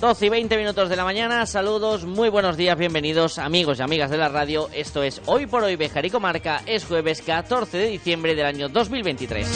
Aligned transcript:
Doce 0.00 0.26
y 0.26 0.28
20 0.30 0.56
minutos 0.56 0.88
de 0.88 0.96
la 0.96 1.04
mañana, 1.04 1.44
saludos, 1.44 2.06
muy 2.06 2.30
buenos 2.30 2.56
días, 2.56 2.78
bienvenidos 2.78 3.38
amigos 3.38 3.78
y 3.78 3.82
amigas 3.82 4.10
de 4.10 4.16
la 4.16 4.30
radio. 4.30 4.70
Esto 4.72 5.02
es 5.02 5.20
Hoy 5.26 5.46
por 5.46 5.62
Hoy 5.62 5.76
Bejar 5.76 6.06
y 6.06 6.10
Comarca, 6.10 6.62
es 6.64 6.86
jueves 6.86 7.20
14 7.20 7.76
de 7.76 7.86
diciembre 7.88 8.34
del 8.34 8.46
año 8.46 8.70
2023. 8.70 9.46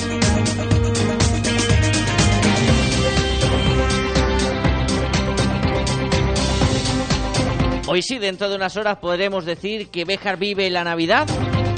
Hoy 7.87 8.03
sí, 8.03 8.19
dentro 8.19 8.51
de 8.51 8.57
unas 8.57 8.77
horas 8.77 8.99
podremos 8.99 9.47
decir 9.47 9.89
que 9.89 10.05
Béjar 10.05 10.37
vive 10.37 10.69
la 10.69 10.85
Navidad 10.85 11.27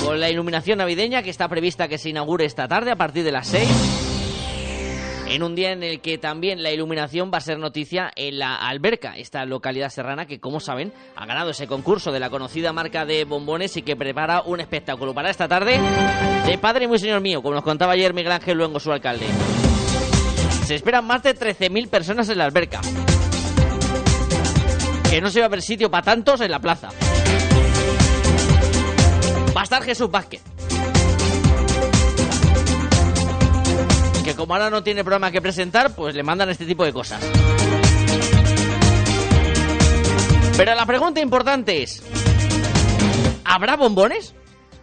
con 0.04 0.18
la 0.18 0.28
iluminación 0.28 0.78
navideña 0.78 1.22
que 1.22 1.30
está 1.30 1.48
prevista 1.48 1.86
que 1.86 1.98
se 1.98 2.10
inaugure 2.10 2.44
esta 2.44 2.66
tarde 2.66 2.90
a 2.90 2.96
partir 2.96 3.22
de 3.22 3.30
las 3.30 3.46
6. 3.46 4.05
En 5.28 5.42
un 5.42 5.54
día 5.54 5.72
en 5.72 5.82
el 5.82 6.00
que 6.00 6.18
también 6.18 6.62
la 6.62 6.70
iluminación 6.70 7.30
va 7.32 7.38
a 7.38 7.40
ser 7.40 7.58
noticia 7.58 8.10
en 8.14 8.38
la 8.38 8.56
Alberca, 8.56 9.16
esta 9.16 9.44
localidad 9.44 9.90
serrana 9.90 10.26
que, 10.26 10.38
como 10.38 10.60
saben, 10.60 10.92
ha 11.16 11.26
ganado 11.26 11.50
ese 11.50 11.66
concurso 11.66 12.12
de 12.12 12.20
la 12.20 12.30
conocida 12.30 12.72
marca 12.72 13.04
de 13.04 13.24
bombones 13.24 13.76
y 13.76 13.82
que 13.82 13.96
prepara 13.96 14.42
un 14.42 14.60
espectáculo 14.60 15.12
para 15.14 15.30
esta 15.30 15.48
tarde 15.48 15.80
de 16.46 16.58
padre 16.58 16.84
y 16.84 16.88
muy 16.88 16.98
señor 16.98 17.20
mío, 17.20 17.42
como 17.42 17.54
nos 17.54 17.64
contaba 17.64 17.92
ayer 17.92 18.14
Miguel 18.14 18.32
Ángel 18.32 18.56
Luengo, 18.56 18.78
su 18.78 18.92
alcalde. 18.92 19.26
Se 20.64 20.76
esperan 20.76 21.04
más 21.04 21.22
de 21.22 21.34
13.000 21.34 21.88
personas 21.88 22.28
en 22.28 22.38
la 22.38 22.44
Alberca 22.44 22.80
que 25.10 25.20
no 25.20 25.30
se 25.30 25.40
va 25.40 25.46
a 25.46 25.48
ver 25.48 25.62
sitio 25.62 25.90
para 25.90 26.04
tantos 26.04 26.40
en 26.40 26.50
la 26.50 26.60
plaza. 26.60 26.88
Va 29.56 29.60
a 29.60 29.64
estar 29.64 29.82
Jesús 29.82 30.10
Vázquez. 30.10 30.42
Como 34.36 34.54
ahora 34.54 34.70
no 34.70 34.82
tiene 34.82 35.02
programa 35.02 35.30
que 35.30 35.40
presentar, 35.40 35.94
pues 35.94 36.14
le 36.14 36.22
mandan 36.22 36.50
este 36.50 36.66
tipo 36.66 36.84
de 36.84 36.92
cosas. 36.92 37.20
Pero 40.56 40.74
la 40.74 40.86
pregunta 40.86 41.20
importante 41.20 41.82
es, 41.82 42.02
¿habrá 43.44 43.76
bombones? 43.76 44.34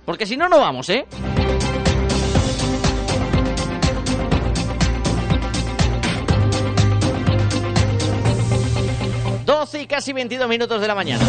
Porque 0.05 0.25
si 0.25 0.37
no, 0.37 0.49
no 0.49 0.59
vamos, 0.59 0.89
¿eh? 0.89 1.05
12 9.45 9.81
y 9.81 9.87
casi 9.87 10.13
22 10.13 10.47
minutos 10.47 10.81
de 10.81 10.87
la 10.87 10.95
mañana. 10.95 11.25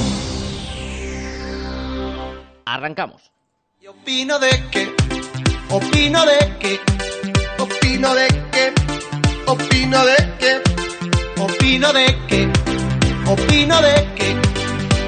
Arrancamos. 2.65 3.31
Y 3.81 3.87
opino 3.87 4.39
de 4.39 4.51
que, 4.71 4.95
opino 5.71 6.25
de 6.25 6.59
que, 6.59 6.81
opino 7.95 8.15
de 8.17 8.27
que, 8.27 8.75
opino 9.47 10.05
de 10.05 10.17
que, 10.41 10.61
opino 11.41 11.93
de 11.93 12.07
que, 12.27 12.51
opino 13.25 13.81
de 13.83 13.95
que, 14.17 14.37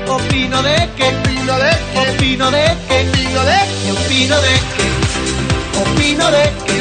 opino 0.08 0.62
de 0.62 0.88
que, 0.96 1.08
opino 1.08 1.62
de 1.62 1.72
que, 1.96 1.98
opino 1.98 2.50
de 2.52 2.76
que, 2.86 3.90
opino 3.90 4.40
de 4.40 4.54
que, 4.76 4.86
opino 5.80 6.30
de 6.30 6.42
que, 6.64 6.80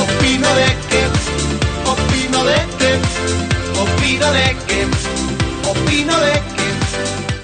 opino 0.00 0.54
de 0.54 0.54
que, 0.54 0.54
opino 0.54 0.54
de 0.54 0.68
que, 0.88 1.02
opino 1.90 2.44
de 2.44 2.58
que, 2.78 2.90
opino 3.78 4.32
de 4.32 4.56
que. 4.66 4.80
Opino 5.70 6.18
de 6.20 6.32
que... 6.32 6.59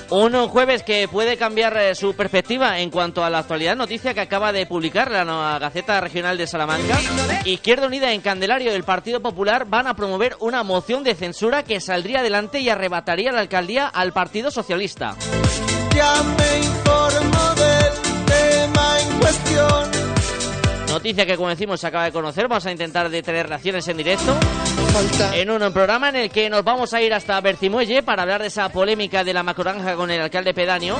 Un 0.09 0.49
jueves 0.49 0.84
que 0.84 1.09
puede 1.09 1.37
cambiar 1.37 1.77
eh, 1.77 1.94
su 1.97 2.15
perspectiva 2.15 2.78
en 2.78 2.91
cuanto 2.91 3.25
a 3.25 3.31
la 3.31 3.39
actualidad. 3.39 3.75
Noticia 3.75 4.15
que 4.15 4.21
acaba 4.21 4.53
de 4.53 4.65
publicar 4.65 5.11
la 5.11 5.25
nueva 5.25 5.59
Gaceta 5.59 6.00
Regional 6.00 6.39
de 6.39 6.47
Salamanca. 6.47 6.99
Izquierda 7.44 7.89
Unida 7.89 8.12
en 8.12 8.21
Candelario 8.21 8.72
del 8.72 8.84
Partido 8.84 9.21
Popular 9.21 9.67
van 9.67 9.89
a 9.89 9.94
promover 9.94 10.37
una 10.39 10.62
moción 10.62 11.03
de 11.03 11.15
censura 11.17 11.65
que 11.65 11.81
saldría 11.81 12.21
adelante 12.21 12.61
y 12.61 12.69
arrebataría 12.69 13.33
la 13.33 13.41
alcaldía 13.41 13.89
al 13.89 14.12
Partido 14.12 14.53
Socialista. 14.53 15.17
Ya 15.94 16.23
me 16.23 16.59
informo 16.59 17.55
del 17.56 18.27
tema 18.27 19.00
en 19.00 19.19
cuestión. 19.19 19.91
Noticia 20.88 21.27
que, 21.27 21.37
como 21.37 21.49
decimos, 21.49 21.81
se 21.81 21.87
acaba 21.88 22.05
de 22.05 22.12
conocer. 22.12 22.47
Vamos 22.47 22.65
a 22.67 22.71
intentar 22.71 23.11
detener 23.11 23.49
reacciones 23.49 23.87
en 23.88 23.97
directo. 23.97 24.37
En 25.34 25.51
un 25.51 25.73
programa 25.75 26.09
en 26.09 26.17
el 26.17 26.31
que 26.31 26.49
nos 26.49 26.65
vamos 26.65 26.95
a 26.95 27.03
ir 27.03 27.12
hasta 27.12 27.39
Bercimuelle 27.43 28.03
para 28.03 28.23
hablar 28.23 28.41
de 28.41 28.49
esa 28.49 28.71
polémica 28.71 29.25
de 29.25 29.34
la 29.34 29.43
macrogranja 29.43 29.95
con 29.95 30.11
el 30.11 30.23
alcalde 30.23 30.55
pedáneo. 30.55 30.97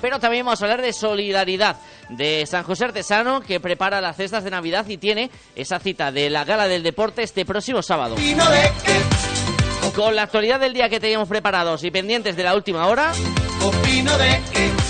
Pero 0.00 0.18
también 0.18 0.46
vamos 0.46 0.62
a 0.62 0.64
hablar 0.64 0.80
de 0.80 0.94
solidaridad 0.94 1.76
de 2.08 2.46
San 2.46 2.62
José 2.62 2.86
Artesano 2.86 3.42
que 3.42 3.60
prepara 3.60 4.00
las 4.00 4.16
cestas 4.16 4.44
de 4.44 4.50
Navidad 4.50 4.86
y 4.88 4.96
tiene 4.96 5.30
esa 5.54 5.78
cita 5.78 6.10
de 6.10 6.30
la 6.30 6.46
gala 6.46 6.68
del 6.68 6.82
deporte 6.82 7.22
este 7.22 7.44
próximo 7.44 7.82
sábado. 7.82 8.16
Con 9.94 10.16
la 10.16 10.22
actualidad 10.22 10.58
del 10.58 10.72
día 10.72 10.88
que 10.88 10.98
teníamos 10.98 11.28
preparados 11.28 11.84
y 11.84 11.90
pendientes 11.90 12.34
de 12.34 12.44
la 12.44 12.54
última 12.54 12.86
hora. 12.86 13.12
Opino 13.60 14.16
de 14.16 14.40
que 14.54 14.81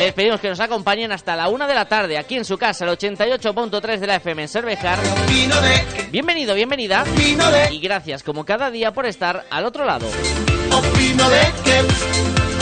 les 0.00 0.14
pedimos 0.14 0.40
que 0.40 0.48
nos 0.48 0.60
acompañen 0.60 1.12
hasta 1.12 1.36
la 1.36 1.48
una 1.48 1.66
de 1.66 1.74
la 1.74 1.84
tarde 1.86 2.16
aquí 2.18 2.36
en 2.36 2.44
su 2.44 2.56
casa, 2.56 2.84
el 2.84 2.90
88.3 2.90 3.98
de 3.98 4.06
la 4.06 4.16
FM 4.16 4.42
en 4.42 4.48
Cervejar. 4.48 4.98
Bienvenido, 6.10 6.54
bienvenida. 6.54 7.04
Y 7.70 7.80
gracias 7.80 8.22
como 8.22 8.44
cada 8.44 8.70
día 8.70 8.92
por 8.92 9.06
estar 9.06 9.44
al 9.50 9.66
otro 9.66 9.84
lado. 9.84 10.06
Opino 10.72 11.28
de 11.28 11.40
que, 11.64 11.80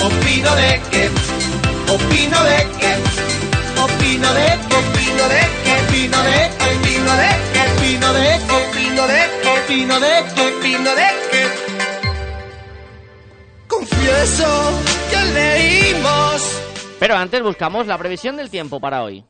opino 0.04 0.54
de 0.56 0.80
que, 0.90 1.10
opino 1.92 2.44
de 2.44 2.66
que, 2.78 2.94
opino 3.80 4.34
de 4.34 4.58
que, 4.68 4.76
opino 4.76 5.28
de 5.28 5.40
que, 5.64 5.72
opino 5.72 6.22
de 6.22 6.50
que, 6.58 6.74
opino 6.74 7.16
de 7.16 7.38
que, 7.52 7.60
opino 7.68 8.12
de 8.12 8.38
que, 8.46 9.48
opino 9.48 10.00
de 10.00 10.24
que, 10.34 10.42
opino 10.42 10.94
de 10.94 11.06
que. 11.30 11.67
Confieso 13.78 14.80
que 15.08 15.24
leímos 15.34 16.58
pero 16.98 17.16
antes 17.16 17.42
buscamos 17.42 17.86
la 17.86 17.96
previsión 17.96 18.36
del 18.36 18.50
tiempo 18.50 18.80
para 18.80 19.04
hoy. 19.04 19.24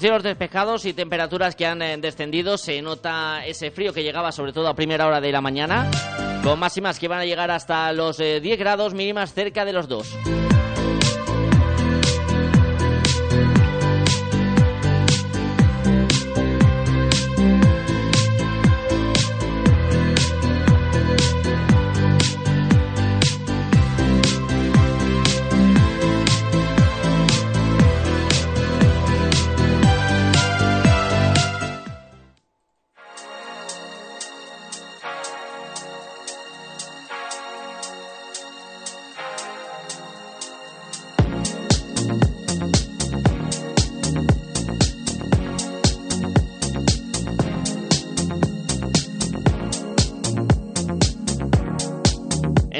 Cielos 0.00 0.22
despejados 0.22 0.86
y 0.86 0.94
temperaturas 0.94 1.54
que 1.54 1.66
han 1.66 1.82
eh, 1.82 1.98
descendido, 1.98 2.56
se 2.56 2.80
nota 2.80 3.44
ese 3.44 3.70
frío 3.70 3.92
que 3.92 4.02
llegaba 4.02 4.32
sobre 4.32 4.54
todo 4.54 4.66
a 4.68 4.74
primera 4.74 5.06
hora 5.06 5.20
de 5.20 5.30
la 5.30 5.42
mañana, 5.42 5.90
con 6.42 6.58
máximas 6.58 6.98
que 6.98 7.06
van 7.06 7.20
a 7.20 7.26
llegar 7.26 7.50
hasta 7.50 7.92
los 7.92 8.16
10 8.16 8.42
eh, 8.42 8.56
grados 8.56 8.94
mínimas 8.94 9.34
cerca 9.34 9.66
de 9.66 9.74
los 9.74 9.88
2. 9.88 10.39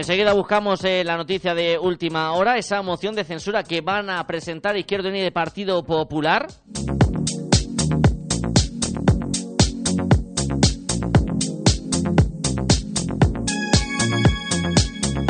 Enseguida 0.01 0.33
buscamos 0.33 0.83
eh, 0.85 1.05
la 1.05 1.19
noticia 1.19 1.55
de 1.55 1.79
última 1.79 2.33
hora, 2.33 2.57
esa 2.57 2.81
moción 2.81 3.15
de 3.15 3.23
censura 3.23 3.65
que 3.65 3.83
van 3.83 4.09
a 4.09 4.27
presentar 4.27 4.75
Izquierda 4.79 5.11
Unida 5.11 5.27
y 5.27 5.31
Partido 5.31 5.85
Popular. 5.85 6.47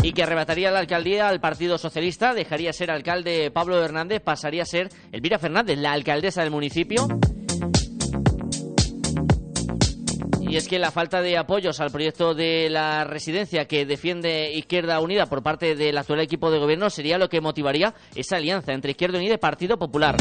y 0.03 0.13
que 0.13 0.23
arrebataría 0.23 0.71
la 0.71 0.79
alcaldía 0.79 1.29
al 1.29 1.41
Partido 1.41 1.77
Socialista, 1.77 2.33
dejaría 2.33 2.73
ser 2.73 2.91
alcalde 2.91 3.51
Pablo 3.51 3.85
Hernández, 3.85 4.23
pasaría 4.23 4.63
a 4.63 4.67
ser 4.67 4.89
Elvira 5.13 5.39
Fernández, 5.39 5.79
la 5.79 5.93
alcaldesa 5.93 6.43
del 6.43 6.51
municipio. 6.53 7.07
Y 10.51 10.57
es 10.57 10.67
que 10.67 10.81
la 10.81 10.91
falta 10.91 11.23
de 11.23 11.39
apoyos 11.39 11.79
al 11.79 11.93
proyecto 11.93 12.35
de 12.35 12.69
la 12.71 13.05
residencia 13.05 13.67
que 13.67 13.87
defiende 13.87 14.53
Izquierda 14.53 14.99
Unida 14.99 15.27
por 15.27 15.45
parte 15.45 15.77
del 15.77 15.97
actual 15.97 16.19
equipo 16.19 16.51
de 16.51 16.59
gobierno 16.59 16.91
sería 16.91 17.19
lo 17.19 17.29
que 17.29 17.41
motivaría 17.41 17.95
esa 18.17 18.39
alianza 18.39 18.73
entre 18.73 18.91
Izquierda 18.91 19.19
Unida 19.19 19.35
y 19.35 19.39
Partido 19.39 19.79
Popular. 19.79 20.17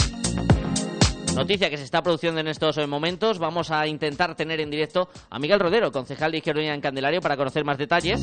Noticia 1.36 1.72
que 1.72 1.78
se 1.78 1.84
está 1.84 2.04
produciendo 2.04 2.42
en 2.42 2.48
estos 2.48 2.78
momentos. 2.88 3.40
Vamos 3.40 3.72
a 3.72 3.88
intentar 3.88 4.36
tener 4.36 4.60
en 4.60 4.70
directo 4.70 5.10
a 5.32 5.40
Miguel 5.40 5.60
Rodero, 5.60 5.92
concejal 5.92 6.32
de 6.32 6.38
Izquierda 6.38 6.60
Unida 6.60 6.76
en 6.76 6.82
Candelario, 6.82 7.22
para 7.22 7.36
conocer 7.36 7.66
más 7.66 7.80
detalles. 7.80 8.22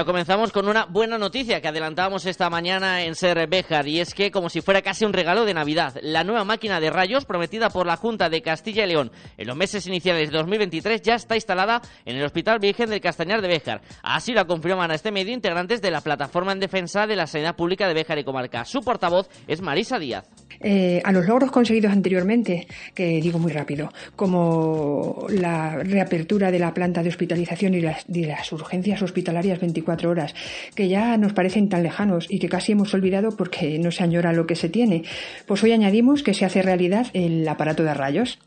Pero 0.00 0.06
comenzamos 0.06 0.50
con 0.50 0.66
una 0.66 0.86
buena 0.86 1.18
noticia 1.18 1.60
que 1.60 1.68
adelantábamos 1.68 2.24
esta 2.24 2.48
mañana 2.48 3.02
en 3.02 3.14
Ser 3.14 3.46
Béjar 3.48 3.86
y 3.86 4.00
es 4.00 4.14
que 4.14 4.30
como 4.30 4.48
si 4.48 4.62
fuera 4.62 4.80
casi 4.80 5.04
un 5.04 5.12
regalo 5.12 5.44
de 5.44 5.52
Navidad, 5.52 5.98
la 6.00 6.24
nueva 6.24 6.42
máquina 6.42 6.80
de 6.80 6.88
rayos 6.88 7.26
prometida 7.26 7.68
por 7.68 7.86
la 7.86 7.98
Junta 7.98 8.30
de 8.30 8.40
Castilla 8.40 8.84
y 8.84 8.88
León 8.88 9.12
en 9.36 9.46
los 9.46 9.58
meses 9.58 9.86
iniciales 9.86 10.30
de 10.30 10.38
2023 10.38 11.02
ya 11.02 11.16
está 11.16 11.34
instalada 11.34 11.82
en 12.06 12.16
el 12.16 12.24
Hospital 12.24 12.60
Virgen 12.60 12.88
del 12.88 13.02
Castañar 13.02 13.42
de 13.42 13.48
Béjar. 13.48 13.82
Así 14.02 14.32
lo 14.32 14.46
confirman 14.46 14.90
a 14.90 14.94
este 14.94 15.12
medio 15.12 15.34
integrantes 15.34 15.82
de 15.82 15.90
la 15.90 16.00
Plataforma 16.00 16.52
en 16.52 16.60
Defensa 16.60 17.06
de 17.06 17.16
la 17.16 17.26
Sanidad 17.26 17.54
Pública 17.54 17.86
de 17.86 17.92
Béjar 17.92 18.18
y 18.18 18.24
Comarca. 18.24 18.64
Su 18.64 18.80
portavoz 18.80 19.28
es 19.48 19.60
Marisa 19.60 19.98
Díaz. 19.98 20.30
Eh, 20.62 21.00
a 21.04 21.12
los 21.12 21.26
logros 21.26 21.50
conseguidos 21.50 21.92
anteriormente, 21.92 22.66
que 22.94 23.20
digo 23.20 23.38
muy 23.38 23.52
rápido, 23.52 23.92
como 24.14 25.26
la 25.30 25.76
reapertura 25.76 26.50
de 26.50 26.58
la 26.58 26.74
planta 26.74 27.02
de 27.02 27.08
hospitalización 27.08 27.74
y 27.74 27.80
de 27.80 28.26
las 28.26 28.52
urgencias 28.52 29.00
hospitalarias 29.00 29.58
24 29.60 30.10
horas, 30.10 30.34
que 30.74 30.88
ya 30.88 31.16
nos 31.16 31.32
parecen 31.32 31.68
tan 31.68 31.82
lejanos 31.82 32.26
y 32.28 32.38
que 32.38 32.48
casi 32.48 32.72
hemos 32.72 32.92
olvidado 32.92 33.36
porque 33.36 33.78
no 33.78 33.90
se 33.90 34.02
añora 34.02 34.32
lo 34.32 34.46
que 34.46 34.56
se 34.56 34.68
tiene, 34.68 35.04
pues 35.46 35.62
hoy 35.62 35.72
añadimos 35.72 36.22
que 36.22 36.34
se 36.34 36.44
hace 36.44 36.62
realidad 36.62 37.06
el 37.14 37.48
aparato 37.48 37.82
de 37.82 37.94
rayos. 37.94 38.38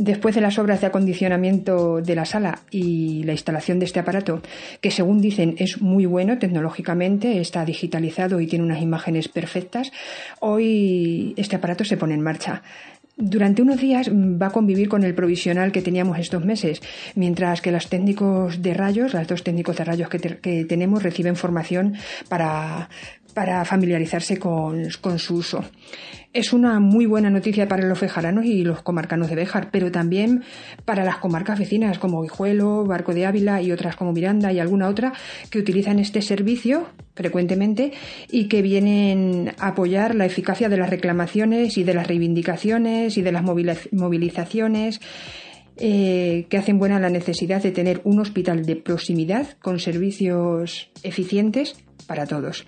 Después 0.00 0.36
de 0.36 0.40
las 0.40 0.60
obras 0.60 0.80
de 0.80 0.86
acondicionamiento 0.86 2.00
de 2.00 2.14
la 2.14 2.24
sala 2.24 2.60
y 2.70 3.24
la 3.24 3.32
instalación 3.32 3.80
de 3.80 3.84
este 3.86 3.98
aparato, 3.98 4.40
que 4.80 4.92
según 4.92 5.20
dicen 5.20 5.56
es 5.58 5.82
muy 5.82 6.06
bueno 6.06 6.38
tecnológicamente, 6.38 7.40
está 7.40 7.64
digitalizado 7.64 8.40
y 8.40 8.46
tiene 8.46 8.64
unas 8.64 8.80
imágenes 8.80 9.26
perfectas, 9.26 9.90
hoy 10.38 11.34
este 11.36 11.56
aparato 11.56 11.84
se 11.84 11.96
pone 11.96 12.14
en 12.14 12.20
marcha. 12.20 12.62
Durante 13.16 13.60
unos 13.62 13.80
días 13.80 14.08
va 14.08 14.46
a 14.46 14.50
convivir 14.50 14.88
con 14.88 15.02
el 15.02 15.16
provisional 15.16 15.72
que 15.72 15.82
teníamos 15.82 16.20
estos 16.20 16.44
meses, 16.44 16.80
mientras 17.16 17.60
que 17.60 17.72
los 17.72 17.88
técnicos 17.88 18.62
de 18.62 18.74
rayos, 18.74 19.14
los 19.14 19.26
dos 19.26 19.42
técnicos 19.42 19.76
de 19.78 19.84
rayos 19.84 20.08
que, 20.08 20.64
tenemos, 20.68 21.02
reciben 21.02 21.34
formación 21.34 21.96
para, 22.28 22.88
familiarizarse 23.64 24.38
con, 24.38 24.88
su 25.18 25.34
uso. 25.34 25.64
Es 26.34 26.52
una 26.52 26.78
muy 26.78 27.06
buena 27.06 27.30
noticia 27.30 27.66
para 27.68 27.86
los 27.86 27.98
fejaranos 27.98 28.44
y 28.44 28.62
los 28.62 28.82
comarcanos 28.82 29.30
de 29.30 29.34
Béjar, 29.34 29.70
pero 29.70 29.90
también 29.90 30.42
para 30.84 31.02
las 31.02 31.16
comarcas 31.16 31.58
vecinas 31.58 31.98
como 31.98 32.20
Guijuelo, 32.20 32.84
Barco 32.84 33.14
de 33.14 33.24
Ávila 33.24 33.62
y 33.62 33.72
otras 33.72 33.96
como 33.96 34.12
Miranda 34.12 34.52
y 34.52 34.58
alguna 34.58 34.88
otra 34.88 35.14
que 35.50 35.58
utilizan 35.58 35.98
este 35.98 36.20
servicio 36.20 36.86
frecuentemente 37.14 37.92
y 38.30 38.46
que 38.46 38.60
vienen 38.60 39.54
a 39.58 39.68
apoyar 39.68 40.14
la 40.14 40.26
eficacia 40.26 40.68
de 40.68 40.76
las 40.76 40.90
reclamaciones 40.90 41.78
y 41.78 41.84
de 41.84 41.94
las 41.94 42.06
reivindicaciones 42.06 43.16
y 43.16 43.22
de 43.22 43.32
las 43.32 43.42
movilizaciones 43.42 45.00
eh, 45.78 46.46
que 46.50 46.58
hacen 46.58 46.78
buena 46.78 47.00
la 47.00 47.08
necesidad 47.08 47.62
de 47.62 47.70
tener 47.70 48.02
un 48.04 48.20
hospital 48.20 48.66
de 48.66 48.76
proximidad 48.76 49.56
con 49.60 49.78
servicios 49.80 50.90
eficientes 51.02 51.76
para 52.06 52.26
todos. 52.26 52.66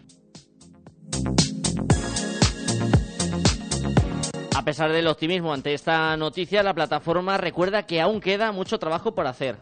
A 4.60 4.62
pesar 4.62 4.92
del 4.92 5.06
optimismo 5.06 5.54
ante 5.54 5.72
esta 5.72 6.14
noticia, 6.18 6.62
la 6.62 6.74
plataforma 6.74 7.38
recuerda 7.38 7.84
que 7.84 7.98
aún 7.98 8.20
queda 8.20 8.52
mucho 8.52 8.78
trabajo 8.78 9.14
por 9.14 9.26
hacer. 9.26 9.56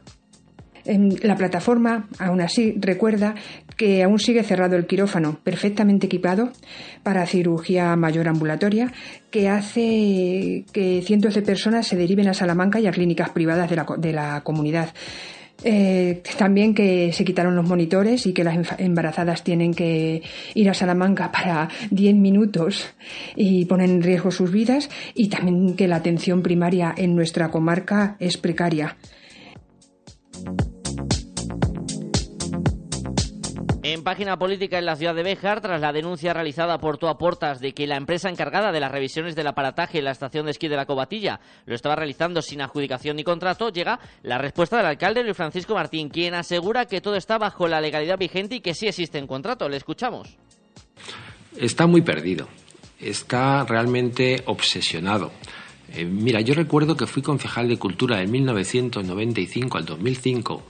La 1.22 1.36
plataforma, 1.36 2.08
aún 2.18 2.40
así, 2.40 2.74
recuerda 2.80 3.36
que 3.76 4.02
aún 4.02 4.18
sigue 4.18 4.42
cerrado 4.42 4.74
el 4.74 4.88
quirófano, 4.88 5.38
perfectamente 5.44 6.06
equipado 6.06 6.50
para 7.04 7.26
cirugía 7.26 7.94
mayor 7.94 8.26
ambulatoria, 8.26 8.92
que 9.30 9.48
hace 9.48 10.64
que 10.72 11.00
cientos 11.06 11.34
de 11.34 11.42
personas 11.42 11.86
se 11.86 11.94
deriven 11.94 12.26
a 12.26 12.34
Salamanca 12.34 12.80
y 12.80 12.88
a 12.88 12.90
clínicas 12.90 13.30
privadas 13.30 13.70
de 13.70 13.76
la, 13.76 13.86
de 13.98 14.12
la 14.12 14.40
comunidad. 14.42 14.94
Eh, 15.64 16.22
también 16.36 16.72
que 16.72 17.12
se 17.12 17.24
quitaron 17.24 17.56
los 17.56 17.66
monitores 17.66 18.26
y 18.26 18.32
que 18.32 18.44
las 18.44 18.78
embarazadas 18.78 19.42
tienen 19.42 19.74
que 19.74 20.22
ir 20.54 20.70
a 20.70 20.74
Salamanca 20.74 21.32
para 21.32 21.68
10 21.90 22.14
minutos 22.14 22.86
y 23.34 23.64
ponen 23.64 23.90
en 23.90 24.02
riesgo 24.02 24.30
sus 24.30 24.52
vidas 24.52 24.88
y 25.14 25.28
también 25.28 25.74
que 25.74 25.88
la 25.88 25.96
atención 25.96 26.42
primaria 26.42 26.94
en 26.96 27.16
nuestra 27.16 27.50
comarca 27.50 28.16
es 28.20 28.36
precaria. 28.36 28.96
En 33.90 34.02
página 34.02 34.38
política 34.38 34.78
en 34.78 34.84
la 34.84 34.96
ciudad 34.96 35.14
de 35.14 35.22
Béjar, 35.22 35.62
tras 35.62 35.80
la 35.80 35.94
denuncia 35.94 36.34
realizada 36.34 36.76
por 36.76 36.98
Toaportas 36.98 37.58
de 37.58 37.72
que 37.72 37.86
la 37.86 37.96
empresa 37.96 38.28
encargada 38.28 38.70
de 38.70 38.80
las 38.80 38.92
revisiones 38.92 39.34
del 39.34 39.46
aparataje 39.46 39.96
en 39.96 40.04
la 40.04 40.10
estación 40.10 40.44
de 40.44 40.50
esquí 40.50 40.68
de 40.68 40.76
la 40.76 40.84
Cobatilla 40.84 41.40
lo 41.64 41.74
estaba 41.74 41.96
realizando 41.96 42.42
sin 42.42 42.60
adjudicación 42.60 43.16
ni 43.16 43.24
contrato, 43.24 43.70
llega 43.70 43.98
la 44.24 44.36
respuesta 44.36 44.76
del 44.76 44.84
alcalde 44.84 45.22
Luis 45.22 45.38
Francisco 45.38 45.74
Martín, 45.74 46.10
quien 46.10 46.34
asegura 46.34 46.84
que 46.84 47.00
todo 47.00 47.16
está 47.16 47.38
bajo 47.38 47.66
la 47.66 47.80
legalidad 47.80 48.18
vigente 48.18 48.56
y 48.56 48.60
que 48.60 48.74
sí 48.74 48.88
existe 48.88 49.18
un 49.22 49.26
contrato. 49.26 49.70
Le 49.70 49.78
escuchamos. 49.78 50.36
Está 51.56 51.86
muy 51.86 52.02
perdido, 52.02 52.46
está 53.00 53.64
realmente 53.64 54.42
obsesionado. 54.44 55.32
Eh, 55.94 56.04
mira, 56.04 56.42
yo 56.42 56.52
recuerdo 56.52 56.94
que 56.94 57.06
fui 57.06 57.22
concejal 57.22 57.68
de 57.68 57.78
Cultura 57.78 58.18
del 58.18 58.28
1995 58.28 59.78
al 59.78 59.86
2005 59.86 60.62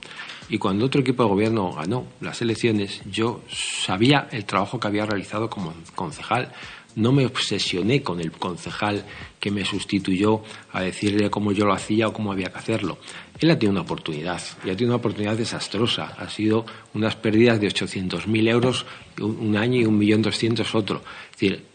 y 0.49 0.57
cuando 0.57 0.85
otro 0.85 1.01
equipo 1.01 1.23
de 1.23 1.29
gobierno 1.29 1.71
ganó 1.73 2.07
las 2.21 2.41
elecciones, 2.41 3.01
yo 3.09 3.41
sabía 3.49 4.27
el 4.31 4.45
trabajo 4.45 4.79
que 4.79 4.87
había 4.87 5.05
realizado 5.05 5.49
como 5.49 5.73
concejal. 5.95 6.51
No 6.95 7.11
me 7.11 7.25
obsesioné 7.27 8.01
con 8.01 8.19
el 8.19 8.31
concejal 8.31 9.05
que 9.39 9.51
me 9.51 9.63
sustituyó 9.63 10.41
a 10.71 10.81
decirle 10.81 11.29
cómo 11.29 11.51
yo 11.51 11.65
lo 11.65 11.73
hacía 11.73 12.07
o 12.07 12.13
cómo 12.13 12.31
había 12.31 12.51
que 12.51 12.57
hacerlo. 12.57 12.97
Él 13.39 13.51
ha 13.51 13.59
tenido 13.59 13.73
una 13.73 13.81
oportunidad 13.81 14.41
y 14.65 14.71
ha 14.71 14.75
tenido 14.75 14.87
una 14.87 14.97
oportunidad 14.97 15.37
desastrosa. 15.37 16.15
Ha 16.17 16.29
sido 16.29 16.65
unas 16.95 17.15
pérdidas 17.15 17.61
de 17.61 17.67
800.000 17.67 18.49
euros 18.49 18.87
un 19.21 19.55
año 19.55 19.79
y 19.79 19.85
un 19.85 19.99
millón 19.99 20.23
doscientos 20.23 20.73
otro. 20.73 21.03
Es 21.31 21.39
decir, 21.39 21.69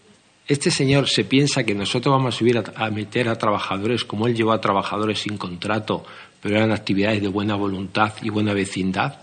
este 0.47 0.71
señor 0.71 1.09
se 1.09 1.25
piensa 1.25 1.65
que 1.65 1.75
nosotros 1.75 2.13
vamos 2.13 2.35
a 2.35 2.39
subir 2.39 2.59
a, 2.59 2.91
meter 2.91 3.31
a 3.31 3.39
trabajadores 3.39 4.05
como 4.05 4.27
él 4.27 4.35
llevó 4.35 4.53
a 4.53 4.61
trabajadores 4.61 5.21
sin 5.21 5.39
contrato 5.39 6.05
pero 6.45 6.59
eran 6.59 6.73
actividades 6.73 7.23
de 7.23 7.29
buena 7.29 7.55
voluntad 7.55 8.13
y 8.21 8.29
buena 8.29 8.53
vecindad. 8.53 9.19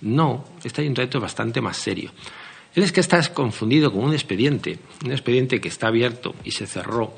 No, 0.00 0.46
este 0.64 0.80
ayuntamiento 0.80 1.18
es 1.18 1.22
bastante 1.22 1.60
más 1.60 1.76
serio. 1.76 2.10
Es 2.74 2.90
que 2.90 3.00
está 3.00 3.22
confundido 3.34 3.92
con 3.92 4.02
un 4.02 4.14
expediente, 4.14 4.78
un 5.04 5.12
expediente 5.12 5.60
que 5.60 5.68
está 5.68 5.88
abierto 5.88 6.34
y 6.42 6.52
se 6.52 6.66
cerró 6.66 7.14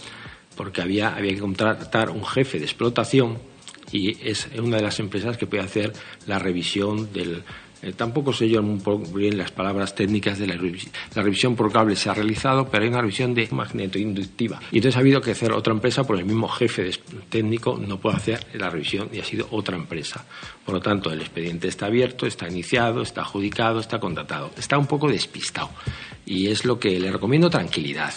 porque 0.57 0.83
había, 0.83 1.15
había 1.15 1.33
que 1.33 1.39
contratar 1.39 2.11
un 2.11 2.27
jefe 2.27 2.59
de 2.59 2.65
explotación 2.65 3.39
y 3.93 4.19
es 4.29 4.49
una 4.59 4.79
de 4.79 4.83
las 4.83 4.99
empresas 4.99 5.37
que 5.37 5.47
puede 5.47 5.63
hacer 5.63 5.93
la 6.27 6.41
revisión 6.41 7.13
del, 7.13 7.45
eh, 7.83 7.93
tampoco 7.93 8.33
sé 8.33 8.49
yo 8.49 8.63
muy 8.63 9.23
bien 9.23 9.39
las 9.39 9.51
palabras 9.51 9.95
técnicas 9.95 10.39
de 10.39 10.47
la 10.47 10.55
revisión. 10.57 10.93
La 11.15 11.23
revisión 11.23 11.57
por 11.57 11.71
cable 11.73 11.97
se 11.97 12.09
ha 12.09 12.15
realizado, 12.15 12.69
pero 12.69 12.85
hay 12.85 12.89
una 12.89 13.01
revisión 13.01 13.35
de 13.35 13.49
magneto-inductiva. 13.51 14.61
Y 14.73 14.79
entonces 14.79 14.97
ha 14.97 15.01
habido 15.01 15.21
que 15.21 15.33
hacer 15.33 15.53
otra 15.53 15.73
empresa 15.73 16.05
porque 16.05 16.23
el 16.23 16.27
mismo 16.27 16.49
jefe 16.49 16.91
técnico 17.29 17.79
no 17.79 17.99
puede 17.99 18.17
hacer 18.17 18.47
la 18.55 18.71
revisión 18.71 19.09
y 19.13 19.21
ha 19.21 19.25
sido 19.25 19.47
otra 19.51 19.77
empresa. 19.77 20.25
Por 20.65 20.75
lo 20.75 20.81
tanto, 20.81 21.11
el 21.11 21.21
expediente 21.21 21.69
está 21.69 21.87
abierto, 21.87 22.27
está 22.27 22.49
iniciado, 22.49 23.03
está 23.03 23.23
adjudicado, 23.23 23.81
está 23.81 24.01
contratado. 24.01 24.51
Está 24.57 24.79
un 24.79 24.87
poco 24.87 25.09
despistado. 25.09 25.71
Y 26.25 26.49
es 26.49 26.65
lo 26.65 26.79
que 26.79 26.99
le 26.99 27.13
recomiendo 27.13 27.51
tranquilidad. 27.51 28.15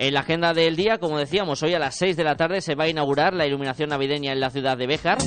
En 0.00 0.14
la 0.14 0.20
agenda 0.20 0.54
del 0.54 0.76
día, 0.76 0.96
como 0.96 1.18
decíamos, 1.18 1.62
hoy 1.62 1.74
a 1.74 1.78
las 1.78 1.94
6 1.96 2.16
de 2.16 2.24
la 2.24 2.34
tarde 2.34 2.62
se 2.62 2.74
va 2.74 2.84
a 2.84 2.88
inaugurar 2.88 3.34
la 3.34 3.46
iluminación 3.46 3.90
navideña 3.90 4.32
en 4.32 4.40
la 4.40 4.48
ciudad 4.48 4.78
de 4.78 4.86
Béjar. 4.86 5.18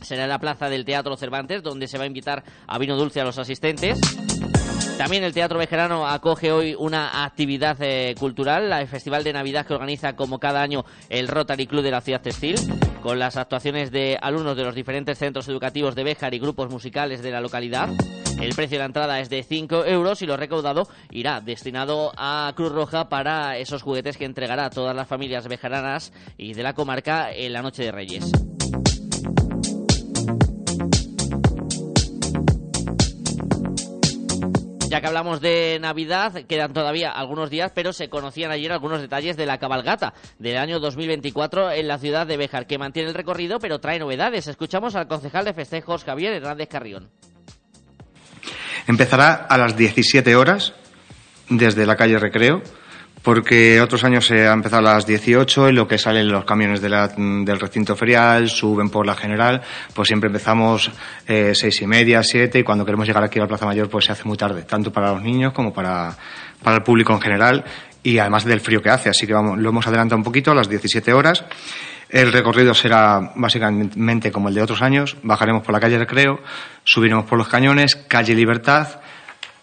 Será 0.00 0.22
en 0.22 0.30
la 0.30 0.38
plaza 0.38 0.70
del 0.70 0.86
Teatro 0.86 1.14
Cervantes, 1.14 1.62
donde 1.62 1.86
se 1.86 1.98
va 1.98 2.04
a 2.04 2.06
invitar 2.06 2.42
a 2.66 2.78
vino 2.78 2.96
dulce 2.96 3.20
a 3.20 3.24
los 3.24 3.38
asistentes. 3.38 4.00
También 4.96 5.24
el 5.24 5.34
Teatro 5.34 5.58
Vejerano 5.58 6.08
acoge 6.08 6.52
hoy 6.52 6.74
una 6.74 7.22
actividad 7.22 7.76
eh, 7.82 8.14
cultural, 8.18 8.72
el 8.72 8.88
Festival 8.88 9.24
de 9.24 9.34
Navidad 9.34 9.66
que 9.66 9.74
organiza 9.74 10.16
como 10.16 10.38
cada 10.38 10.62
año 10.62 10.86
el 11.10 11.28
Rotary 11.28 11.66
Club 11.66 11.82
de 11.82 11.90
la 11.90 12.00
Ciudad 12.00 12.22
Textil, 12.22 12.56
con 13.02 13.18
las 13.18 13.36
actuaciones 13.36 13.90
de 13.90 14.16
alumnos 14.22 14.56
de 14.56 14.64
los 14.64 14.74
diferentes 14.74 15.18
centros 15.18 15.46
educativos 15.48 15.94
de 15.94 16.04
Béjar 16.04 16.32
y 16.32 16.38
grupos 16.38 16.70
musicales 16.70 17.22
de 17.22 17.30
la 17.30 17.42
localidad. 17.42 17.90
El 18.42 18.56
precio 18.56 18.74
de 18.74 18.80
la 18.80 18.86
entrada 18.86 19.20
es 19.20 19.30
de 19.30 19.44
5 19.44 19.86
euros 19.86 20.20
y 20.20 20.26
lo 20.26 20.36
recaudado 20.36 20.88
irá 21.12 21.40
destinado 21.40 22.10
a 22.16 22.52
Cruz 22.56 22.72
Roja 22.72 23.08
para 23.08 23.56
esos 23.56 23.82
juguetes 23.82 24.16
que 24.16 24.24
entregará 24.24 24.64
a 24.64 24.70
todas 24.70 24.96
las 24.96 25.06
familias 25.06 25.46
bejaranas 25.46 26.12
y 26.36 26.52
de 26.52 26.64
la 26.64 26.74
comarca 26.74 27.30
en 27.32 27.52
la 27.52 27.62
Noche 27.62 27.84
de 27.84 27.92
Reyes. 27.92 28.32
Ya 34.88 35.00
que 35.00 35.06
hablamos 35.06 35.40
de 35.40 35.78
Navidad, 35.80 36.42
quedan 36.48 36.72
todavía 36.72 37.12
algunos 37.12 37.48
días, 37.48 37.70
pero 37.72 37.92
se 37.92 38.08
conocían 38.08 38.50
ayer 38.50 38.72
algunos 38.72 39.00
detalles 39.00 39.36
de 39.36 39.46
la 39.46 39.58
cabalgata 39.58 40.14
del 40.40 40.56
año 40.56 40.80
2024 40.80 41.70
en 41.70 41.86
la 41.86 41.98
ciudad 41.98 42.26
de 42.26 42.36
Béjar, 42.36 42.66
que 42.66 42.76
mantiene 42.76 43.10
el 43.10 43.14
recorrido, 43.14 43.60
pero 43.60 43.78
trae 43.78 44.00
novedades. 44.00 44.48
Escuchamos 44.48 44.96
al 44.96 45.06
concejal 45.06 45.44
de 45.44 45.54
festejos 45.54 46.02
Javier 46.02 46.32
Hernández 46.32 46.68
Carrión. 46.68 47.08
Empezará 48.86 49.34
a 49.48 49.58
las 49.58 49.76
17 49.76 50.34
horas 50.36 50.74
desde 51.48 51.86
la 51.86 51.96
calle 51.96 52.18
Recreo 52.18 52.62
porque 53.22 53.80
otros 53.80 54.04
años 54.04 54.26
se 54.26 54.46
ha 54.46 54.52
empezado 54.52 54.88
a 54.88 54.94
las 54.94 55.06
18 55.06 55.68
y 55.68 55.72
lo 55.72 55.86
que 55.86 55.98
salen 55.98 56.28
los 56.28 56.44
camiones 56.44 56.80
del 56.80 57.60
recinto 57.60 57.94
ferial 57.96 58.48
suben 58.48 58.90
por 58.90 59.06
la 59.06 59.14
general, 59.14 59.62
pues 59.94 60.08
siempre 60.08 60.26
empezamos 60.26 60.90
eh, 61.26 61.52
seis 61.54 61.80
y 61.82 61.86
media, 61.86 62.22
siete 62.22 62.58
y 62.58 62.62
cuando 62.64 62.84
queremos 62.84 63.06
llegar 63.06 63.22
aquí 63.22 63.38
a 63.38 63.42
la 63.42 63.48
Plaza 63.48 63.66
Mayor 63.66 63.88
pues 63.88 64.06
se 64.06 64.12
hace 64.12 64.24
muy 64.24 64.36
tarde, 64.36 64.62
tanto 64.62 64.92
para 64.92 65.12
los 65.12 65.22
niños 65.22 65.52
como 65.52 65.72
para, 65.72 66.16
para 66.62 66.76
el 66.76 66.82
público 66.82 67.12
en 67.12 67.20
general 67.20 67.64
y 68.02 68.18
además 68.18 68.44
del 68.44 68.60
frío 68.60 68.82
que 68.82 68.90
hace, 68.90 69.08
así 69.08 69.26
que 69.26 69.32
vamos, 69.32 69.58
lo 69.58 69.68
hemos 69.68 69.86
adelantado 69.86 70.18
un 70.18 70.24
poquito 70.24 70.50
a 70.50 70.54
las 70.54 70.68
17 70.68 71.12
horas. 71.12 71.44
El 72.12 72.32
recorrido 72.32 72.74
será 72.74 73.32
básicamente 73.34 74.30
como 74.30 74.48
el 74.48 74.54
de 74.54 74.62
otros 74.62 74.82
años. 74.82 75.16
Bajaremos 75.24 75.64
por 75.64 75.72
la 75.72 75.80
calle 75.80 75.98
Recreo, 75.98 76.40
subiremos 76.84 77.24
por 77.24 77.38
los 77.38 77.48
cañones, 77.48 77.96
calle 77.96 78.34
Libertad, 78.34 79.00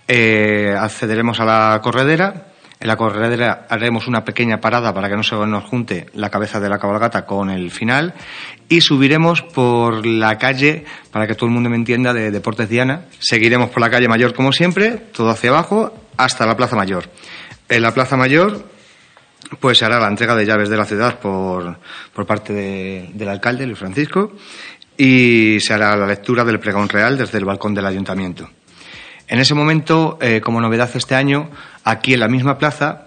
eh, 0.08 0.76
accederemos 0.78 1.40
a 1.40 1.46
la 1.46 1.80
corredera 1.82 2.50
en 2.80 2.88
la 2.88 2.96
corredera 2.96 3.68
haremos 3.70 4.08
una 4.08 4.24
pequeña 4.24 4.62
parada 4.62 4.94
para 4.94 5.10
que 5.10 5.18
no 5.18 5.24
se 5.24 5.36
nos 5.36 5.66
junte 5.66 6.06
la 6.14 6.30
cabeza 6.30 6.62
de 6.62 6.70
la 6.70 6.80
cabalgata 6.80 7.26
con 7.26 7.50
el 7.50 7.72
final 7.72 8.14
y 8.70 8.80
subiremos 8.80 9.42
por 9.42 10.06
la 10.06 10.38
calle, 10.38 10.86
para 11.12 11.28
que 11.28 11.36
todo 11.36 11.48
el 11.48 11.52
mundo 11.52 11.70
me 11.70 11.76
entienda, 11.76 12.14
de 12.14 12.32
Deportes 12.32 12.70
Diana. 12.70 13.02
Seguiremos 13.20 13.70
por 13.70 13.82
la 13.82 13.90
calle 13.90 14.08
Mayor 14.08 14.34
como 14.34 14.54
siempre, 14.54 14.92
todo 14.92 15.30
hacia 15.30 15.50
abajo, 15.50 15.94
hasta 16.16 16.46
la 16.46 16.56
Plaza 16.56 16.78
Mayor. 16.78 17.10
En 17.68 17.82
la 17.82 17.94
Plaza 17.94 18.16
Mayor 18.16 18.64
pues 19.60 19.78
se 19.78 19.86
hará 19.86 20.00
la 20.00 20.08
entrega 20.08 20.36
de 20.36 20.46
llaves 20.46 20.70
de 20.70 20.78
la 20.78 20.86
ciudad 20.86 21.20
por, 21.20 21.78
por 22.14 22.26
parte 22.26 23.10
del 23.14 23.30
alcalde, 23.30 23.66
Luis 23.66 23.80
Francisco, 23.80 24.34
y 24.98 25.58
se 25.60 25.74
hará 25.74 25.96
la 25.96 26.06
lectura 26.06 26.44
del 26.44 26.60
pregón 26.60 26.90
real 26.90 27.18
desde 27.18 27.38
el 27.38 27.46
balcón 27.46 27.74
del 27.74 27.86
ayuntamiento. 27.86 28.50
En 29.28 29.40
ese 29.40 29.54
momento, 29.54 30.18
eh, 30.22 30.42
como 30.42 30.60
novedad 30.60 30.90
este 30.94 31.16
año, 31.16 31.50
aquí 31.84 32.14
en 32.14 32.20
la 32.20 32.28
misma 32.28 32.58
plaza, 32.58 33.06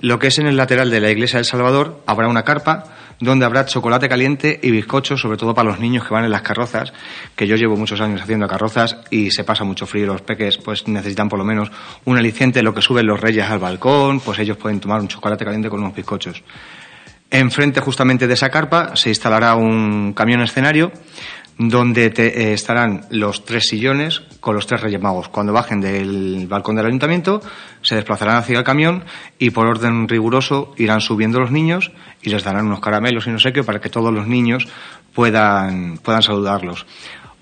lo 0.00 0.18
que 0.18 0.28
es 0.28 0.38
en 0.38 0.46
el 0.46 0.56
lateral 0.56 0.90
de 0.90 1.00
la 1.00 1.10
iglesia 1.10 1.38
del 1.38 1.46
Salvador, 1.46 2.02
habrá 2.06 2.28
una 2.28 2.42
carpa 2.42 2.84
donde 3.20 3.44
habrá 3.44 3.66
chocolate 3.66 4.08
caliente 4.08 4.58
y 4.62 4.70
bizcochos, 4.70 5.20
sobre 5.20 5.36
todo 5.36 5.54
para 5.54 5.68
los 5.68 5.78
niños 5.78 6.06
que 6.06 6.14
van 6.14 6.24
en 6.24 6.30
las 6.30 6.42
carrozas, 6.42 6.92
que 7.36 7.46
yo 7.46 7.56
llevo 7.56 7.76
muchos 7.76 8.00
años 8.00 8.22
haciendo 8.22 8.48
carrozas 8.48 8.96
y 9.10 9.30
se 9.30 9.44
pasa 9.44 9.62
mucho 9.64 9.86
frío. 9.86 10.06
Los 10.06 10.22
peques 10.22 10.58
pues 10.58 10.88
necesitan 10.88 11.28
por 11.28 11.38
lo 11.38 11.44
menos 11.44 11.70
un 12.06 12.16
aliciente, 12.16 12.62
lo 12.62 12.74
que 12.74 12.82
suben 12.82 13.06
los 13.06 13.20
reyes 13.20 13.44
al 13.44 13.58
balcón, 13.58 14.20
pues 14.20 14.38
ellos 14.38 14.56
pueden 14.56 14.80
tomar 14.80 15.00
un 15.00 15.08
chocolate 15.08 15.44
caliente 15.44 15.68
con 15.68 15.80
unos 15.80 15.94
bizcochos. 15.94 16.42
Enfrente 17.30 17.80
justamente 17.80 18.26
de 18.26 18.34
esa 18.34 18.48
carpa 18.48 18.96
se 18.96 19.10
instalará 19.10 19.54
un 19.54 20.14
camión 20.14 20.40
escenario 20.40 20.90
donde 21.68 22.06
eh, 22.06 22.54
estarán 22.54 23.02
los 23.10 23.44
tres 23.44 23.68
sillones 23.68 24.20
con 24.40 24.54
los 24.54 24.66
tres 24.66 24.80
Reyes 24.80 25.00
Magos. 25.00 25.28
Cuando 25.28 25.52
bajen 25.52 25.82
del 25.82 26.46
balcón 26.48 26.76
del 26.76 26.86
ayuntamiento, 26.86 27.42
se 27.82 27.96
desplazarán 27.96 28.38
hacia 28.38 28.56
el 28.56 28.64
camión 28.64 29.04
y 29.38 29.50
por 29.50 29.66
orden 29.66 30.08
riguroso 30.08 30.72
irán 30.78 31.02
subiendo 31.02 31.38
los 31.38 31.50
niños 31.50 31.92
y 32.22 32.30
les 32.30 32.44
darán 32.44 32.64
unos 32.64 32.80
caramelos 32.80 33.26
y 33.26 33.30
no 33.30 33.38
sé 33.38 33.52
qué 33.52 33.62
para 33.62 33.78
que 33.78 33.90
todos 33.90 34.10
los 34.10 34.26
niños 34.26 34.68
puedan, 35.12 35.98
puedan 35.98 36.22
saludarlos. 36.22 36.86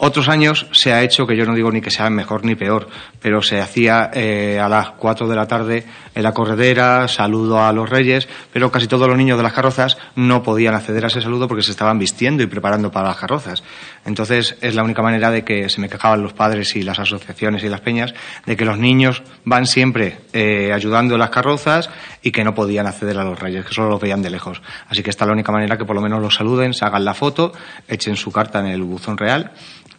Otros 0.00 0.28
años 0.28 0.66
se 0.70 0.92
ha 0.92 1.02
hecho, 1.02 1.26
que 1.26 1.36
yo 1.36 1.44
no 1.44 1.54
digo 1.54 1.72
ni 1.72 1.80
que 1.80 1.90
sea 1.90 2.08
mejor 2.08 2.44
ni 2.44 2.54
peor, 2.54 2.88
pero 3.20 3.42
se 3.42 3.60
hacía 3.60 4.10
eh, 4.14 4.60
a 4.60 4.68
las 4.68 4.90
4 4.92 5.26
de 5.26 5.34
la 5.34 5.48
tarde 5.48 5.84
en 6.14 6.22
la 6.22 6.32
corredera, 6.32 7.08
saludo 7.08 7.60
a 7.60 7.72
los 7.72 7.90
reyes, 7.90 8.28
pero 8.52 8.70
casi 8.70 8.86
todos 8.86 9.08
los 9.08 9.16
niños 9.16 9.36
de 9.36 9.42
las 9.42 9.52
carrozas 9.52 9.98
no 10.14 10.44
podían 10.44 10.76
acceder 10.76 11.04
a 11.04 11.08
ese 11.08 11.20
saludo 11.20 11.48
porque 11.48 11.64
se 11.64 11.72
estaban 11.72 11.98
vistiendo 11.98 12.44
y 12.44 12.46
preparando 12.46 12.92
para 12.92 13.08
las 13.08 13.16
carrozas. 13.16 13.64
Entonces 14.04 14.56
es 14.60 14.76
la 14.76 14.84
única 14.84 15.02
manera 15.02 15.32
de 15.32 15.42
que 15.42 15.68
se 15.68 15.80
me 15.80 15.88
quejaban 15.88 16.22
los 16.22 16.32
padres 16.32 16.76
y 16.76 16.82
las 16.82 17.00
asociaciones 17.00 17.64
y 17.64 17.68
las 17.68 17.80
peñas 17.80 18.14
de 18.46 18.56
que 18.56 18.64
los 18.64 18.78
niños 18.78 19.24
van 19.44 19.66
siempre 19.66 20.18
eh, 20.32 20.72
ayudando 20.72 21.14
en 21.14 21.20
las 21.20 21.30
carrozas 21.30 21.90
y 22.22 22.30
que 22.30 22.44
no 22.44 22.54
podían 22.54 22.86
acceder 22.86 23.18
a 23.18 23.24
los 23.24 23.36
reyes, 23.36 23.64
que 23.64 23.74
solo 23.74 23.90
los 23.90 24.00
veían 24.00 24.22
de 24.22 24.30
lejos. 24.30 24.62
Así 24.88 25.02
que 25.02 25.10
esta 25.10 25.24
es 25.24 25.26
la 25.26 25.32
única 25.32 25.50
manera 25.50 25.76
que 25.76 25.84
por 25.84 25.96
lo 25.96 26.02
menos 26.02 26.22
los 26.22 26.36
saluden, 26.36 26.72
se 26.72 26.84
hagan 26.84 27.04
la 27.04 27.14
foto, 27.14 27.52
echen 27.88 28.14
su 28.14 28.30
carta 28.30 28.60
en 28.60 28.66
el 28.66 28.82
buzón 28.82 29.18
real 29.18 29.50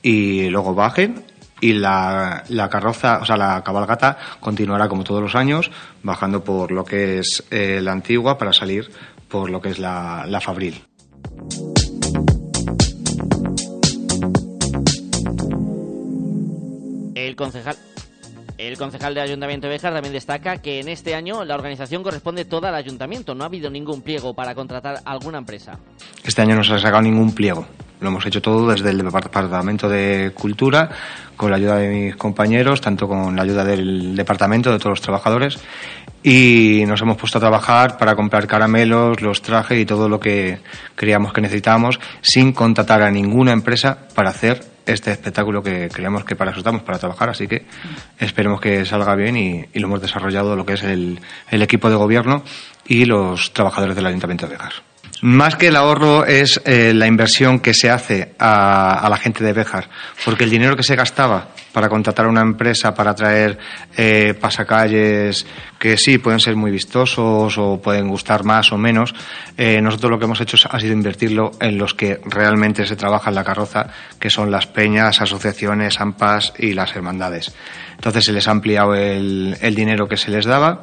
y 0.01 0.49
luego 0.49 0.73
bajen 0.73 1.23
y 1.61 1.73
la, 1.73 2.43
la, 2.49 2.69
carroza, 2.69 3.19
o 3.21 3.25
sea, 3.25 3.35
la 3.35 3.61
cabalgata 3.63 4.17
continuará 4.39 4.87
como 4.87 5.03
todos 5.03 5.21
los 5.21 5.35
años, 5.35 5.71
bajando 6.03 6.43
por 6.43 6.71
lo 6.71 6.85
que 6.85 7.19
es 7.19 7.43
eh, 7.51 7.79
la 7.81 7.91
antigua 7.91 8.37
para 8.37 8.53
salir 8.53 8.89
por 9.27 9.49
lo 9.49 9.61
que 9.61 9.69
es 9.69 9.79
la, 9.79 10.25
la 10.27 10.39
Fabril. 10.39 10.81
El 17.15 17.35
concejal 17.35 17.75
el 18.57 18.77
concejal 18.77 19.13
del 19.13 19.23
Ayuntamiento 19.23 19.67
de 19.67 19.73
Béjar 19.73 19.93
también 19.93 20.13
destaca 20.13 20.57
que 20.57 20.81
en 20.81 20.89
este 20.89 21.15
año 21.15 21.45
la 21.45 21.55
organización 21.55 22.03
corresponde 22.03 22.43
toda 22.43 22.67
al 22.67 22.75
Ayuntamiento. 22.75 23.33
No 23.33 23.45
ha 23.45 23.47
habido 23.47 23.69
ningún 23.69 24.01
pliego 24.01 24.33
para 24.33 24.53
contratar 24.53 24.99
alguna 25.05 25.37
empresa. 25.37 25.79
Este 26.25 26.41
año 26.41 26.55
no 26.55 26.63
se 26.63 26.73
ha 26.73 26.79
sacado 26.79 27.01
ningún 27.01 27.33
pliego. 27.33 27.65
Lo 27.99 28.07
hemos 28.07 28.25
hecho 28.25 28.41
todo 28.41 28.71
desde 28.71 28.91
el 28.91 28.97
Departamento 28.99 29.89
de 29.89 30.31
Cultura, 30.33 30.89
con 31.35 31.51
la 31.51 31.57
ayuda 31.57 31.77
de 31.77 31.89
mis 31.89 32.15
compañeros, 32.15 32.79
tanto 32.81 33.07
con 33.07 33.35
la 33.35 33.43
ayuda 33.43 33.63
del 33.65 34.15
Departamento, 34.15 34.71
de 34.71 34.77
todos 34.77 34.91
los 34.91 35.01
trabajadores, 35.01 35.59
y 36.23 36.83
nos 36.87 37.01
hemos 37.01 37.17
puesto 37.17 37.37
a 37.37 37.41
trabajar 37.41 37.97
para 37.97 38.15
comprar 38.15 38.47
caramelos, 38.47 39.21
los 39.21 39.41
trajes 39.41 39.79
y 39.79 39.85
todo 39.85 40.09
lo 40.09 40.19
que 40.19 40.59
creíamos 40.95 41.33
que 41.33 41.41
necesitábamos, 41.41 41.99
sin 42.21 42.53
contratar 42.53 43.01
a 43.01 43.11
ninguna 43.11 43.51
empresa 43.51 43.97
para 44.15 44.29
hacer 44.29 44.61
este 44.85 45.11
espectáculo 45.11 45.61
que 45.61 45.89
creíamos 45.89 46.23
que 46.23 46.35
para 46.35 46.51
eso 46.51 46.59
estamos, 46.59 46.81
para 46.81 46.99
trabajar, 46.99 47.29
así 47.29 47.47
que 47.47 47.65
esperemos 48.17 48.59
que 48.59 48.85
salga 48.85 49.15
bien 49.15 49.37
y, 49.37 49.79
lo 49.79 49.87
hemos 49.87 50.01
desarrollado 50.01 50.55
lo 50.55 50.65
que 50.65 50.73
es 50.73 50.83
el, 50.83 51.19
equipo 51.51 51.89
de 51.89 51.95
gobierno 51.95 52.43
y 52.85 53.05
los 53.05 53.53
trabajadores 53.53 53.95
del 53.95 54.05
Ayuntamiento 54.05 54.47
de 54.47 54.53
Bejar. 54.53 54.73
Más 55.21 55.57
que 55.57 55.67
el 55.67 55.75
ahorro 55.75 56.25
es 56.25 56.61
eh, 56.63 56.93
la 56.95 57.05
inversión 57.05 57.59
que 57.59 57.73
se 57.73 57.89
hace 57.89 58.35
a, 58.39 59.05
la 59.09 59.17
gente 59.17 59.43
de 59.43 59.51
Béjar, 59.51 59.89
porque 60.23 60.45
el 60.45 60.49
dinero 60.49 60.77
que 60.77 60.83
se 60.83 60.95
gastaba 60.95 61.49
para 61.73 61.89
contratar 61.89 62.25
a 62.25 62.29
una 62.29 62.39
empresa 62.39 62.93
para 62.93 63.13
traer 63.13 63.57
eh, 63.97 64.33
pasacalles 64.39 65.45
que 65.77 65.97
sí 65.97 66.19
pueden 66.19 66.39
ser 66.39 66.55
muy 66.55 66.71
vistosos 66.71 67.57
o 67.57 67.81
pueden 67.81 68.07
gustar 68.07 68.45
más 68.45 68.71
o 68.71 68.77
menos, 68.77 69.13
eh, 69.57 69.81
nosotros 69.81 70.09
lo 70.09 70.19
que 70.19 70.25
hemos 70.25 70.39
hecho 70.39 70.55
ha 70.69 70.79
sido 70.79 70.93
invertirlo 70.93 71.51
en 71.59 71.77
los 71.77 71.93
que 71.93 72.21
realmente 72.23 72.85
se 72.85 72.95
trabaja 72.95 73.29
en 73.29 73.35
la 73.35 73.43
carroza, 73.43 73.87
que 74.19 74.29
son 74.29 74.49
las 74.51 74.67
peñas, 74.67 75.19
asociaciones, 75.19 75.99
AMPAs 75.99 76.53
y 76.57 76.73
las 76.73 76.95
hermandades. 76.95 77.53
Entonces 77.95 78.23
se 78.23 78.31
les 78.31 78.47
ha 78.47 78.51
ampliado 78.51 78.95
el, 78.95 79.57
el 79.59 79.75
dinero 79.75 80.07
que 80.07 80.15
se 80.15 80.31
les 80.31 80.45
daba 80.45 80.81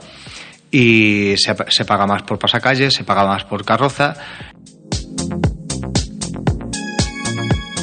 y 0.71 1.37
se, 1.37 1.55
se 1.69 1.85
paga 1.85 2.07
más 2.07 2.23
por 2.23 2.39
pasacalles, 2.39 2.95
se 2.95 3.05
paga 3.05 3.27
más 3.27 3.45
por 3.45 3.65
carroza 3.65 4.15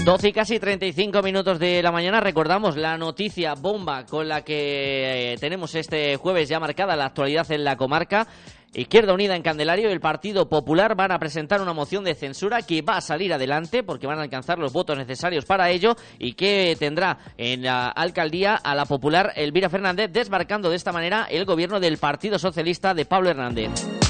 12 0.03 0.27
y 0.27 0.33
casi 0.33 0.59
35 0.59 1.23
minutos 1.23 1.59
de 1.59 1.81
la 1.81 1.89
mañana. 1.89 2.19
Recordamos 2.19 2.75
la 2.75 2.97
noticia 2.97 3.53
bomba 3.53 4.05
con 4.05 4.27
la 4.27 4.41
que 4.41 5.31
eh, 5.33 5.37
tenemos 5.37 5.75
este 5.75 6.17
jueves 6.17 6.49
ya 6.49 6.59
marcada 6.59 6.97
la 6.97 7.05
actualidad 7.05 7.49
en 7.53 7.63
la 7.63 7.77
comarca. 7.77 8.27
Izquierda 8.73 9.13
Unida 9.13 9.35
en 9.35 9.43
Candelario 9.43 9.89
y 9.89 9.91
el 9.91 9.99
Partido 9.99 10.49
Popular 10.49 10.95
van 10.95 11.11
a 11.11 11.19
presentar 11.19 11.61
una 11.61 11.73
moción 11.73 12.03
de 12.03 12.15
censura 12.15 12.63
que 12.63 12.81
va 12.81 12.97
a 12.97 13.01
salir 13.01 13.31
adelante 13.31 13.83
porque 13.83 14.07
van 14.07 14.17
a 14.17 14.23
alcanzar 14.23 14.57
los 14.57 14.73
votos 14.73 14.97
necesarios 14.97 15.45
para 15.45 15.69
ello 15.69 15.95
y 16.17 16.33
que 16.33 16.75
tendrá 16.79 17.19
en 17.37 17.61
la 17.61 17.89
alcaldía 17.89 18.55
a 18.55 18.73
la 18.73 18.85
popular 18.85 19.31
Elvira 19.35 19.69
Fernández 19.69 20.11
desbarcando 20.11 20.71
de 20.71 20.75
esta 20.75 20.91
manera 20.91 21.27
el 21.29 21.45
gobierno 21.45 21.79
del 21.79 21.99
Partido 21.99 22.39
Socialista 22.39 22.95
de 22.95 23.05
Pablo 23.05 23.29
Hernández. 23.29 24.02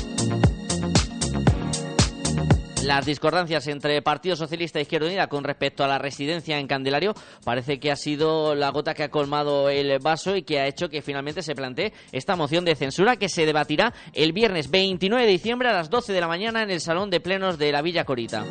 Las 2.85 3.05
discordancias 3.05 3.67
entre 3.67 4.01
Partido 4.01 4.35
Socialista 4.35 4.79
e 4.79 4.83
Izquierda 4.83 5.07
Unida 5.07 5.27
con 5.27 5.43
respecto 5.43 5.83
a 5.83 5.87
la 5.87 5.99
residencia 5.99 6.59
en 6.59 6.67
Candelario 6.67 7.13
parece 7.43 7.79
que 7.79 7.91
ha 7.91 7.95
sido 7.95 8.55
la 8.55 8.69
gota 8.69 8.93
que 8.93 9.03
ha 9.03 9.09
colmado 9.09 9.69
el 9.69 9.99
vaso 9.99 10.35
y 10.35 10.43
que 10.43 10.59
ha 10.59 10.67
hecho 10.67 10.89
que 10.89 11.01
finalmente 11.01 11.41
se 11.41 11.55
plantee 11.55 11.93
esta 12.11 12.35
moción 12.35 12.65
de 12.65 12.75
censura 12.75 13.15
que 13.15 13.29
se 13.29 13.45
debatirá 13.45 13.93
el 14.13 14.33
viernes 14.33 14.69
29 14.69 15.25
de 15.25 15.31
diciembre 15.31 15.69
a 15.69 15.73
las 15.73 15.89
12 15.89 16.13
de 16.13 16.21
la 16.21 16.27
mañana 16.27 16.63
en 16.63 16.71
el 16.71 16.81
Salón 16.81 17.09
de 17.09 17.19
Plenos 17.19 17.57
de 17.57 17.71
la 17.71 17.81
Villa 17.81 18.03
Corita. 18.05 18.45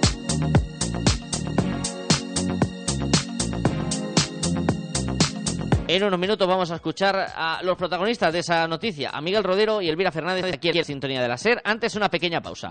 En 5.88 6.04
unos 6.04 6.18
minutos 6.18 6.48
vamos 6.48 6.70
a 6.70 6.76
escuchar 6.76 7.16
a 7.36 7.60
los 7.62 7.76
protagonistas 7.76 8.32
de 8.32 8.38
esa 8.38 8.66
noticia, 8.66 9.10
a 9.10 9.20
Miguel 9.20 9.44
Rodero 9.44 9.82
y 9.82 9.90
Elvira 9.90 10.10
Fernández, 10.10 10.44
aquí 10.54 10.70
en 10.70 10.84
Sintonía 10.86 11.20
de 11.20 11.28
la 11.28 11.36
SER. 11.36 11.60
Antes, 11.64 11.96
una 11.96 12.08
pequeña 12.08 12.40
pausa. 12.40 12.70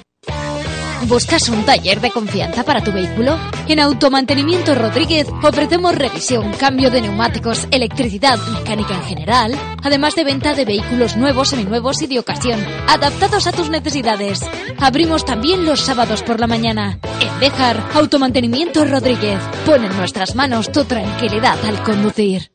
¿Buscas 1.07 1.49
un 1.49 1.65
taller 1.65 1.99
de 1.99 2.11
confianza 2.11 2.63
para 2.63 2.83
tu 2.83 2.91
vehículo? 2.91 3.37
En 3.67 3.79
Automantenimiento 3.79 4.75
Rodríguez 4.75 5.27
ofrecemos 5.43 5.95
revisión, 5.95 6.51
cambio 6.53 6.91
de 6.91 7.01
neumáticos, 7.01 7.67
electricidad, 7.71 8.37
mecánica 8.53 8.93
en 8.93 9.03
general, 9.03 9.55
además 9.83 10.15
de 10.15 10.23
venta 10.23 10.53
de 10.53 10.65
vehículos 10.65 11.17
nuevos, 11.17 11.49
seminuevos 11.49 12.01
y 12.01 12.07
de 12.07 12.19
ocasión, 12.19 12.59
adaptados 12.87 13.47
a 13.47 13.51
tus 13.51 13.69
necesidades. 13.69 14.41
Abrimos 14.79 15.25
también 15.25 15.65
los 15.65 15.81
sábados 15.81 16.21
por 16.21 16.39
la 16.39 16.47
mañana. 16.47 16.99
En 17.19 17.39
Béjar, 17.39 17.83
Automantenimiento 17.93 18.85
Rodríguez. 18.85 19.39
Pon 19.65 19.83
en 19.83 19.95
nuestras 19.97 20.35
manos 20.35 20.71
tu 20.71 20.85
tranquilidad 20.85 21.57
al 21.65 21.81
conducir. 21.83 22.51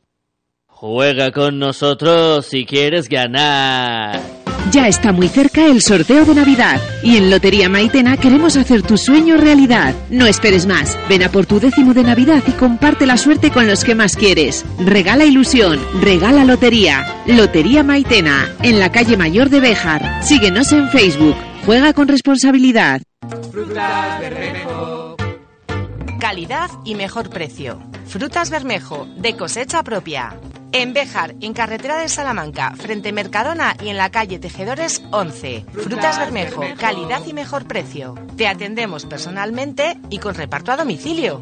Juega 0.67 1.31
con 1.31 1.59
nosotros 1.59 2.45
si 2.45 2.65
quieres 2.65 3.09
ganar. 3.09 4.46
Ya 4.71 4.87
está 4.87 5.13
muy 5.13 5.29
cerca 5.29 5.65
el 5.65 5.81
sorteo 5.81 6.25
de 6.25 6.35
Navidad 6.35 6.81
y 7.01 7.15
en 7.17 7.29
Lotería 7.29 7.69
Maitena 7.69 8.17
queremos 8.17 8.57
hacer 8.57 8.81
tu 8.81 8.97
sueño 8.97 9.37
realidad. 9.37 9.95
No 10.09 10.25
esperes 10.25 10.65
más. 10.65 10.97
Ven 11.07 11.23
a 11.23 11.29
por 11.29 11.45
tu 11.45 11.59
décimo 11.59 11.93
de 11.93 12.03
Navidad 12.03 12.43
y 12.45 12.51
comparte 12.51 13.05
la 13.05 13.17
suerte 13.17 13.49
con 13.51 13.67
los 13.67 13.85
que 13.85 13.95
más 13.95 14.15
quieres. 14.17 14.65
Regala 14.79 15.23
ilusión, 15.23 15.79
regala 16.01 16.43
lotería. 16.43 17.23
Lotería 17.27 17.83
Maitena, 17.83 18.51
en 18.61 18.79
la 18.79 18.91
calle 18.91 19.15
Mayor 19.15 19.49
de 19.49 19.61
Béjar. 19.61 20.23
Síguenos 20.23 20.71
en 20.73 20.89
Facebook. 20.89 21.35
Juega 21.65 21.93
con 21.93 22.07
responsabilidad. 22.07 23.01
Frutas 23.51 24.19
Bermejo. 24.19 25.15
Calidad 26.19 26.69
y 26.83 26.95
mejor 26.95 27.29
precio. 27.29 27.79
Frutas 28.07 28.49
Bermejo, 28.49 29.07
de 29.17 29.35
cosecha 29.37 29.83
propia. 29.83 30.35
En 30.73 30.93
Béjar, 30.93 31.35
en 31.41 31.53
carretera 31.53 31.97
de 31.97 32.09
Salamanca, 32.09 32.73
frente 32.75 33.13
Mercadona 33.13 33.75
y 33.83 33.89
en 33.89 33.97
la 33.97 34.11
calle 34.11 34.37
Tejedores 34.37 35.01
11. 35.11 35.65
Frutas 35.71 36.19
Bermejo, 36.19 36.61
calidad 36.77 37.21
y 37.25 37.33
mejor 37.33 37.65
precio. 37.65 38.15
Te 38.35 38.47
atendemos 38.47 39.05
personalmente 39.05 39.97
y 40.09 40.19
con 40.19 40.35
reparto 40.35 40.71
a 40.71 40.77
domicilio. 40.77 41.41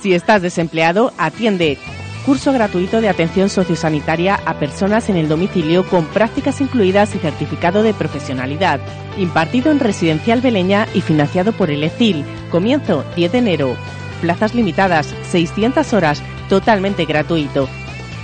Si 0.00 0.14
estás 0.14 0.42
desempleado, 0.42 1.12
atiende. 1.16 1.78
Curso 2.26 2.52
gratuito 2.52 3.00
de 3.00 3.08
atención 3.08 3.48
sociosanitaria 3.48 4.38
a 4.44 4.58
personas 4.58 5.08
en 5.08 5.16
el 5.16 5.28
domicilio 5.28 5.88
con 5.88 6.06
prácticas 6.06 6.60
incluidas 6.60 7.14
y 7.14 7.18
certificado 7.18 7.82
de 7.82 7.94
profesionalidad. 7.94 8.80
Impartido 9.16 9.72
en 9.72 9.80
Residencial 9.80 10.40
Beleña 10.40 10.86
y 10.94 11.00
financiado 11.00 11.52
por 11.52 11.70
el 11.70 11.82
ECIL. 11.82 12.24
Comienzo 12.50 13.04
10 13.16 13.32
de 13.32 13.38
enero. 13.38 13.76
Plazas 14.20 14.54
limitadas, 14.54 15.12
600 15.30 15.92
horas, 15.94 16.22
totalmente 16.52 17.06
gratuito. 17.06 17.66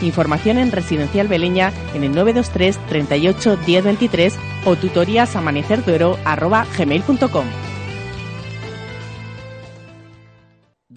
Información 0.02 0.58
en 0.58 0.70
Residencial 0.70 1.28
Beleña 1.28 1.72
en 1.94 2.04
el 2.04 2.10
923 2.12 2.78
38 2.86 3.58
1023 3.66 4.38
o 4.66 4.76
tutorías 4.76 5.34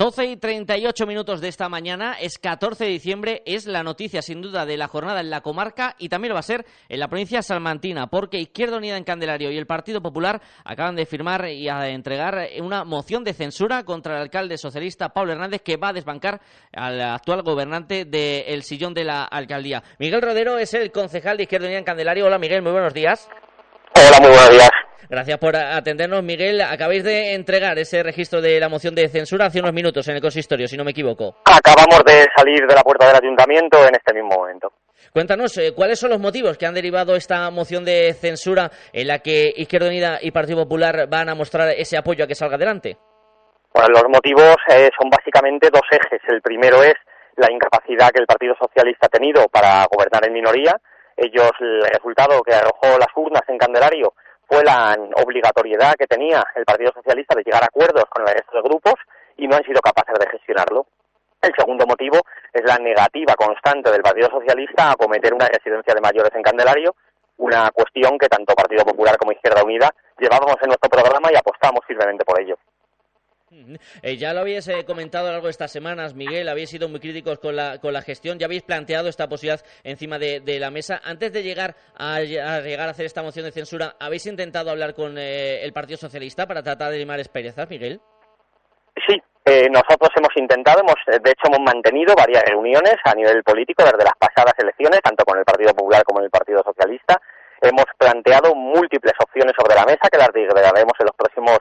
12 0.02 0.26
y 0.26 0.36
38 0.36 1.06
minutos 1.06 1.42
de 1.42 1.48
esta 1.48 1.70
mañana, 1.70 2.16
es 2.20 2.40
14 2.40 2.86
de 2.86 2.90
diciembre, 2.90 3.44
es 3.46 3.68
la 3.68 3.84
noticia 3.84 4.24
sin 4.24 4.42
duda 4.42 4.66
de 4.66 4.76
la 4.76 4.88
jornada 4.88 5.20
en 5.20 5.30
la 5.30 5.42
comarca 5.42 5.96
y 6.00 6.10
también 6.10 6.30
lo 6.30 6.34
va 6.34 6.40
a 6.40 6.42
ser 6.42 6.66
en 6.90 7.00
la 7.00 7.08
provincia 7.08 7.44
salmantina, 7.44 8.08
porque 8.08 8.40
Izquierda 8.40 8.78
Unida 8.78 8.98
en 8.98 9.04
Candelario 9.04 9.52
y 9.52 9.60
el 9.60 9.68
Partido 9.68 10.02
Popular 10.02 10.42
acaban 10.66 10.96
de 10.96 11.06
firmar 11.06 11.48
y 11.50 11.70
entregar 11.70 12.50
una 12.62 12.84
moción 12.84 13.24
de 13.24 13.36
censura 13.36 13.84
contra 13.84 14.16
el 14.16 14.24
alcalde 14.24 14.58
socialista 14.58 15.10
Pablo 15.10 15.34
Hernández 15.34 15.62
que 15.62 15.78
va 15.78 15.90
a 15.90 15.94
desbancar 15.94 16.42
al 16.74 17.00
actual 17.00 17.44
gobernante 17.44 18.06
del 18.06 18.64
sillón 18.64 18.96
de 18.96 19.04
la 19.04 19.26
alcaldía. 19.26 19.84
Miguel 20.00 20.24
Rodero 20.24 20.58
es 20.58 20.74
el 20.74 20.92
concejal 20.92 21.38
de 21.38 21.44
Izquierda 21.44 21.68
Unida 21.68 21.78
en 21.78 21.86
Candelario. 21.86 22.26
Hola 22.26 22.40
Miguel, 22.40 22.64
muy 22.64 22.72
buenos 22.72 22.96
días. 22.96 23.30
Hola, 23.94 24.20
muy 24.20 24.30
buenos 24.30 24.50
días. 24.50 24.81
Gracias 25.12 25.40
por 25.40 25.58
atendernos, 25.58 26.24
Miguel. 26.24 26.62
Acabáis 26.62 27.04
de 27.04 27.34
entregar 27.34 27.78
ese 27.78 28.02
registro 28.02 28.40
de 28.40 28.58
la 28.62 28.70
moción 28.70 28.96
de 28.96 29.10
censura 29.10 29.48
hace 29.48 29.60
unos 29.60 29.74
minutos 29.74 30.08
en 30.08 30.16
el 30.16 30.22
consistorio, 30.22 30.70
si 30.70 30.78
no 30.78 30.86
me 30.86 30.92
equivoco. 30.92 31.36
Acabamos 31.44 32.02
de 32.06 32.28
salir 32.34 32.66
de 32.66 32.74
la 32.74 32.82
puerta 32.82 33.08
del 33.08 33.18
ayuntamiento 33.22 33.86
en 33.86 33.94
este 33.94 34.14
mismo 34.14 34.38
momento. 34.40 34.72
Cuéntanos, 35.12 35.58
eh, 35.58 35.74
¿cuáles 35.76 36.00
son 36.00 36.12
los 36.12 36.22
motivos 36.22 36.58
que 36.58 36.66
han 36.66 36.74
derivado 36.74 37.18
esta 37.18 37.50
moción 37.52 37.84
de 37.84 38.14
censura 38.14 38.72
en 38.94 39.08
la 39.08 39.20
que 39.20 39.52
Izquierda 39.54 39.90
Unida 39.90 40.20
y 40.22 40.32
Partido 40.32 40.64
Popular 40.64 41.08
van 41.10 41.28
a 41.28 41.36
mostrar 41.36 41.68
ese 41.76 41.98
apoyo 41.98 42.24
a 42.24 42.28
que 42.28 42.36
salga 42.36 42.56
adelante? 42.56 42.96
Bueno, 43.74 43.90
los 43.90 44.08
motivos 44.08 44.56
eh, 44.70 44.90
son 44.98 45.10
básicamente 45.10 45.68
dos 45.74 45.84
ejes. 45.92 46.22
El 46.30 46.42
primero 46.42 46.84
es 46.84 46.96
la 47.36 47.52
incapacidad 47.52 48.12
que 48.12 48.22
el 48.22 48.28
Partido 48.28 48.56
Socialista 48.58 49.08
ha 49.08 49.10
tenido 49.10 49.44
para 49.52 49.86
gobernar 49.92 50.26
en 50.26 50.32
minoría. 50.32 50.80
Ellos, 51.18 51.52
el 51.60 51.82
resultado 51.82 52.42
que 52.44 52.54
arrojó 52.54 52.98
las 52.98 53.12
urnas 53.14 53.44
en 53.50 53.58
Candelario 53.58 54.14
fue 54.52 54.64
la 54.66 54.98
obligatoriedad 55.24 55.94
que 55.98 56.08
tenía 56.08 56.44
el 56.56 56.66
Partido 56.66 56.92
Socialista 56.94 57.36
de 57.36 57.44
llegar 57.44 57.64
a 57.64 57.68
acuerdos 57.68 58.04
con 58.10 58.28
el 58.28 58.34
resto 58.34 58.58
de 58.58 58.62
grupos 58.62 58.96
y 59.38 59.48
no 59.48 59.56
han 59.56 59.64
sido 59.64 59.80
capaces 59.80 60.14
de 60.20 60.28
gestionarlo. 60.28 60.88
El 61.42 61.54
segundo 61.58 61.86
motivo 61.88 62.20
es 62.52 62.62
la 62.66 62.78
negativa 62.78 63.34
constante 63.36 63.90
del 63.90 64.02
Partido 64.02 64.30
Socialista 64.30 64.90
a 64.90 64.92
acometer 64.92 65.34
una 65.34 65.48
residencia 65.48 65.94
de 65.94 66.02
mayores 66.02 66.36
en 66.36 66.44
Candelario, 66.44 66.96
una 67.38 67.72
cuestión 67.72 68.18
que 68.20 68.28
tanto 68.28 68.54
Partido 68.54 68.84
Popular 68.84 69.16
como 69.18 69.32
Izquierda 69.32 69.64
Unida 69.64 69.90
llevábamos 70.20 70.58
en 70.62 70.68
nuestro 70.68 70.90
programa 70.90 71.32
y 71.32 71.38
apostamos 71.38 71.80
firmemente 71.88 72.26
por 72.26 72.40
ello. 72.42 72.58
Eh, 74.02 74.16
ya 74.16 74.34
lo 74.34 74.42
habéis 74.42 74.68
eh, 74.70 74.86
comentado 74.86 75.26
a 75.26 75.28
lo 75.28 75.34
largo 75.34 75.48
de 75.48 75.52
estas 75.52 75.72
semanas, 75.72 76.14
Miguel, 76.14 76.48
habéis 76.48 76.70
sido 76.70 76.88
muy 76.88 77.02
críticos 77.02 77.38
con 77.40 77.56
la, 77.56 77.80
con 77.80 77.92
la 77.92 78.02
gestión, 78.02 78.40
ya 78.40 78.46
habéis 78.46 78.64
planteado 78.64 79.10
esta 79.10 79.28
posibilidad 79.28 79.66
encima 79.84 80.18
de, 80.18 80.42
la 80.60 80.72
mesa. 80.72 81.02
Antes 81.04 81.34
de 81.34 81.44
llegar 81.44 81.76
a, 81.98 82.22
llegar 82.22 82.88
a 82.88 82.92
hacer 82.92 83.06
esta 83.06 83.24
moción 83.24 83.46
de 83.46 83.52
censura, 83.52 83.96
¿habéis 84.00 84.26
intentado 84.26 84.70
hablar 84.70 84.94
con 84.94 85.18
eh, 85.18 85.64
el 85.64 85.74
Partido 85.74 85.98
Socialista 85.98 86.48
para 86.48 86.64
tratar 86.64 86.92
de 86.92 87.00
limar 87.00 87.20
esperezas, 87.20 87.70
Miguel? 87.70 88.00
Sí, 89.08 89.22
nosotros 89.70 90.10
hemos 90.16 90.32
intentado, 90.38 90.80
hemos, 90.80 90.96
de 91.08 91.32
hecho 91.32 91.48
hemos 91.48 91.60
mantenido 91.60 92.14
varias 92.16 92.44
reuniones 92.44 92.96
a 93.04 93.14
nivel 93.16 93.44
político 93.44 93.84
desde 93.84 94.04
las 94.04 94.16
pasadas 94.18 94.54
elecciones, 94.60 95.02
tanto 95.02 95.26
con 95.26 95.38
el 95.38 95.44
Partido 95.44 95.74
Popular 95.74 96.04
como 96.04 96.18
con 96.18 96.26
el 96.26 96.30
Partido 96.30 96.64
Socialista. 96.64 97.20
Hemos 97.60 97.86
planteado 97.98 98.56
múltiples 98.56 99.14
opciones 99.20 99.54
sobre 99.58 99.76
la 99.76 99.86
mesa 99.86 100.10
que 100.12 100.18
las 100.18 100.32
desvelaremos 100.32 100.94
en 101.00 101.06
los 101.06 101.16
próximos 101.16 101.60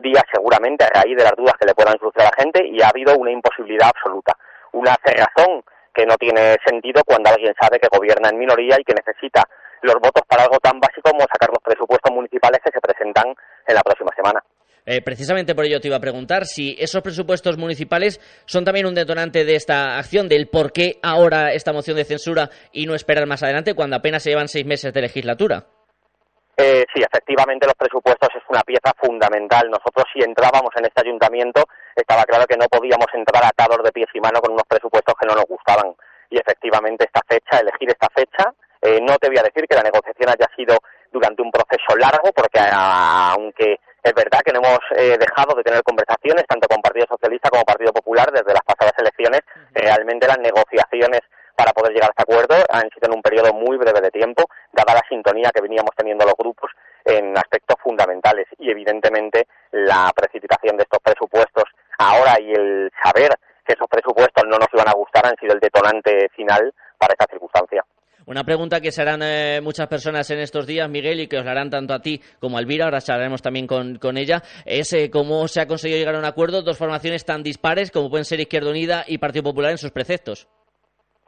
días 0.00 0.22
seguramente 0.32 0.84
a 0.84 0.88
raíz 0.88 1.16
de 1.16 1.24
las 1.24 1.36
dudas 1.36 1.54
que 1.58 1.66
le 1.66 1.74
puedan 1.74 1.98
surgir 1.98 2.22
a 2.22 2.30
la 2.30 2.42
gente 2.42 2.66
y 2.66 2.82
ha 2.82 2.88
habido 2.88 3.16
una 3.16 3.30
imposibilidad 3.30 3.88
absoluta, 3.88 4.36
una 4.72 4.96
cerrazón 5.04 5.62
que 5.94 6.06
no 6.06 6.16
tiene 6.16 6.56
sentido 6.64 7.02
cuando 7.04 7.30
alguien 7.30 7.54
sabe 7.60 7.78
que 7.78 7.88
gobierna 7.90 8.30
en 8.30 8.38
minoría 8.38 8.76
y 8.78 8.84
que 8.84 8.94
necesita 8.94 9.42
los 9.82 9.94
votos 9.96 10.22
para 10.28 10.44
algo 10.44 10.58
tan 10.58 10.78
básico 10.78 11.10
como 11.10 11.20
sacar 11.22 11.48
los 11.50 11.62
presupuestos 11.62 12.12
municipales 12.12 12.60
que 12.64 12.70
se 12.70 12.80
presentan 12.80 13.34
en 13.66 13.74
la 13.74 13.82
próxima 13.82 14.10
semana. 14.14 14.42
Eh, 14.86 15.02
precisamente 15.02 15.54
por 15.54 15.64
ello 15.64 15.80
te 15.80 15.88
iba 15.88 15.96
a 15.96 16.00
preguntar 16.00 16.46
si 16.46 16.74
esos 16.78 17.02
presupuestos 17.02 17.58
municipales 17.58 18.20
son 18.46 18.64
también 18.64 18.86
un 18.86 18.94
detonante 18.94 19.44
de 19.44 19.54
esta 19.54 19.98
acción, 19.98 20.28
del 20.28 20.48
por 20.48 20.72
qué 20.72 20.98
ahora 21.02 21.52
esta 21.52 21.72
moción 21.72 21.96
de 21.96 22.04
censura 22.04 22.50
y 22.72 22.86
no 22.86 22.94
esperar 22.94 23.26
más 23.26 23.42
adelante 23.42 23.74
cuando 23.74 23.96
apenas 23.96 24.22
se 24.22 24.30
llevan 24.30 24.48
seis 24.48 24.64
meses 24.64 24.92
de 24.92 25.02
legislatura. 25.02 25.66
Eh, 26.60 26.84
sí, 26.94 27.00
efectivamente 27.00 27.64
los 27.64 27.74
presupuestos 27.74 28.28
es 28.36 28.42
una 28.50 28.60
pieza 28.60 28.92
fundamental. 29.00 29.70
Nosotros 29.70 30.04
si 30.12 30.20
entrábamos 30.20 30.68
en 30.76 30.84
este 30.84 31.00
ayuntamiento 31.00 31.64
estaba 31.96 32.24
claro 32.24 32.44
que 32.46 32.58
no 32.58 32.66
podíamos 32.68 33.06
entrar 33.14 33.42
atados 33.44 33.82
de 33.82 33.92
pies 33.92 34.08
y 34.12 34.20
manos 34.20 34.42
con 34.42 34.52
unos 34.52 34.68
presupuestos 34.68 35.14
que 35.18 35.26
no 35.26 35.34
nos 35.34 35.46
gustaban. 35.46 35.94
y 36.28 36.38
efectivamente 36.38 37.06
esta 37.06 37.22
fecha, 37.26 37.58
elegir 37.58 37.90
esta 37.90 38.06
fecha, 38.14 38.52
eh, 38.82 39.00
no 39.00 39.18
te 39.18 39.28
voy 39.28 39.38
a 39.38 39.42
decir 39.42 39.66
que 39.66 39.74
la 39.74 39.82
negociación 39.82 40.28
haya 40.28 40.46
sido 40.54 40.78
durante 41.10 41.42
un 41.42 41.50
proceso 41.50 41.96
largo, 41.96 42.30
porque 42.32 42.60
aunque 42.70 43.80
es 44.02 44.14
verdad 44.14 44.40
que 44.44 44.52
no 44.52 44.60
hemos 44.60 44.78
eh, 44.96 45.18
dejado 45.18 45.56
de 45.56 45.64
tener 45.64 45.82
conversaciones 45.82 46.44
tanto 46.46 46.68
con 46.68 46.80
Partido 46.80 47.06
Socialista 47.08 47.50
como 47.50 47.64
Partido 47.64 47.92
Popular 47.92 48.30
desde 48.30 48.52
las 48.52 48.62
pasadas 48.62 48.94
elecciones, 48.98 49.40
realmente 49.72 50.28
las 50.28 50.38
negociaciones 50.38 51.20
para 51.60 51.74
poder 51.74 51.92
llegar 51.92 52.08
a 52.08 52.14
este 52.16 52.22
acuerdo 52.22 52.56
han 52.70 52.88
sido 52.88 53.04
en 53.04 53.16
un 53.16 53.20
periodo 53.20 53.52
muy 53.52 53.76
breve 53.76 54.00
de 54.00 54.10
tiempo, 54.10 54.44
dada 54.72 54.94
la 54.94 55.04
sintonía 55.10 55.50
que 55.54 55.60
veníamos 55.60 55.90
teniendo 55.94 56.24
los 56.24 56.32
grupos 56.34 56.70
en 57.04 57.36
aspectos 57.36 57.76
fundamentales 57.82 58.46
y 58.58 58.70
evidentemente 58.70 59.46
la 59.72 60.10
precipitación 60.16 60.78
de 60.78 60.84
estos 60.84 61.00
presupuestos 61.04 61.64
ahora 61.98 62.40
y 62.40 62.52
el 62.52 62.90
saber 63.04 63.36
que 63.66 63.74
esos 63.74 63.86
presupuestos 63.90 64.44
no 64.48 64.56
nos 64.56 64.72
iban 64.72 64.88
a 64.88 64.96
gustar 64.96 65.26
han 65.26 65.36
sido 65.36 65.52
el 65.52 65.60
detonante 65.60 66.30
final 66.34 66.72
para 66.96 67.12
esta 67.12 67.26
circunstancia. 67.30 67.84
Una 68.24 68.44
pregunta 68.44 68.80
que 68.80 68.92
se 68.92 69.02
harán 69.02 69.22
eh, 69.22 69.60
muchas 69.60 69.86
personas 69.86 70.30
en 70.30 70.38
estos 70.38 70.66
días, 70.66 70.88
Miguel, 70.88 71.20
y 71.20 71.26
que 71.26 71.38
os 71.38 71.46
harán 71.46 71.68
tanto 71.68 71.92
a 71.92 72.00
ti 72.00 72.22
como 72.38 72.56
a 72.56 72.60
Elvira, 72.60 72.86
ahora 72.86 73.02
charlaremos 73.02 73.42
también 73.42 73.66
con, 73.66 74.16
ella, 74.16 74.42
es 74.64 74.92
eh, 74.94 75.10
cómo 75.10 75.46
se 75.48 75.60
ha 75.60 75.66
conseguido 75.66 75.98
llegar 75.98 76.14
a 76.14 76.20
un 76.20 76.24
acuerdo 76.24 76.62
dos 76.62 76.78
formaciones 76.78 77.26
tan 77.26 77.42
dispares 77.42 77.90
como 77.90 78.08
pueden 78.08 78.24
ser 78.24 78.40
Izquierda 78.40 78.70
Unida 78.70 79.04
y 79.06 79.18
Partido 79.18 79.42
Popular 79.42 79.72
en 79.72 79.78
sus 79.78 79.90
preceptos. 79.90 80.48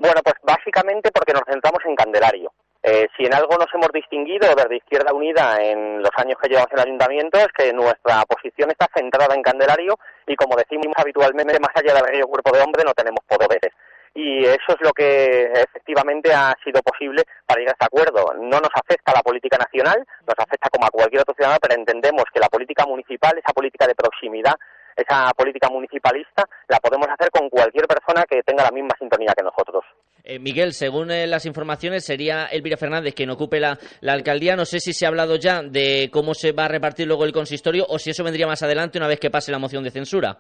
Bueno, 0.03 0.21
pues 0.25 0.35
básicamente 0.43 1.13
porque 1.13 1.33
nos 1.33 1.45
centramos 1.47 1.79
en 1.87 1.95
Candelario. 1.95 2.53
Eh, 2.83 3.07
si 3.17 3.25
en 3.25 3.35
algo 3.35 3.57
nos 3.57 3.73
hemos 3.73 3.87
distinguido 3.93 4.53
desde 4.53 4.79
Izquierda 4.79 5.15
Unida 5.15 5.63
en 5.63 6.03
los 6.03 6.11
años 6.17 6.37
que 6.43 6.49
llevamos 6.49 6.73
en 6.73 6.79
el 6.81 6.87
ayuntamiento 6.87 7.39
es 7.39 7.47
que 7.57 7.73
nuestra 7.73 8.25
posición 8.25 8.73
está 8.73 8.89
centrada 8.93 9.37
en 9.37 9.43
Candelario 9.43 9.97
y 10.27 10.35
como 10.35 10.57
decimos 10.57 10.93
habitualmente, 10.97 11.61
más 11.61 11.71
allá 11.77 11.95
del 11.95 12.09
río 12.09 12.27
cuerpo 12.27 12.51
de 12.51 12.63
hombre 12.63 12.83
no 12.85 12.93
tenemos 12.95 13.21
poderes. 13.29 13.71
Y 14.13 14.45
eso 14.45 14.75
es 14.75 14.81
lo 14.81 14.91
que 14.91 15.53
efectivamente 15.55 16.35
ha 16.35 16.53
sido 16.65 16.83
posible 16.83 17.23
para 17.47 17.61
llegar 17.61 17.77
a 17.79 17.79
este 17.79 17.87
acuerdo. 17.87 18.35
No 18.43 18.59
nos 18.59 18.75
afecta 18.75 19.15
la 19.15 19.23
política 19.23 19.57
nacional, 19.57 20.05
nos 20.27 20.35
afecta 20.37 20.69
como 20.69 20.85
a 20.85 20.91
cualquier 20.91 21.23
otro 21.23 21.35
ciudadano, 21.37 21.61
pero 21.63 21.79
entendemos 21.79 22.25
que 22.35 22.41
la 22.41 22.49
política 22.49 22.85
municipal, 22.87 23.39
esa 23.39 23.53
política 23.55 23.87
de 23.87 23.95
proximidad, 23.95 24.57
esa 24.97 25.31
política 25.37 25.69
municipalista 25.71 26.45
la 26.69 26.79
podemos 26.79 27.09
hacer 27.09 27.31
con 27.31 27.49
cualquier 27.49 27.87
persona 27.87 28.25
que 28.29 28.43
tenga 28.43 28.65
la 28.65 28.71
misma 28.71 28.95
sintonía 28.99 29.35
que 29.37 29.43
nosotros. 29.43 29.85
Eh, 30.25 30.39
Miguel, 30.39 30.73
según 30.73 31.11
eh, 31.11 31.27
las 31.27 31.47
informaciones, 31.47 32.05
sería 32.05 32.47
Elvira 32.47 32.77
Fernández 32.77 33.15
quien 33.15 33.31
ocupe 33.31 33.59
la, 33.59 33.79
alcaldía. 34.07 34.57
No 34.57 34.65
sé 34.65 34.79
si 34.79 34.93
se 34.93 35.05
ha 35.05 35.09
hablado 35.09 35.37
ya 35.37 35.63
de 35.63 36.11
cómo 36.13 36.35
se 36.35 36.53
va 36.53 36.67
a 36.67 36.69
repartir 36.69 37.07
luego 37.07 37.25
el 37.25 37.33
consistorio 37.33 37.85
o 37.89 37.99
si 37.99 38.11
eso 38.11 38.23
vendría 38.23 38.47
más 38.47 38.63
adelante 38.63 38.99
una 38.99 39.09
vez 39.09 39.19
que 39.19 39.31
pase 39.31 39.51
la 39.51 39.59
moción 39.59 39.83
de 39.83 39.91
censura. 39.91 40.39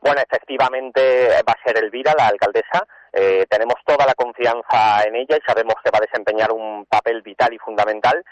Bueno, 0.00 0.22
efectivamente 0.22 1.28
va 1.46 1.52
a 1.52 1.62
ser 1.62 1.84
Elvira 1.84 2.14
la 2.16 2.28
alcaldesa. 2.28 2.86
Eh, 3.12 3.44
tenemos 3.50 3.74
toda 3.84 4.06
la 4.06 4.14
confianza 4.14 5.02
en 5.06 5.16
ella 5.16 5.36
y 5.36 5.46
sabemos 5.46 5.74
que 5.84 5.90
va 5.90 5.98
a 5.98 6.06
desempeñar 6.06 6.50
un 6.52 6.86
papel 6.86 7.20
vital 7.20 7.52
y 7.52 7.58
fundamental. 7.58 8.24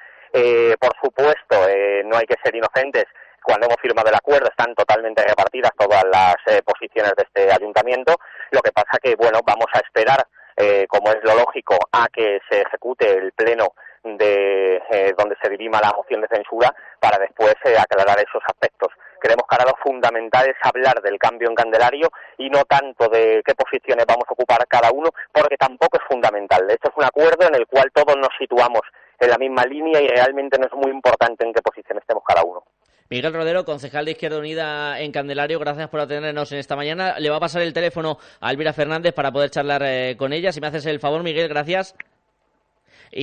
por 0.81 0.92
supuesto, 1.03 1.57
no 2.05 2.16
hay 2.16 2.27
que 2.27 2.37
ser 2.42 2.55
inocentes 2.55 3.05
cuando 3.42 3.66
hemos 3.66 3.81
firmado 3.81 4.09
el 4.09 4.14
acuerdo 4.14 4.48
están 4.48 4.74
totalmente 4.74 5.22
repartidas 5.22 5.72
todas 5.79 6.05
las 6.05 6.37
eh, 6.46 6.62
posiciones 6.62 7.12
de 7.16 7.24
este 7.24 7.53
ayuntamiento. 7.53 8.16
Lo 8.51 8.61
que 8.61 8.72
pasa 8.72 8.98
que, 9.03 9.14
bueno, 9.16 9.40
vamos 9.44 9.66
a 9.72 9.79
esperar, 9.79 10.27
eh, 10.57 10.87
como 10.88 11.11
es 11.11 11.18
lo 11.22 11.35
lógico, 11.35 11.77
a 11.92 12.09
que 12.09 12.40
se 12.51 12.62
ejecute 12.62 13.11
el 13.11 13.33
pleno 13.33 13.74
de 14.05 14.81
eh, 14.90 15.14
donde 15.16 15.37
se 15.42 15.51
dirima 15.51 15.81
la 15.81 15.92
moción 15.92 16.20
de 16.20 16.29
censura 16.29 16.74
para 17.01 17.18
después 17.18 17.55
aclarar 17.79 18.18
esos 18.18 18.42
aspectos. 18.46 18.88
Creemos 19.20 19.44
que 19.48 19.57
ahora 19.57 19.72
lo 19.72 19.77
fundamental 19.83 20.48
es 20.48 20.57
hablar 20.62 21.03
del 21.03 21.18
cambio 21.18 21.48
en 21.48 21.55
Candelario 21.55 22.09
y 22.38 22.48
no 22.48 22.64
tanto 22.64 23.09
de 23.09 23.42
qué 23.44 23.55
posiciones 23.55 24.07
vamos 24.07 24.24
a 24.29 24.33
ocupar 24.33 24.66
cada 24.68 24.90
uno, 24.92 25.11
porque 25.33 25.57
tampoco 25.57 25.98
es 25.98 26.05
fundamental. 26.09 26.70
Esto 26.70 26.90
es 26.90 26.96
un 26.96 27.05
acuerdo 27.05 27.46
en 27.48 27.55
el 27.57 27.66
cual 27.66 27.90
todos 27.92 28.16
nos 28.16 28.31
situamos 28.38 28.83
en 29.18 29.31
la 29.31 29.38
misma 29.38 29.64
línea 29.64 30.01
y 30.01 30.09
realmente 30.09 30.59
no 30.59 30.66
es 30.66 30.72
muy 30.72 30.90
importante 30.92 31.44
en 31.44 31.53
qué 31.53 31.61
posición 31.62 31.98
estemos 31.98 32.22
cada 32.24 32.44
uno. 32.44 32.62
Miguel 33.11 33.33
Rodero, 33.33 33.64
concejal 33.64 34.05
de 34.05 34.11
Izquierda 34.11 34.38
Unida 34.38 35.01
en 35.01 35.12
Candelario, 35.12 35.59
gracias 35.59 35.88
por 35.88 36.01
atendernos 36.01 36.53
en 36.53 36.59
esta 36.59 36.77
mañana. 36.77 37.18
Le 37.18 37.31
va 37.31 37.37
a 37.37 37.40
pasar 37.40 37.62
el 37.62 37.73
teléfono 37.73 38.18
a 38.38 38.51
Elvira 38.51 38.75
Fernández 38.75 39.14
para 39.14 39.33
poder 39.33 39.49
charlar 39.49 39.83
eh, 39.83 40.16
con 40.18 40.35
ella. 40.35 40.53
Si 40.53 40.61
me 40.61 40.66
haces 40.66 40.85
el 40.85 41.01
favor, 41.01 41.23
Miguel, 41.23 41.49
gracias. 41.49 41.97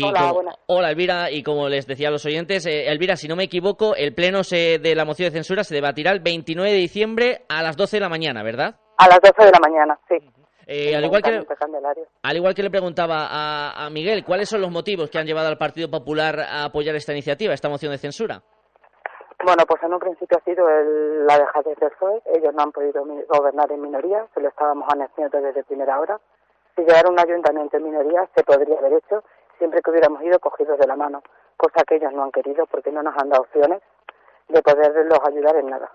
hola, 0.04 0.34
hola, 0.65 0.89
Elvira, 0.89 1.30
y 1.30 1.43
como 1.43 1.69
les 1.69 1.86
decía 1.86 2.08
a 2.08 2.12
los 2.12 2.26
oyentes, 2.26 2.65
eh, 2.65 2.88
Elvira, 2.88 3.15
si 3.15 3.28
no 3.28 3.36
me 3.36 3.43
equivoco, 3.43 3.95
el 3.95 4.15
pleno 4.15 4.41
de 4.41 4.93
la 4.95 5.06
moción 5.06 5.28
de 5.28 5.34
censura 5.34 5.63
se 5.63 5.76
debatirá 5.76 6.12
el 6.12 6.19
29 6.19 6.71
de 6.71 6.78
diciembre 6.78 7.45
a 7.48 7.62
las 7.62 7.78
12 7.78 7.98
de 7.98 8.02
la 8.02 8.10
mañana, 8.10 8.41
¿verdad? 8.41 8.78
A 8.98 9.08
las 9.08 9.19
12 9.21 9.45
de 9.45 9.52
la 9.52 9.60
mañana, 9.60 10.00
sí. 10.10 10.15
Eh, 10.65 10.95
al, 10.95 11.06
igual 11.06 11.21
que, 11.21 11.45
al 12.24 12.38
igual 12.38 12.56
que 12.56 12.63
le 12.63 12.71
preguntaba 12.71 13.28
a, 13.28 13.86
a 13.86 13.89
Miguel, 13.91 14.24
¿cuáles 14.26 14.50
son 14.50 14.62
los 14.62 14.71
motivos 14.71 15.12
que 15.12 15.19
han 15.19 15.28
llevado 15.28 15.48
al 15.48 15.60
Partido 15.60 15.91
Popular 15.91 16.39
a 16.39 16.63
apoyar 16.63 16.95
esta 16.95 17.12
iniciativa, 17.12 17.54
esta 17.54 17.69
moción 17.69 17.91
de 17.91 18.00
censura? 18.00 18.41
Bueno, 19.43 19.63
pues 19.67 19.84
en 19.84 19.93
un 19.93 20.00
principio 20.00 20.38
ha 20.38 20.41
sido 20.41 20.69
el, 20.69 21.26
la 21.28 21.38
dejadez 21.38 21.78
del 21.78 21.91
PSOE. 21.91 22.21
Ellos 22.34 22.54
no 22.54 22.63
han 22.63 22.71
podido 22.71 23.06
gobernar 23.28 23.71
en 23.71 23.82
minoría, 23.82 24.26
se 24.34 24.39
lo 24.39 24.50
estábamos 24.50 24.88
anunciando 24.91 25.41
desde 25.41 25.63
primera 25.63 26.00
hora. 26.00 26.19
Si 26.76 26.82
llegara 26.82 27.10
un 27.10 27.19
ayuntamiento 27.19 27.78
en 27.78 27.84
minoría, 27.84 28.28
se 28.36 28.43
podría 28.43 28.78
haber 28.80 28.93
hecho 28.93 29.24
siempre 29.58 29.82
que 29.82 29.91
hubiéramos 29.91 30.21
ido 30.24 30.39
cogidos 30.39 30.78
de 30.80 30.88
la 30.88 30.95
mano, 30.95 31.24
cosa 31.58 31.84
que 31.88 31.95
ellos 31.95 32.12
no 32.13 32.24
han 32.24 32.32
querido 32.32 32.65
porque 32.65 32.91
no 32.91 33.04
nos 33.04 33.15
han 33.17 33.30
dado 33.30 33.43
opciones 33.43 33.82
de 34.48 34.62
poderlos 34.62 35.19
ayudar 35.26 35.56
en 35.58 35.69
nada. 35.69 35.91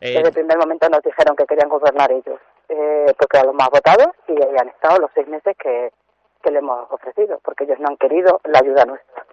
Eh, 0.00 0.14
desde 0.14 0.28
el 0.28 0.34
primer 0.34 0.58
momento 0.58 0.88
nos 0.88 1.02
dijeron 1.02 1.34
que 1.36 1.46
querían 1.46 1.68
gobernar 1.68 2.10
ellos, 2.12 2.40
eh, 2.68 3.14
porque 3.18 3.38
eran 3.38 3.48
los 3.48 3.56
más 3.56 3.68
votados 3.70 4.08
y 4.28 4.32
ahí 4.32 4.56
han 4.56 4.68
estado 4.68 4.98
los 4.98 5.10
seis 5.14 5.26
meses 5.26 5.56
que, 5.56 5.92
que 6.42 6.50
le 6.50 6.58
hemos 6.58 6.90
ofrecido, 6.90 7.40
porque 7.42 7.64
ellos 7.64 7.80
no 7.80 7.88
han 7.88 7.96
querido 7.96 8.40
la 8.44 8.60
ayuda 8.60 8.84
nuestra. 8.84 9.24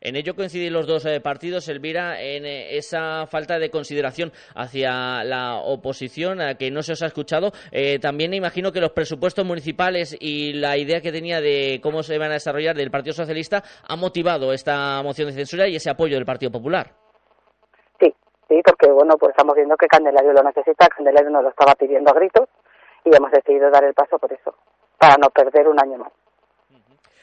En 0.00 0.16
ello 0.16 0.34
coinciden 0.34 0.72
los 0.72 0.86
dos 0.86 1.04
eh, 1.06 1.20
partidos, 1.20 1.68
Elvira, 1.68 2.20
en 2.20 2.44
eh, 2.44 2.76
esa 2.76 3.26
falta 3.26 3.58
de 3.58 3.70
consideración 3.70 4.32
hacia 4.54 5.24
la 5.24 5.56
oposición, 5.56 6.40
a 6.40 6.54
que 6.54 6.70
no 6.70 6.82
se 6.82 6.92
os 6.92 7.02
ha 7.02 7.06
escuchado. 7.06 7.52
Eh, 7.70 7.98
también 7.98 8.34
imagino 8.34 8.72
que 8.72 8.80
los 8.80 8.92
presupuestos 8.92 9.44
municipales 9.44 10.16
y 10.18 10.54
la 10.54 10.76
idea 10.76 11.00
que 11.00 11.12
tenía 11.12 11.40
de 11.40 11.80
cómo 11.82 12.02
se 12.02 12.18
van 12.18 12.30
a 12.30 12.34
desarrollar 12.34 12.76
del 12.76 12.90
Partido 12.90 13.14
Socialista 13.14 13.62
ha 13.88 13.96
motivado 13.96 14.52
esta 14.52 15.02
moción 15.02 15.28
de 15.28 15.34
censura 15.34 15.68
y 15.68 15.76
ese 15.76 15.90
apoyo 15.90 16.16
del 16.16 16.24
Partido 16.24 16.50
Popular. 16.50 16.92
Sí, 18.00 18.12
sí, 18.48 18.60
porque 18.64 18.90
bueno, 18.90 19.16
pues 19.18 19.30
estamos 19.30 19.54
viendo 19.54 19.76
que 19.76 19.86
Candelario 19.86 20.32
lo 20.32 20.42
necesita, 20.42 20.88
Candelario 20.88 21.30
nos 21.30 21.42
lo 21.44 21.50
estaba 21.50 21.74
pidiendo 21.74 22.10
a 22.10 22.14
gritos 22.14 22.48
y 23.04 23.14
hemos 23.14 23.30
decidido 23.30 23.70
dar 23.70 23.84
el 23.84 23.94
paso 23.94 24.18
por 24.18 24.32
eso, 24.32 24.54
para 24.98 25.16
no 25.20 25.28
perder 25.30 25.68
un 25.68 25.80
año 25.80 25.98
más. 25.98 26.12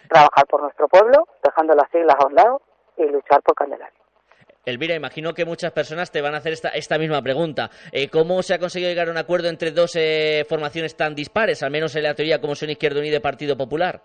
Trabajar 0.10 0.46
por 0.48 0.62
nuestro 0.64 0.88
pueblo, 0.88 1.28
dejando 1.44 1.74
las 1.76 1.90
siglas 1.92 2.16
a 2.20 2.28
un 2.28 2.36
lado 2.36 2.62
y 2.98 3.04
luchar 3.06 3.42
por 3.44 3.56
Candelario. 3.56 4.00
Elvira, 4.66 4.96
imagino 4.96 5.34
que 5.34 5.46
muchas 5.46 5.72
personas 5.72 6.12
te 6.12 6.22
van 6.22 6.36
a 6.36 6.38
hacer 6.38 6.54
esta, 6.54 6.70
esta 6.70 6.98
misma 6.98 7.22
pregunta. 7.22 7.70
Eh, 7.92 8.10
¿Cómo 8.10 8.42
se 8.44 8.54
ha 8.54 8.60
conseguido 8.60 8.90
llegar 8.90 9.08
a 9.08 9.12
un 9.12 9.18
acuerdo 9.18 9.48
entre 9.48 9.72
dos 9.72 9.96
eh, 9.96 10.46
formaciones 10.48 10.96
tan 10.96 11.16
dispares, 11.16 11.64
al 11.64 11.72
menos 11.72 11.96
en 11.96 12.04
la 12.04 12.14
teoría 12.14 12.42
como 12.42 12.56
son 12.56 12.70
Izquierda 12.70 13.00
Unida 13.00 13.18
y 13.18 13.22
Partido 13.22 13.58
Popular? 13.58 14.02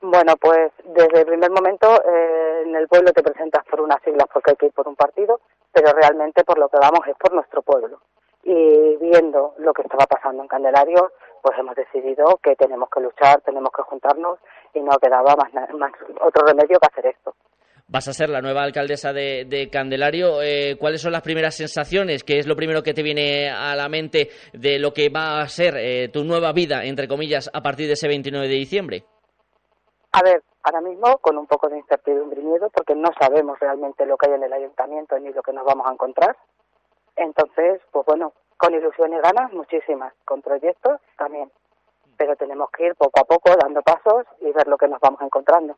Bueno, 0.00 0.34
pues 0.40 0.70
desde 0.84 1.20
el 1.20 1.26
primer 1.26 1.50
momento 1.50 2.00
eh, 2.04 2.62
en 2.66 2.76
el 2.76 2.86
pueblo 2.86 3.10
te 3.12 3.22
presentas 3.22 3.64
por 3.64 3.80
unas 3.80 4.00
siglas 4.02 4.28
porque 4.32 4.52
hay 4.52 4.56
que 4.56 4.66
ir 4.66 4.72
por 4.72 4.86
un 4.86 4.94
partido, 4.94 5.40
pero 5.72 5.92
realmente 5.92 6.44
por 6.44 6.58
lo 6.58 6.68
que 6.68 6.78
vamos 6.78 7.00
es 7.08 7.16
por 7.16 7.32
nuestro 7.32 7.62
pueblo. 7.62 8.00
Y 8.44 8.96
viendo 8.98 9.54
lo 9.58 9.72
que 9.72 9.82
estaba 9.82 10.06
pasando 10.06 10.42
en 10.42 10.48
Candelario, 10.48 11.10
pues 11.48 11.60
hemos 11.60 11.74
decidido 11.76 12.38
que 12.42 12.54
tenemos 12.56 12.90
que 12.90 13.00
luchar, 13.00 13.40
tenemos 13.40 13.70
que 13.74 13.80
juntarnos 13.80 14.38
y 14.74 14.80
no 14.80 14.98
quedaba 14.98 15.34
más, 15.34 15.50
más 15.72 15.92
otro 16.20 16.46
remedio 16.46 16.78
que 16.78 16.88
hacer 16.92 17.06
esto 17.06 17.34
vas 17.90 18.06
a 18.06 18.12
ser 18.12 18.28
la 18.28 18.42
nueva 18.42 18.64
alcaldesa 18.64 19.14
de, 19.14 19.70
Candelario. 19.72 20.42
Eh, 20.42 20.76
¿Cuáles 20.78 21.00
son 21.00 21.10
las 21.10 21.22
primeras 21.22 21.56
sensaciones? 21.56 22.22
¿Qué 22.22 22.38
es 22.38 22.46
lo 22.46 22.54
primero 22.54 22.82
que 22.82 22.92
te 22.92 23.02
viene 23.02 23.48
a 23.48 23.74
la 23.74 23.88
mente 23.88 24.28
de 24.52 24.78
lo 24.78 24.92
que 24.92 25.08
va 25.08 25.40
a 25.40 25.48
ser 25.48 25.74
eh, 25.78 26.10
tu 26.12 26.22
nueva 26.22 26.52
vida, 26.52 26.84
entre 26.84 27.08
comillas, 27.08 27.48
a 27.50 27.62
partir 27.62 27.86
de 27.86 27.94
ese 27.94 28.06
29 28.06 28.46
de 28.46 28.54
diciembre? 28.54 29.04
A 30.12 30.22
ver, 30.22 30.42
ahora 30.64 30.82
mismo 30.82 31.16
con 31.16 31.38
un 31.38 31.46
poco 31.46 31.70
de 31.70 31.78
incertidumbre 31.78 32.42
y 32.42 32.44
miedo, 32.44 32.68
porque 32.74 32.94
no 32.94 33.08
sabemos 33.18 33.58
realmente 33.58 34.04
lo 34.04 34.18
que 34.18 34.28
hay 34.28 34.34
en 34.34 34.42
el 34.42 34.52
ayuntamiento 34.52 35.18
ni 35.18 35.32
lo 35.32 35.40
que 35.40 35.54
nos 35.54 35.64
vamos 35.64 35.86
a 35.86 35.94
encontrar. 35.94 36.36
Entonces, 37.16 37.80
pues 37.90 38.04
bueno, 38.04 38.34
con 38.58 38.74
ilusión 38.74 39.12
y 39.14 39.20
ganas, 39.20 39.52
muchísimas. 39.52 40.12
Con 40.24 40.42
proyectos 40.42 41.00
también. 41.16 41.50
Pero 42.18 42.36
tenemos 42.36 42.70
que 42.70 42.86
ir 42.86 42.94
poco 42.96 43.20
a 43.20 43.24
poco 43.24 43.54
dando 43.58 43.80
pasos 43.80 44.26
y 44.40 44.52
ver 44.52 44.66
lo 44.66 44.76
que 44.76 44.88
nos 44.88 45.00
vamos 45.00 45.22
encontrando. 45.22 45.76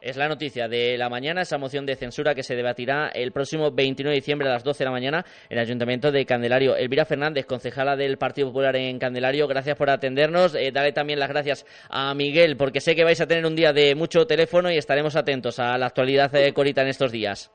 Es 0.00 0.16
la 0.16 0.28
noticia 0.28 0.66
de 0.66 0.98
la 0.98 1.08
mañana, 1.08 1.42
esa 1.42 1.58
moción 1.58 1.86
de 1.86 1.94
censura 1.94 2.34
que 2.34 2.42
se 2.42 2.56
debatirá 2.56 3.08
el 3.08 3.30
próximo 3.30 3.70
29 3.70 4.10
de 4.12 4.20
diciembre 4.20 4.48
a 4.48 4.52
las 4.52 4.64
12 4.64 4.78
de 4.80 4.84
la 4.84 4.90
mañana 4.90 5.24
en 5.48 5.58
el 5.58 5.62
Ayuntamiento 5.62 6.10
de 6.10 6.26
Candelario. 6.26 6.74
Elvira 6.74 7.04
Fernández, 7.04 7.46
concejala 7.46 7.94
del 7.94 8.18
Partido 8.18 8.48
Popular 8.48 8.74
en 8.74 8.98
Candelario, 8.98 9.46
gracias 9.46 9.76
por 9.76 9.90
atendernos. 9.90 10.56
Eh, 10.56 10.72
dale 10.72 10.90
también 10.90 11.20
las 11.20 11.28
gracias 11.28 11.64
a 11.88 12.12
Miguel, 12.14 12.56
porque 12.56 12.80
sé 12.80 12.96
que 12.96 13.04
vais 13.04 13.20
a 13.20 13.28
tener 13.28 13.46
un 13.46 13.54
día 13.54 13.72
de 13.72 13.94
mucho 13.94 14.26
teléfono 14.26 14.72
y 14.72 14.76
estaremos 14.76 15.14
atentos 15.14 15.60
a 15.60 15.78
la 15.78 15.86
actualidad 15.86 16.32
de 16.32 16.52
Corita 16.52 16.82
en 16.82 16.88
estos 16.88 17.12
días. 17.12 17.52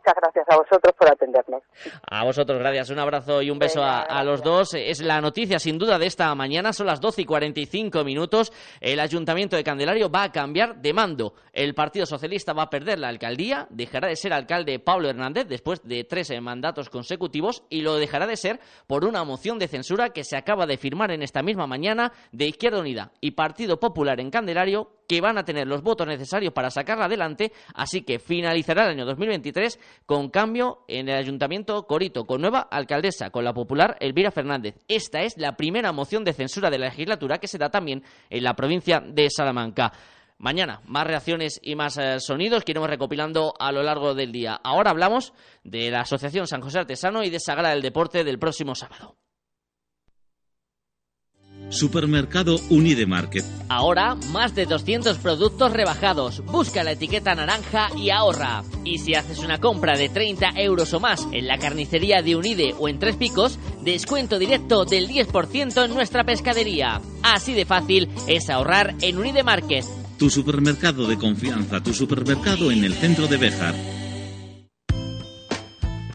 Muchas 0.00 0.14
gracias 0.16 0.46
a 0.48 0.56
vosotros 0.56 0.94
por 0.98 1.10
atendernos. 1.10 1.62
A 2.10 2.24
vosotros, 2.24 2.58
gracias. 2.58 2.90
Un 2.90 2.98
abrazo 2.98 3.42
y 3.42 3.50
un 3.50 3.58
beso 3.58 3.82
a, 3.82 4.22
los 4.24 4.42
dos. 4.42 4.74
Es 4.74 5.00
la 5.00 5.20
noticia, 5.20 5.58
sin 5.58 5.78
duda, 5.78 5.98
de 5.98 6.06
esta 6.06 6.34
mañana. 6.34 6.72
Son 6.72 6.86
las 6.86 7.00
12 7.00 7.22
y 7.22 7.24
45 7.24 8.04
minutos. 8.04 8.52
El 8.80 9.00
Ayuntamiento 9.00 9.56
de 9.56 9.64
Candelario 9.64 10.10
va 10.10 10.24
a 10.24 10.32
cambiar 10.32 10.76
de 10.76 10.92
mando. 10.92 11.34
El 11.52 11.74
Partido 11.74 12.06
Socialista 12.06 12.52
va 12.52 12.64
a 12.64 12.70
perder 12.70 12.98
la 12.98 13.08
alcaldía. 13.08 13.66
Dejará 13.70 14.08
de 14.08 14.16
ser 14.16 14.32
alcalde 14.32 14.78
Pablo 14.78 15.08
Hernández 15.08 15.46
después 15.46 15.82
de 15.84 16.04
tres 16.04 16.30
mandatos 16.40 16.88
consecutivos 16.88 17.64
y 17.68 17.82
lo 17.82 17.96
dejará 17.96 18.26
de 18.26 18.36
ser 18.36 18.60
por 18.86 19.04
una 19.04 19.24
moción 19.24 19.58
de 19.58 19.68
censura 19.68 20.10
que 20.10 20.24
se 20.24 20.36
acaba 20.36 20.66
de 20.66 20.76
firmar 20.76 21.10
en 21.10 21.22
esta 21.22 21.42
misma 21.42 21.66
mañana 21.66 22.12
de 22.32 22.46
Izquierda 22.46 22.80
Unida 22.80 23.12
y 23.20 23.32
Partido 23.32 23.78
Popular 23.80 24.20
en 24.20 24.30
Candelario 24.30 25.00
que 25.10 25.20
van 25.20 25.38
a 25.38 25.44
tener 25.44 25.66
los 25.66 25.82
votos 25.82 26.06
necesarios 26.06 26.52
para 26.52 26.70
sacarla 26.70 27.06
adelante, 27.06 27.50
así 27.74 28.02
que 28.02 28.20
finalizará 28.20 28.84
el 28.84 28.90
año 28.90 29.04
2023 29.04 29.89
con 30.06 30.30
cambio 30.30 30.84
en 30.88 31.08
el 31.08 31.16
Ayuntamiento 31.16 31.86
Corito, 31.86 32.26
con 32.26 32.40
nueva 32.40 32.60
alcaldesa, 32.60 33.30
con 33.30 33.44
la 33.44 33.54
popular 33.54 33.96
Elvira 34.00 34.30
Fernández. 34.30 34.76
Esta 34.88 35.22
es 35.22 35.36
la 35.36 35.56
primera 35.56 35.92
moción 35.92 36.24
de 36.24 36.32
censura 36.32 36.70
de 36.70 36.78
la 36.78 36.86
legislatura 36.86 37.38
que 37.38 37.48
se 37.48 37.58
da 37.58 37.70
también 37.70 38.02
en 38.28 38.44
la 38.44 38.54
provincia 38.54 39.00
de 39.00 39.28
Salamanca. 39.30 39.92
Mañana, 40.38 40.80
más 40.86 41.06
reacciones 41.06 41.60
y 41.62 41.76
más 41.76 41.98
eh, 41.98 42.18
sonidos 42.18 42.64
que 42.64 42.72
iremos 42.72 42.88
recopilando 42.88 43.52
a 43.58 43.72
lo 43.72 43.82
largo 43.82 44.14
del 44.14 44.32
día. 44.32 44.58
Ahora 44.64 44.90
hablamos 44.90 45.34
de 45.64 45.90
la 45.90 46.00
Asociación 46.00 46.46
San 46.46 46.62
José 46.62 46.78
Artesano 46.78 47.22
y 47.22 47.28
de 47.28 47.38
Sagrada 47.38 47.74
del 47.74 47.82
Deporte 47.82 48.24
del 48.24 48.38
próximo 48.38 48.74
sábado. 48.74 49.19
Supermercado 51.70 52.60
Unidemarket. 52.68 53.44
Ahora, 53.68 54.16
más 54.32 54.54
de 54.54 54.66
200 54.66 55.18
productos 55.18 55.72
rebajados. 55.72 56.44
Busca 56.44 56.84
la 56.84 56.92
etiqueta 56.92 57.34
naranja 57.34 57.88
y 57.96 58.10
ahorra. 58.10 58.62
Y 58.84 58.98
si 58.98 59.14
haces 59.14 59.38
una 59.38 59.58
compra 59.58 59.96
de 59.96 60.08
30 60.08 60.52
euros 60.56 60.92
o 60.92 61.00
más 61.00 61.26
en 61.32 61.46
la 61.46 61.58
carnicería 61.58 62.22
de 62.22 62.36
Unide 62.36 62.74
o 62.78 62.88
en 62.88 62.98
Tres 62.98 63.16
Picos, 63.16 63.58
descuento 63.82 64.38
directo 64.38 64.84
del 64.84 65.08
10% 65.08 65.84
en 65.84 65.94
nuestra 65.94 66.24
pescadería. 66.24 67.00
Así 67.22 67.54
de 67.54 67.64
fácil 67.64 68.08
es 68.26 68.50
ahorrar 68.50 68.94
en 69.00 69.18
Unidemarket. 69.18 69.84
Tu 70.18 70.28
supermercado 70.28 71.06
de 71.06 71.16
confianza, 71.16 71.82
tu 71.82 71.94
supermercado 71.94 72.70
en 72.70 72.84
el 72.84 72.92
centro 72.92 73.26
de 73.26 73.38
Béjar 73.38 73.99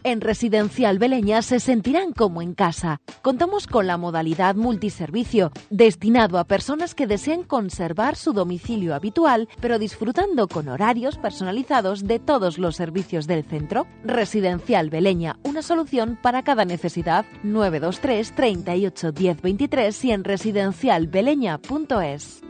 en 0.06 0.20
Residencial 0.20 0.98
Beleña 1.00 1.42
se 1.42 1.58
sentirán 1.58 2.12
como 2.12 2.40
en 2.40 2.54
casa. 2.54 3.00
Contamos 3.22 3.66
con 3.66 3.88
la 3.88 3.96
modalidad 3.96 4.54
multiservicio, 4.54 5.50
destinado 5.68 6.38
a 6.38 6.44
personas 6.44 6.94
que 6.94 7.08
desean 7.08 7.42
conservar 7.42 8.14
su 8.14 8.32
domicilio 8.32 8.94
habitual, 8.94 9.48
pero 9.60 9.80
disfrutando 9.80 10.46
con 10.46 10.68
horarios 10.68 11.18
personalizados 11.18 12.04
de 12.04 12.20
todos 12.20 12.56
los 12.56 12.76
servicios 12.76 13.26
del 13.26 13.42
centro. 13.42 13.88
Residencial 14.04 14.90
Beleña, 14.90 15.40
una 15.42 15.60
solución 15.60 16.16
para 16.22 16.44
cada 16.44 16.64
necesidad. 16.64 17.26
923 17.42 18.32
38 18.36 19.10
10 19.10 19.42
23 19.42 20.04
y 20.04 20.12
en 20.12 20.22
residencialbeleña.es. 20.22 22.42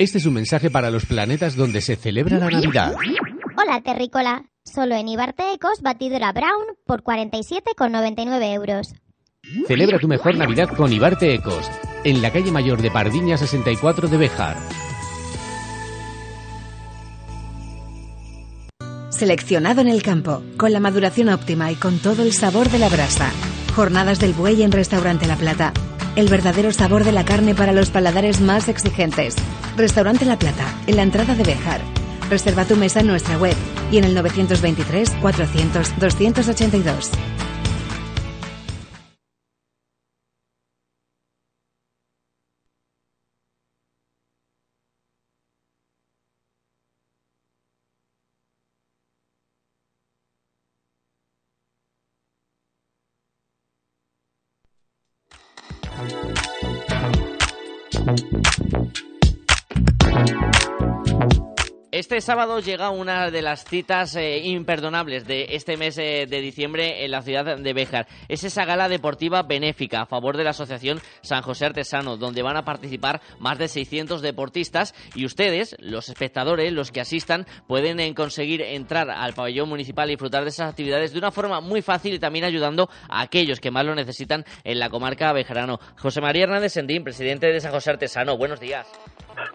Este 0.00 0.18
es 0.18 0.26
un 0.26 0.34
mensaje 0.34 0.68
para 0.68 0.90
los 0.90 1.06
planetas 1.06 1.54
donde 1.54 1.80
se 1.80 1.94
celebra 1.94 2.38
la 2.38 2.50
Navidad. 2.50 2.92
Hola, 3.56 3.80
terrícola. 3.82 4.46
Solo 4.64 4.94
en 4.94 5.08
Ibarte 5.08 5.52
Ecos, 5.52 5.82
batidora 5.82 6.32
Brown 6.32 6.64
por 6.86 7.02
47,99 7.02 8.54
euros. 8.54 8.94
Celebra 9.68 9.98
tu 9.98 10.08
mejor 10.08 10.36
Navidad 10.36 10.68
con 10.74 10.90
Ibarte 10.90 11.34
Ecos, 11.34 11.70
en 12.02 12.22
la 12.22 12.32
calle 12.32 12.50
mayor 12.50 12.80
de 12.80 12.90
Pardiña 12.90 13.36
64 13.36 14.08
de 14.08 14.16
Bejar. 14.16 14.56
Seleccionado 19.10 19.82
en 19.82 19.88
el 19.88 20.02
campo, 20.02 20.42
con 20.56 20.72
la 20.72 20.80
maduración 20.80 21.28
óptima 21.28 21.70
y 21.70 21.76
con 21.76 21.98
todo 21.98 22.22
el 22.22 22.32
sabor 22.32 22.70
de 22.70 22.78
la 22.78 22.88
brasa. 22.88 23.30
Jornadas 23.76 24.18
del 24.18 24.32
buey 24.32 24.62
en 24.62 24.72
Restaurante 24.72 25.26
La 25.26 25.36
Plata. 25.36 25.72
El 26.16 26.28
verdadero 26.28 26.72
sabor 26.72 27.04
de 27.04 27.12
la 27.12 27.24
carne 27.24 27.54
para 27.54 27.72
los 27.72 27.90
paladares 27.90 28.40
más 28.40 28.68
exigentes. 28.68 29.36
Restaurante 29.76 30.24
La 30.24 30.38
Plata, 30.38 30.64
en 30.86 30.96
la 30.96 31.02
entrada 31.02 31.34
de 31.34 31.44
Bejar. 31.44 31.80
Reserva 32.30 32.64
tu 32.64 32.76
mesa 32.76 33.00
en 33.00 33.06
nuestra 33.06 33.36
web 33.38 33.56
y 33.90 33.98
en 33.98 34.04
el 34.04 34.14
923 34.14 35.10
400 35.20 35.98
282. 35.98 37.10
Este 61.94 62.20
sábado 62.20 62.58
llega 62.58 62.90
una 62.90 63.30
de 63.30 63.40
las 63.40 63.64
citas 63.64 64.16
eh, 64.16 64.38
imperdonables 64.38 65.28
de 65.28 65.46
este 65.50 65.76
mes 65.76 65.96
eh, 65.96 66.26
de 66.28 66.40
diciembre 66.40 67.04
en 67.04 67.12
la 67.12 67.22
ciudad 67.22 67.56
de 67.56 67.72
Béjar. 67.72 68.08
Es 68.26 68.42
esa 68.42 68.64
gala 68.64 68.88
deportiva 68.88 69.44
benéfica 69.44 70.00
a 70.00 70.06
favor 70.06 70.36
de 70.36 70.42
la 70.42 70.50
Asociación 70.50 71.00
San 71.22 71.42
José 71.42 71.66
Artesano, 71.66 72.16
donde 72.16 72.42
van 72.42 72.56
a 72.56 72.64
participar 72.64 73.20
más 73.38 73.58
de 73.58 73.68
600 73.68 74.22
deportistas 74.22 74.92
y 75.14 75.24
ustedes, 75.24 75.76
los 75.78 76.08
espectadores, 76.08 76.72
los 76.72 76.90
que 76.90 77.00
asistan, 77.00 77.46
pueden 77.68 78.00
eh, 78.00 78.12
conseguir 78.12 78.62
entrar 78.62 79.08
al 79.08 79.34
pabellón 79.34 79.68
municipal 79.68 80.08
y 80.08 80.14
disfrutar 80.14 80.42
de 80.42 80.50
esas 80.50 80.70
actividades 80.70 81.12
de 81.12 81.20
una 81.20 81.30
forma 81.30 81.60
muy 81.60 81.80
fácil 81.80 82.14
y 82.14 82.18
también 82.18 82.44
ayudando 82.44 82.90
a 83.08 83.20
aquellos 83.20 83.60
que 83.60 83.70
más 83.70 83.86
lo 83.86 83.94
necesitan 83.94 84.44
en 84.64 84.80
la 84.80 84.90
comarca 84.90 85.32
bejarano. 85.32 85.78
José 85.96 86.20
María 86.20 86.42
Hernández 86.42 86.72
Sendín, 86.72 87.04
presidente 87.04 87.46
de 87.46 87.60
San 87.60 87.70
José 87.70 87.90
Artesano, 87.90 88.36
buenos 88.36 88.58
días. 88.58 88.84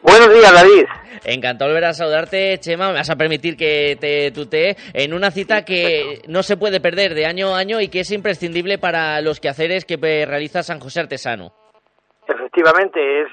Buenos 0.02 0.34
días, 0.34 0.54
David. 0.54 0.86
Encantado 1.26 1.70
de 1.70 1.76
volver 1.76 1.90
a 1.90 1.94
saludarte, 1.94 2.58
Chema. 2.60 2.90
Me 2.90 2.96
vas 2.96 3.10
a 3.10 3.16
permitir 3.16 3.58
que 3.58 3.98
te 4.00 4.32
tutee 4.32 4.76
en 4.94 5.14
una 5.14 5.32
cita 5.32 5.66
que 5.66 6.22
no 6.28 6.44
se 6.44 6.58
puede 6.58 6.80
perder 6.80 7.14
de 7.14 7.26
año 7.26 7.56
a 7.56 7.60
año 7.60 7.82
y 7.82 7.90
que 7.90 8.02
es 8.02 8.12
imprescindible 8.12 8.78
para 8.78 9.22
los 9.22 9.40
quehaceres 9.40 9.86
que 9.86 9.98
realiza 9.98 10.64
San 10.64 10.80
José 10.80 11.02
Artesano. 11.02 11.52
Efectivamente, 12.28 13.22
es 13.22 13.28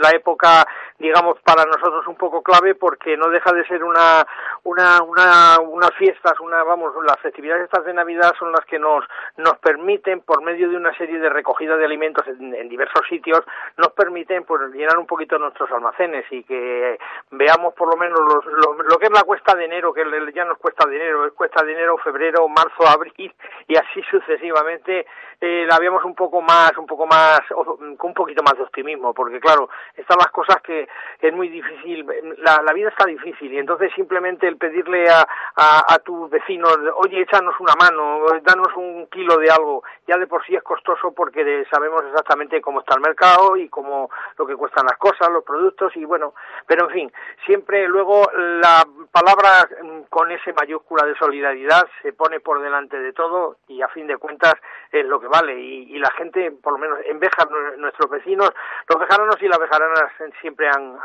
la 0.00 0.10
época, 0.10 0.66
digamos, 0.98 1.38
para 1.44 1.64
nosotros 1.64 2.06
un 2.06 2.16
poco 2.16 2.42
clave 2.42 2.74
porque 2.74 3.16
no 3.16 3.28
deja 3.30 3.52
de 3.52 3.66
ser 3.66 3.82
una, 3.82 4.24
una, 4.68 5.02
una, 5.02 5.60
unas 5.60 5.92
fiestas, 5.94 6.38
una, 6.40 6.62
vamos, 6.62 6.92
las 7.02 7.18
festividades 7.20 7.64
estas 7.64 7.86
de 7.86 7.94
Navidad 7.94 8.34
son 8.38 8.52
las 8.52 8.64
que 8.66 8.78
nos, 8.78 9.02
nos 9.38 9.56
permiten, 9.58 10.20
por 10.20 10.42
medio 10.42 10.68
de 10.68 10.76
una 10.76 10.94
serie 10.96 11.18
de 11.18 11.30
recogida 11.30 11.76
de 11.76 11.86
alimentos 11.86 12.26
en, 12.26 12.68
diversos 12.68 13.06
sitios, 13.08 13.40
nos 13.78 13.92
permiten 13.92 14.44
pues 14.44 14.60
llenar 14.72 14.98
un 14.98 15.06
poquito 15.06 15.38
nuestros 15.38 15.70
almacenes 15.72 16.26
y 16.30 16.44
que 16.44 16.98
veamos 17.30 17.72
por 17.74 17.88
lo 17.88 17.96
menos 17.96 18.20
los, 18.20 18.44
lo, 18.44 18.98
que 18.98 19.06
es 19.06 19.12
la 19.12 19.22
cuesta 19.22 19.54
de 19.54 19.64
enero, 19.64 19.92
que 19.94 20.04
ya 20.34 20.44
nos 20.44 20.58
cuesta 20.58 20.86
dinero, 20.86 21.24
es 21.26 21.32
cuesta 21.32 21.64
de 21.64 21.72
enero, 21.72 21.96
febrero, 21.98 22.46
marzo, 22.48 22.86
abril 22.86 23.34
y 23.66 23.76
así 23.76 24.02
sucesivamente, 24.10 25.06
eh, 25.40 25.66
la 25.68 25.78
veamos 25.78 26.04
un 26.04 26.14
poco 26.14 26.42
más, 26.42 26.76
un 26.76 26.86
poco 26.86 27.06
más, 27.06 27.40
con 27.48 27.96
un 28.02 28.14
poquito 28.14 28.42
más 28.42 28.54
de 28.56 28.64
optimismo, 28.64 29.14
porque 29.14 29.40
claro, 29.40 29.70
están 29.96 30.18
las 30.18 30.30
cosas 30.30 30.60
que, 30.62 30.86
es 31.20 31.32
muy 31.32 31.48
difícil, 31.48 32.06
la, 32.38 32.60
la, 32.62 32.72
vida 32.72 32.90
está 32.90 33.06
difícil 33.06 33.52
y 33.52 33.58
entonces 33.58 33.90
simplemente 33.94 34.46
el 34.46 34.57
pedirle 34.58 35.08
a, 35.08 35.26
a, 35.56 35.94
a 35.94 35.98
tus 36.00 36.30
vecinos, 36.30 36.76
oye, 36.96 37.22
échanos 37.22 37.54
una 37.60 37.74
mano, 37.74 38.20
danos 38.42 38.68
un 38.76 39.06
kilo 39.06 39.36
de 39.38 39.50
algo, 39.50 39.82
ya 40.06 40.16
de 40.16 40.26
por 40.26 40.44
sí 40.44 40.54
es 40.54 40.62
costoso 40.62 41.12
porque 41.12 41.64
sabemos 41.70 42.02
exactamente 42.04 42.60
cómo 42.60 42.80
está 42.80 42.94
el 42.94 43.00
mercado 43.00 43.56
y 43.56 43.68
cómo 43.68 44.10
lo 44.36 44.46
que 44.46 44.56
cuestan 44.56 44.86
las 44.86 44.98
cosas, 44.98 45.28
los 45.30 45.44
productos 45.44 45.96
y 45.96 46.04
bueno, 46.04 46.34
pero 46.66 46.86
en 46.86 46.90
fin, 46.90 47.12
siempre 47.46 47.88
luego 47.88 48.30
la 48.34 48.86
palabra 49.12 49.68
mm, 49.82 50.02
con 50.10 50.30
ese 50.30 50.52
mayúscula 50.52 51.06
de 51.06 51.16
solidaridad 51.16 51.86
se 52.02 52.12
pone 52.12 52.40
por 52.40 52.60
delante 52.60 52.98
de 52.98 53.12
todo 53.12 53.56
y 53.68 53.82
a 53.82 53.88
fin 53.88 54.06
de 54.06 54.16
cuentas 54.16 54.54
es 54.90 55.04
lo 55.04 55.20
que 55.20 55.28
vale 55.28 55.58
y, 55.58 55.94
y 55.94 55.98
la 55.98 56.10
gente, 56.12 56.50
por 56.50 56.72
lo 56.74 56.78
menos 56.78 56.98
en 57.04 57.18
Béjar, 57.18 57.48
nuestros 57.78 58.10
vecinos, 58.10 58.50
los 58.88 58.98
bejaranos 58.98 59.36
y 59.40 59.48
las 59.48 59.58
bejaranas 59.58 60.12
siempre 60.40 60.68
han, 60.68 60.98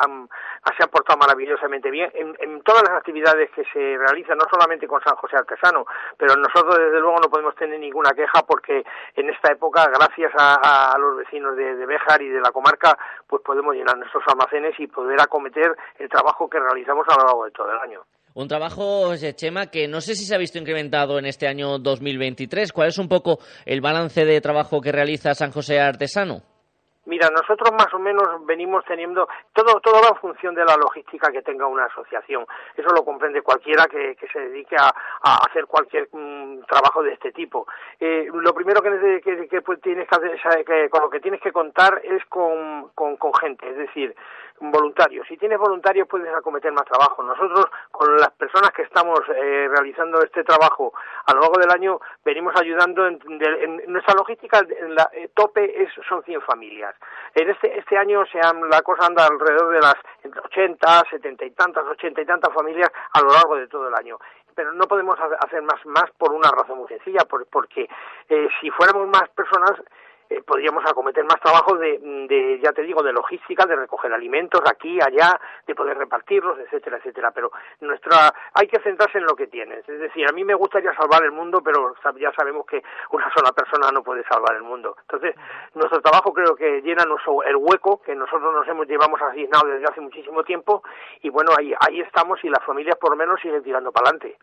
se 0.77 0.83
han 0.83 0.89
portado 0.89 1.19
maravillosamente 1.19 1.89
bien 1.91 2.11
en, 2.13 2.35
en, 2.39 2.61
todas 2.63 2.83
las 2.83 2.97
actividades 2.97 3.42
que 3.51 3.63
se 3.71 3.97
realizan, 3.97 4.37
no 4.37 4.45
solamente 4.49 4.87
con 4.87 5.01
San 5.01 5.15
José 5.15 5.37
Artesano, 5.37 5.85
pero 6.17 6.35
nosotros 6.35 6.77
desde 6.77 6.99
luego 6.99 7.17
no 7.21 7.29
podemos 7.29 7.55
tener 7.55 7.79
ninguna 7.79 8.11
queja 8.11 8.43
porque 8.47 8.83
en 9.15 9.29
esta 9.29 9.51
época, 9.51 9.85
gracias 9.87 10.31
a, 10.37 10.95
los 10.97 11.17
vecinos 11.17 11.55
de, 11.55 11.75
de 11.75 11.85
Béjar 11.85 12.21
y 12.21 12.29
de 12.29 12.41
la 12.41 12.51
comarca, 12.51 12.97
pues 13.27 13.41
podemos 13.43 13.75
llenar 13.75 13.97
nuestros 13.97 14.23
almacenes 14.27 14.79
y 14.79 14.87
poder 14.87 15.19
acometer 15.21 15.75
el 15.99 16.09
trabajo 16.09 16.49
que 16.49 16.59
realizamos 16.59 17.05
a 17.09 17.19
lo 17.19 17.25
largo 17.25 17.45
de 17.45 17.51
todo 17.51 17.71
el 17.71 17.79
año. 17.79 18.01
Un 18.35 18.47
trabajo, 18.47 19.15
Chema, 19.35 19.67
que 19.67 19.87
no 19.87 20.01
sé 20.01 20.15
si 20.15 20.25
se 20.25 20.33
ha 20.33 20.39
visto 20.39 20.57
incrementado 20.57 21.19
en 21.19 21.25
este 21.27 21.47
año 21.47 21.77
2023. 21.77 22.71
¿Cuál 22.71 22.87
es 22.87 22.97
un 22.97 23.07
poco 23.07 23.37
el 23.65 23.79
balance 23.79 24.25
de 24.25 24.41
trabajo 24.41 24.81
que 24.81 24.91
realiza 24.91 25.35
San 25.35 25.51
José 25.51 25.79
Artesano? 25.79 26.41
Mira, 27.05 27.29
nosotros 27.29 27.69
más 27.73 27.93
o 27.93 27.99
menos 27.99 28.45
venimos 28.45 28.85
teniendo 28.85 29.27
todo 29.53 29.81
todo 29.81 30.01
va 30.01 30.09
en 30.09 30.15
función 30.15 30.55
de 30.55 30.63
la 30.63 30.77
logística 30.77 31.31
que 31.31 31.41
tenga 31.41 31.67
una 31.67 31.85
asociación. 31.85 32.45
Eso 32.77 32.89
lo 32.89 33.03
comprende 33.03 33.41
cualquiera 33.41 33.85
que, 33.87 34.15
se 34.31 34.39
dedique 34.39 34.75
a, 34.77 34.93
hacer 35.23 35.65
cualquier 35.67 36.09
mm, 36.11 36.63
trabajo 36.65 37.01
de 37.01 37.13
este 37.13 37.31
tipo. 37.31 37.65
Eh, 37.99 38.29
lo 38.33 38.53
primero 38.53 38.81
que, 38.81 39.61
pues, 39.61 39.81
tienes 39.81 40.07
que 40.07 40.15
hacer, 40.15 40.65
que, 40.65 40.89
con 40.89 41.01
lo 41.01 41.09
que 41.09 41.21
tienes 41.21 41.41
que 41.41 41.51
contar 41.51 42.01
es 42.03 42.23
con, 42.25 42.89
con, 42.93 43.17
gente, 43.39 43.69
es 43.69 43.77
decir, 43.77 44.13
voluntarios. 44.59 45.25
Si 45.27 45.37
tienes 45.37 45.57
voluntarios 45.57 46.07
puedes 46.07 46.33
acometer 46.33 46.71
más 46.73 46.85
trabajo. 46.85 47.23
Nosotros, 47.23 47.65
con 47.91 48.15
las 48.17 48.31
personas 48.31 48.71
que 48.71 48.83
estamos 48.83 49.19
eh, 49.29 49.67
realizando 49.69 50.21
este 50.21 50.43
trabajo 50.43 50.93
a 51.25 51.33
lo 51.33 51.41
largo 51.41 51.59
del 51.59 51.71
año, 51.71 51.99
venimos 52.23 52.53
ayudando 52.59 53.07
en, 53.07 53.19
nuestra 53.87 54.13
logística, 54.15 54.59
en 54.59 54.95
eh, 55.13 55.29
tope 55.33 55.83
es, 55.83 55.89
son 56.07 56.23
100 56.23 56.41
familias. 56.41 56.95
En 57.33 57.49
este, 57.49 57.77
este 57.79 57.97
año 57.97 58.25
se 58.25 58.39
han, 58.39 58.69
la 58.69 58.81
cosa 58.81 59.07
anda 59.07 59.25
alrededor 59.25 59.73
de 59.73 59.81
las 59.81 59.95
80, 60.45 61.03
70 61.09 61.45
y 61.45 61.51
tantas, 61.51 61.85
80 61.85 62.21
y 62.21 62.25
tantas 62.25 62.53
familias 62.53 62.91
a 63.13 63.21
lo 63.21 63.29
largo 63.29 63.55
de 63.55 63.67
todo 63.67 63.87
el 63.87 63.95
año 63.95 64.17
pero 64.55 64.73
no 64.73 64.85
podemos 64.85 65.17
hacer 65.19 65.61
más 65.61 65.85
más 65.85 66.09
por 66.17 66.33
una 66.33 66.49
razón 66.51 66.79
muy 66.79 66.87
sencilla 66.87 67.25
porque 67.25 67.89
eh, 68.29 68.47
si 68.59 68.69
fuéramos 68.71 69.07
más 69.07 69.29
personas 69.29 69.73
eh, 70.33 70.43
podríamos 70.45 70.83
acometer 70.85 71.23
más 71.25 71.39
trabajo 71.39 71.77
de, 71.77 72.59
ya 72.61 72.71
te 72.71 72.81
digo, 72.81 73.03
de 73.03 73.13
logística, 73.13 73.65
de 73.65 73.75
recoger 73.75 74.11
alimentos 74.13 74.61
aquí, 74.69 74.99
allá, 75.01 75.39
de 75.65 75.75
poder 75.75 75.97
repartirlos, 75.97 76.57
etcétera, 76.59 76.97
etcétera. 76.97 77.31
Pero 77.31 77.51
nuestra, 77.81 78.33
hay 78.53 78.67
que 78.67 78.79
centrarse 78.81 79.17
en 79.17 79.25
lo 79.25 79.35
que 79.35 79.47
tienes. 79.47 79.87
Es 79.87 79.99
decir, 79.99 80.27
a 80.27 80.33
mí 80.33 80.43
me 80.43 80.55
gustaría 80.55 80.93
salvar 80.95 81.23
el 81.23 81.31
mundo, 81.31 81.61
pero 81.63 81.93
ya 82.17 82.31
sabemos 82.33 82.65
que 82.65 82.81
una 83.11 83.31
sola 83.33 83.51
persona 83.51 83.89
no 83.91 84.03
puede 84.03 84.23
salvar 84.23 84.55
el 84.55 84.63
mundo. 84.63 84.95
Entonces, 85.01 85.35
nuestro 85.73 86.01
trabajo 86.01 86.33
creo 86.33 86.55
que 86.55 86.81
llena 86.81 87.05
nuestro, 87.05 87.43
el 87.43 87.55
hueco 87.55 88.01
que 88.01 88.15
nosotros 88.15 88.53
nos 88.53 88.67
hemos 88.67 88.87
llevamos 88.87 89.21
asignado 89.21 89.67
desde 89.67 89.85
hace 89.85 90.01
muchísimo 90.01 90.43
tiempo 90.43 90.83
y 91.21 91.29
bueno, 91.29 91.51
ahí, 91.57 91.73
ahí 91.79 92.01
estamos 92.01 92.43
y 92.43 92.49
las 92.49 92.63
familias 92.63 92.97
por 92.97 93.11
lo 93.11 93.15
menos 93.15 93.39
siguen 93.41 93.63
tirando 93.63 93.91
para 93.91 94.09
adelante 94.09 94.37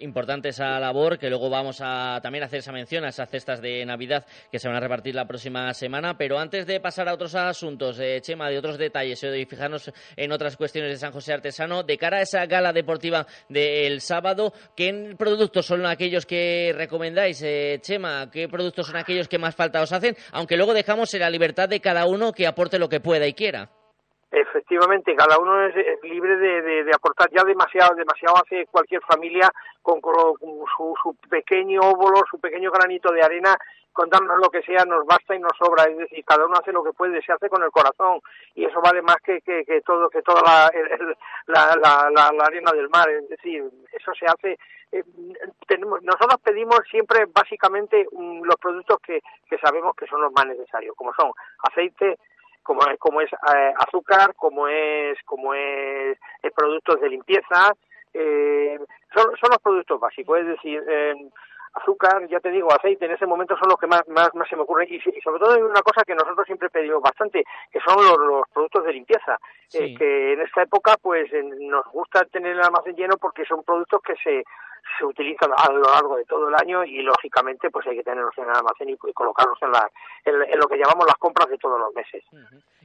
importante 0.00 0.48
esa 0.48 0.78
labor, 0.80 1.18
que 1.18 1.28
luego 1.28 1.48
vamos 1.48 1.78
a 1.80 2.20
también 2.22 2.44
hacer 2.44 2.60
esa 2.60 2.72
mención 2.72 3.04
a 3.04 3.08
esas 3.08 3.28
cestas 3.30 3.60
de 3.60 3.84
Navidad 3.84 4.26
que 4.50 4.58
se 4.58 4.68
van 4.68 4.76
a 4.76 4.80
repartir 4.80 5.14
la 5.14 5.26
próxima 5.26 5.72
semana. 5.74 6.16
Pero 6.16 6.38
antes 6.38 6.66
de 6.66 6.80
pasar 6.80 7.08
a 7.08 7.14
otros 7.14 7.34
asuntos, 7.34 7.98
eh, 8.00 8.20
Chema, 8.20 8.48
de 8.48 8.58
otros 8.58 8.78
detalles 8.78 9.22
y 9.22 9.46
fijarnos 9.46 9.92
en 10.16 10.32
otras 10.32 10.56
cuestiones 10.56 10.90
de 10.90 10.98
San 10.98 11.12
José 11.12 11.32
Artesano, 11.32 11.82
de 11.82 11.98
cara 11.98 12.18
a 12.18 12.22
esa 12.22 12.46
gala 12.46 12.72
deportiva 12.72 13.26
del 13.48 14.00
sábado, 14.00 14.52
¿qué 14.76 15.14
productos 15.16 15.66
son 15.66 15.86
aquellos 15.86 16.26
que 16.26 16.72
recomendáis, 16.76 17.42
eh, 17.42 17.78
Chema? 17.82 18.30
¿Qué 18.30 18.48
productos 18.48 18.86
son 18.86 18.96
aquellos 18.96 19.28
que 19.28 19.38
más 19.38 19.54
falta 19.54 19.82
os 19.82 19.92
hacen? 19.92 20.16
Aunque 20.32 20.56
luego 20.56 20.74
dejamos 20.74 21.12
en 21.14 21.20
la 21.20 21.30
libertad 21.30 21.68
de 21.68 21.80
cada 21.80 22.06
uno 22.06 22.32
que 22.32 22.46
aporte 22.46 22.78
lo 22.78 22.88
que 22.88 23.00
pueda 23.00 23.26
y 23.26 23.34
quiera. 23.34 23.70
Efectivamente, 24.32 25.14
cada 25.14 25.38
uno 25.38 25.66
es, 25.66 25.74
libre 26.02 26.36
de, 26.38 26.90
aportar 26.94 27.28
ya 27.30 27.44
demasiado, 27.44 27.94
demasiado 27.94 28.36
hace 28.38 28.66
cualquier 28.70 29.02
familia 29.02 29.52
con, 29.82 30.00
su, 30.00 31.16
pequeño 31.28 31.82
óvulo, 31.82 32.22
su 32.30 32.40
pequeño 32.40 32.70
granito 32.70 33.12
de 33.12 33.22
arena, 33.22 33.54
con 33.92 34.08
darnos 34.08 34.38
lo 34.38 34.48
que 34.48 34.62
sea 34.62 34.86
nos 34.86 35.04
basta 35.04 35.34
y 35.34 35.38
nos 35.38 35.52
sobra, 35.58 35.84
es 35.84 35.98
decir, 35.98 36.24
cada 36.24 36.46
uno 36.46 36.54
hace 36.58 36.72
lo 36.72 36.82
que 36.82 36.94
puede, 36.94 37.20
se 37.20 37.30
hace 37.30 37.50
con 37.50 37.62
el 37.62 37.70
corazón. 37.70 38.20
Y 38.54 38.64
eso 38.64 38.80
vale 38.80 39.02
más 39.02 39.16
que, 39.22 39.42
que, 39.42 39.82
todo, 39.84 40.08
que 40.08 40.22
toda 40.22 40.40
la, 40.40 41.76
la, 41.76 42.10
la, 42.10 42.44
arena 42.46 42.72
del 42.72 42.88
mar, 42.88 43.10
es 43.10 43.28
decir, 43.28 43.62
eso 43.92 44.12
se 44.18 44.24
hace 44.24 44.58
eh, 44.92 45.04
tenemos, 45.66 46.02
nosotros 46.02 46.40
pedimos 46.42 46.80
siempre 46.90 47.26
básicamente 47.26 48.06
los 48.12 48.56
productos 48.56 48.98
que, 49.00 49.20
que 49.48 49.58
sabemos 49.58 49.94
que 49.94 50.06
son 50.06 50.22
los 50.22 50.32
más 50.32 50.46
necesarios, 50.46 50.96
como 50.96 51.12
son 51.14 51.32
aceite, 51.62 52.18
como 52.62 52.82
es, 52.86 52.98
como 52.98 53.20
es 53.20 53.32
eh, 53.32 53.72
azúcar, 53.78 54.34
como 54.36 54.68
es, 54.68 55.18
como 55.24 55.54
es 55.54 56.18
eh, 56.42 56.50
productos 56.54 57.00
de 57.00 57.08
limpieza, 57.08 57.74
eh, 58.14 58.78
son, 59.14 59.24
son 59.40 59.50
los 59.50 59.58
productos 59.62 60.00
básicos, 60.00 60.40
es 60.40 60.46
decir, 60.46 60.82
eh, 60.88 61.14
azúcar, 61.74 62.28
ya 62.28 62.40
te 62.40 62.50
digo, 62.50 62.72
aceite, 62.72 63.06
en 63.06 63.12
ese 63.12 63.26
momento 63.26 63.56
son 63.56 63.68
los 63.68 63.78
que 63.78 63.86
más, 63.86 64.06
más, 64.08 64.34
más 64.34 64.48
se 64.48 64.56
me 64.56 64.62
ocurren. 64.62 64.88
Y, 64.92 65.00
sobre 65.00 65.40
todo 65.40 65.54
hay 65.54 65.62
una 65.62 65.82
cosa 65.82 66.04
que 66.04 66.14
nosotros 66.14 66.46
siempre 66.46 66.68
pedimos 66.68 67.02
bastante, 67.02 67.44
que 67.70 67.80
son 67.80 67.96
los, 68.04 68.48
productos 68.52 68.84
de 68.84 68.92
limpieza, 68.92 69.38
que 69.70 70.32
en 70.34 70.40
esta 70.40 70.62
época 70.62 70.96
pues 71.00 71.30
nos 71.32 71.84
gusta 71.86 72.24
tener 72.26 72.52
el 72.52 72.62
almacén 72.62 72.94
lleno 72.94 73.16
porque 73.16 73.44
son 73.46 73.62
productos 73.62 74.02
que 74.02 74.14
se, 74.16 74.44
se 74.98 75.04
utilizan 75.04 75.50
a 75.56 75.72
lo 75.72 75.82
largo 75.82 76.16
de 76.16 76.24
todo 76.24 76.48
el 76.48 76.54
año 76.54 76.84
y 76.84 77.02
lógicamente 77.02 77.70
pues 77.70 77.86
hay 77.86 77.96
que 77.96 78.02
tenerlos 78.02 78.36
en 78.38 78.44
el 78.44 78.50
almacén 78.50 78.88
y, 78.88 78.96
colocarlos 78.96 79.58
en, 79.62 79.72
la, 79.72 79.90
en, 80.24 80.58
lo 80.58 80.66
que 80.66 80.76
llamamos 80.76 81.06
las 81.06 81.16
compras 81.16 81.48
de 81.48 81.58
todos 81.58 81.78
los 81.78 81.94
meses. 81.94 82.24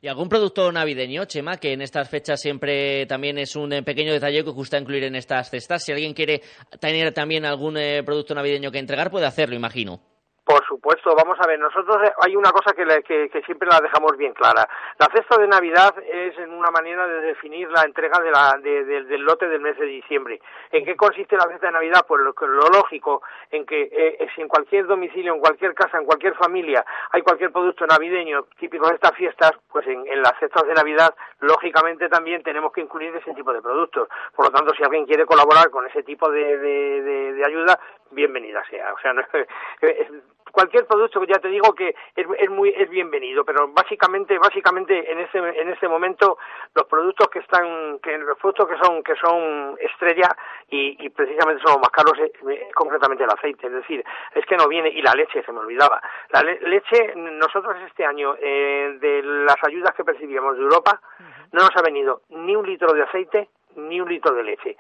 ¿Y 0.02 0.08
algún 0.08 0.30
producto 0.30 0.72
navideño, 0.72 1.26
Chema, 1.26 1.58
que 1.58 1.74
en 1.74 1.82
estas 1.82 2.10
fechas 2.10 2.40
siempre 2.42 3.06
también 3.06 3.38
es 3.38 3.56
un 3.56 3.74
eh, 3.74 3.84
pequeño 3.84 4.14
detalle 4.14 4.44
que 4.44 4.52
gusta 4.52 4.78
incluir 4.78 5.04
en 5.04 5.16
estas 5.16 5.50
cestas? 5.50 5.84
Si 5.84 5.92
alguien 5.92 6.14
quiere 6.14 6.42
tener 6.80 7.14
también 7.14 7.46
algún 7.46 7.78
eh, 7.78 8.04
producto 8.04 8.36
navideño 8.36 8.72
que 8.72 8.80
entregar, 8.80 9.10
puede 9.10 9.26
hacerlo, 9.26 9.56
imagino. 9.56 10.00
Por 10.48 10.66
supuesto, 10.66 11.14
vamos 11.14 11.38
a 11.42 11.46
ver, 11.46 11.60
nosotros 11.60 11.98
eh, 12.06 12.14
hay 12.22 12.34
una 12.38 12.54
cosa 12.54 12.74
que, 12.74 12.86
que, 13.04 13.42
siempre 13.42 13.68
la 13.68 13.82
dejamos 13.82 14.16
bien 14.16 14.32
clara. 14.32 14.66
La 14.98 15.08
cesta 15.08 15.38
de 15.38 15.46
Navidad 15.46 15.94
es 16.00 16.38
en 16.38 16.54
una 16.54 16.72
manera 16.72 17.06
de 17.06 17.20
definir 17.20 17.70
la 17.70 17.82
entrega 17.82 18.18
de 18.22 18.32
la, 18.32 18.58
del 18.62 19.22
lote 19.24 19.50
del 19.50 19.60
mes 19.60 19.78
de 19.78 19.86
diciembre. 19.86 20.40
¿En 20.72 20.86
qué 20.86 20.96
consiste 20.96 21.36
la 21.36 21.50
cesta 21.50 21.68
de 21.68 21.74
Navidad? 21.74 22.06
Pues 22.08 22.22
lo, 22.22 22.34
lo 22.48 22.70
lógico, 22.70 23.24
en 23.52 23.66
que 23.66 23.90
eh, 23.92 24.26
si 24.34 24.42
en 24.42 24.48
cualquier 24.48 24.88
domicilio, 24.88 25.34
en 25.34 25.42
cualquier 25.42 25.74
casa, 25.74 25.98
en 25.98 26.06
cualquier 26.06 26.34
familia 26.36 26.86
hay 27.12 27.24
cualquier 27.24 27.52
producto 27.52 27.86
navideño 27.86 28.44
típico 28.58 28.88
de 28.88 28.96
estas 28.96 29.16
fiestas, 29.18 29.52
pues 29.70 29.86
en, 29.86 30.08
en 30.08 30.22
las 30.22 30.40
cestas 30.40 30.66
de 30.66 30.76
Navidad, 30.76 31.14
lógicamente 31.42 32.08
también 32.08 32.42
tenemos 32.42 32.72
que 32.72 32.80
incluir 32.80 33.14
ese 33.18 33.34
tipo 33.34 33.52
de 33.52 33.62
productos. 33.62 34.08
Por 34.34 34.46
lo 34.46 34.52
tanto, 34.52 34.74
si 34.76 34.82
alguien 34.82 35.06
quiere 35.06 35.26
colaborar 35.26 35.70
con 35.72 35.86
ese 35.88 36.04
tipo 36.04 36.32
de, 36.32 36.58
de, 36.58 37.34
de 37.34 37.46
ayuda, 37.46 37.78
bienvenida 38.12 38.64
sea. 38.70 38.94
O 38.94 39.00
sea, 39.00 39.12
no 39.14 39.24
cualquier 40.58 40.88
producto 40.88 41.20
que 41.20 41.28
ya 41.28 41.38
te 41.38 41.50
digo 41.50 41.72
que 41.76 41.94
es, 42.16 42.50
muy 42.50 42.70
es 42.76 42.90
bienvenido 42.90 43.46
pero 43.46 43.68
básicamente 43.68 44.40
básicamente 44.40 45.12
en 45.12 45.20
ese 45.20 45.38
en 45.38 45.70
este 45.70 45.88
momento 45.88 46.40
los 46.74 46.88
productos 46.88 47.28
que 47.28 47.40
están 47.40 48.00
que 48.00 48.18
los 48.18 48.36
productos 48.40 48.68
que 48.68 48.78
son 48.84 49.04
que 49.04 49.14
son 49.18 49.78
estrella 49.80 50.36
y, 50.72 51.10
precisamente 51.10 51.62
son 51.62 51.74
los 51.74 51.82
más 51.82 51.92
caros 51.92 52.14
es, 52.18 52.74
concretamente 52.74 53.24
el 53.24 53.30
aceite. 53.30 53.68
Es 53.68 53.74
decir 53.74 54.04
es 54.34 54.46
que 54.48 54.58
no 54.58 54.68
viene 54.68 54.90
y 54.90 55.04
la 55.04 55.14
leche 55.14 55.44
se 55.44 55.52
me 55.52 55.60
olvidaba. 55.60 56.02
La 56.30 56.42
leche 56.42 57.14
nosotros 57.16 57.76
este 57.86 58.04
año 58.04 58.36
eh, 58.42 58.98
de 59.00 59.22
las 59.22 59.64
ayudas 59.64 59.94
que 59.94 60.04
percibíamos 60.04 60.58
de 60.58 60.64
Europa 60.64 61.00
no 61.52 61.62
nos 61.62 61.76
ha 61.76 61.84
venido 61.84 62.22
ni 62.30 62.56
un 62.56 62.66
litro 62.66 62.94
de 62.94 63.04
aceite 63.04 63.50
ni 63.76 64.02
un 64.02 64.10
litro 64.10 64.34
de 64.34 64.44
leche 64.44 64.76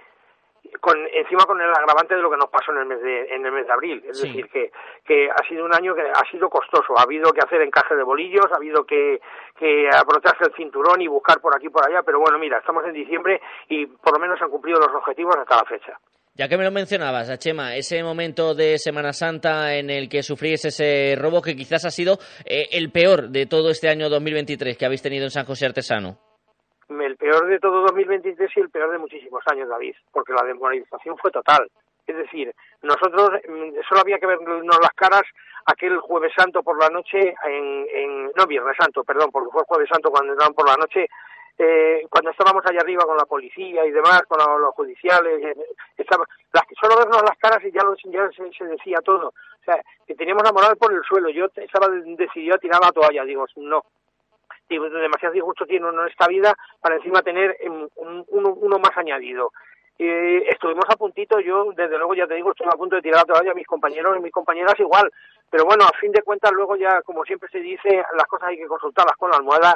con 0.79 0.97
encima 1.13 1.45
con 1.45 1.61
el 1.61 1.69
agravante 1.69 2.15
de 2.15 2.21
lo 2.21 2.29
que 2.29 2.37
nos 2.37 2.49
pasó 2.49 2.71
en 2.71 2.79
el 2.79 2.85
mes 2.85 3.01
de 3.01 3.35
en 3.35 3.45
el 3.45 3.51
mes 3.51 3.67
de 3.67 3.73
abril. 3.73 4.03
Es 4.07 4.21
decir 4.21 4.47
que 4.49 4.71
que 5.05 5.29
ha 5.29 5.47
sido 5.47 5.65
un 5.65 5.73
año 5.73 5.95
que 5.95 6.01
ha 6.01 6.31
sido 6.31 6.49
costoso. 6.49 6.97
Ha 6.97 7.03
habido 7.03 7.31
que 7.31 7.41
hacer 7.41 7.61
encaje 7.61 7.95
de 7.95 8.03
bolillos 8.03 8.45
ha 8.51 8.57
habido 8.57 8.83
que 8.85 9.19
que 9.57 9.87
el 9.87 10.53
cinturón 10.55 11.01
y 11.01 11.07
buscar 11.07 11.39
por 11.39 11.55
aquí 11.55 11.69
por 11.69 11.85
allá 11.87 12.03
pero 12.03 12.19
bueno 12.19 12.37
mira 12.37 12.59
estamos 12.59 12.85
en 12.85 12.93
diciembre 12.93 13.41
y 13.69 13.85
por 13.85 14.13
lo 14.13 14.19
menos 14.19 14.41
han 14.41 14.49
cumplido 14.49 14.79
los 14.79 14.93
objetivos 14.95 15.35
hasta 15.37 15.57
la 15.57 15.65
fecha. 15.65 15.99
Ya 16.35 16.47
que 16.47 16.57
me 16.57 16.63
lo 16.63 16.71
mencionabas, 16.71 17.35
Chema, 17.39 17.75
ese 17.75 18.03
momento 18.03 18.53
de 18.53 18.77
Semana 18.77 19.11
Santa 19.11 19.73
en 19.73 19.89
el 19.89 20.07
que 20.07 20.21
sufrís 20.21 20.65
ese 20.65 21.15
robo 21.15 21.41
que 21.41 21.55
quizás 21.55 21.83
ha 21.85 21.89
sido 21.89 22.19
eh, 22.45 22.67
el 22.73 22.91
peor 22.91 23.29
de 23.29 23.47
todo 23.47 23.71
este 23.71 23.89
año 23.89 24.07
2023 24.07 24.77
que 24.77 24.85
habéis 24.85 25.01
tenido 25.01 25.23
en 25.23 25.31
San 25.31 25.45
José 25.45 25.65
Artesano 25.65 26.26
peor 27.17 27.47
de 27.47 27.59
todo 27.59 27.81
2023 27.81 28.51
y 28.55 28.59
el 28.59 28.69
peor 28.69 28.91
de 28.91 28.97
muchísimos 28.97 29.41
años, 29.47 29.69
David, 29.69 29.95
porque 30.11 30.33
la 30.33 30.43
demoralización 30.43 31.17
fue 31.17 31.31
total. 31.31 31.69
Es 32.05 32.15
decir, 32.15 32.53
nosotros 32.81 33.31
mm, 33.47 33.79
solo 33.87 34.01
había 34.01 34.19
que 34.19 34.27
vernos 34.27 34.79
las 34.81 34.93
caras 34.95 35.23
aquel 35.65 35.99
jueves 35.99 36.31
santo 36.35 36.63
por 36.63 36.81
la 36.81 36.89
noche, 36.89 37.35
en, 37.45 37.87
en 37.93 38.31
no 38.35 38.47
viernes 38.47 38.77
santo, 38.79 39.03
perdón, 39.03 39.29
porque 39.31 39.51
fue 39.51 39.63
jueves 39.67 39.89
santo 39.91 40.09
cuando 40.09 40.31
entraron 40.31 40.55
por 40.55 40.67
la 40.67 40.77
noche, 40.77 41.07
eh, 41.59 42.05
cuando 42.09 42.29
estábamos 42.29 42.63
allá 42.65 42.81
arriba 42.81 43.03
con 43.03 43.17
la 43.17 43.25
policía 43.25 43.83
y 43.85 43.91
demás, 43.91 44.21
con 44.27 44.37
los, 44.61 44.73
judiciales, 44.75 45.43
eh, 45.43 46.05
las, 46.53 46.63
solo 46.79 46.97
vernos 46.97 47.23
las 47.23 47.37
caras 47.37 47.63
y 47.65 47.71
ya, 47.71 47.83
lo, 47.83 47.95
ya 47.95 48.29
se, 48.31 48.65
decía 48.65 48.99
todo. 49.03 49.29
O 49.29 49.63
sea, 49.65 49.81
que 50.05 50.13
teníamos 50.13 50.43
la 50.43 50.53
moral 50.53 50.77
por 50.77 50.93
el 50.93 51.01
suelo. 51.03 51.29
Yo 51.29 51.47
estaba 51.55 51.89
decidido 51.89 52.55
a 52.55 52.59
tirar 52.59 52.79
la 52.79 52.91
toalla. 52.91 53.25
Digo, 53.25 53.45
no, 53.55 53.83
demasiado 54.69 55.33
disgusto 55.33 55.65
tiene 55.65 55.87
uno 55.87 56.03
en 56.03 56.09
esta 56.09 56.27
vida 56.27 56.53
para 56.81 56.95
encima 56.95 57.21
tener 57.21 57.57
em, 57.59 57.87
uno, 58.27 58.79
más 58.79 58.97
añadido. 58.97 59.51
estuvimos 59.97 60.85
a 60.89 60.95
puntito, 60.95 61.39
yo 61.39 61.71
desde 61.75 61.97
luego 61.97 62.13
ya 62.13 62.27
te 62.27 62.35
digo, 62.35 62.51
estoy 62.51 62.67
a 62.67 62.77
punto 62.77 62.95
de 62.95 63.01
tirar 63.01 63.25
la 63.27 63.33
toalla, 63.33 63.53
mis 63.53 63.65
compañeros 63.65 64.17
y 64.17 64.21
mis 64.21 64.31
compañeras 64.31 64.79
igual, 64.79 65.11
pero 65.49 65.65
bueno, 65.65 65.85
a 65.85 65.97
fin 65.97 66.11
de 66.11 66.21
cuentas 66.21 66.51
luego 66.51 66.75
ya, 66.75 67.01
como 67.01 67.23
siempre 67.23 67.49
se 67.49 67.59
dice, 67.59 68.03
las 68.15 68.27
cosas 68.27 68.49
hay 68.49 68.57
que 68.57 68.67
consultarlas 68.67 69.15
con 69.17 69.31
la 69.31 69.37
almohada 69.37 69.75